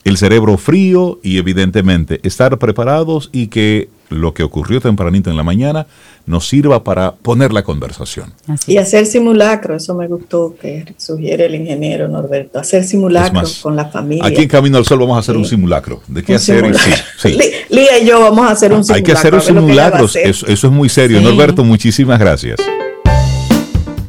el 0.03 0.17
cerebro 0.17 0.59
frío 0.59 1.21
y 1.23 1.39
evidentemente 1.39 2.19
estar 2.25 2.59
preparados 2.59 3.31
y 3.33 3.47
que 3.49 3.89
lo 4.09 4.35
que 4.35 4.43
ocurrió 4.43 4.81
tempranito 4.81 5.31
en 5.31 5.37
la 5.37 5.45
mañana 5.45 5.87
nos 6.27 6.49
sirva 6.49 6.83
para 6.83 7.13
poner 7.13 7.53
la 7.53 7.63
conversación. 7.63 8.33
y 8.67 8.79
hacer 8.79 9.07
simulacro, 9.07 9.77
eso 9.77 9.95
me 9.95 10.09
gustó 10.09 10.57
que 10.61 10.93
sugiere 10.97 11.47
el 11.47 11.55
ingeniero 11.55 12.09
Norberto, 12.09 12.59
hacer 12.59 12.85
simulacro 12.85 13.43
con 13.63 13.77
la 13.77 13.85
familia. 13.87 14.27
Aquí 14.27 14.43
en 14.43 14.49
Camino 14.49 14.79
al 14.79 14.85
Sol 14.85 14.99
vamos 14.99 15.17
a 15.17 15.21
hacer 15.21 15.37
un 15.37 15.45
simulacro. 15.45 16.03
¿De 16.09 16.25
qué 16.25 16.35
hacer? 16.35 16.75
Sí, 17.19 17.39
Lía 17.69 17.99
y 18.03 18.07
yo 18.07 18.21
vamos 18.21 18.49
a 18.49 18.53
hacer 18.53 18.73
un 18.73 18.83
simulacro. 18.83 18.97
Hay 18.97 19.03
que 19.03 19.13
hacer 19.13 19.35
un 19.35 19.41
simulacro, 19.41 20.05
eso, 20.07 20.47
eso, 20.47 20.67
es 20.67 20.73
muy 20.73 20.89
serio. 20.89 21.21
Norberto, 21.21 21.63
muchísimas 21.63 22.19
gracias. 22.19 22.59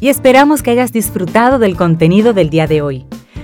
Y 0.00 0.08
esperamos 0.08 0.62
que 0.62 0.70
hayas 0.70 0.92
disfrutado 0.92 1.58
del 1.58 1.76
contenido 1.76 2.32
del 2.32 2.50
día 2.50 2.66
de 2.66 2.80
hoy. 2.82 3.04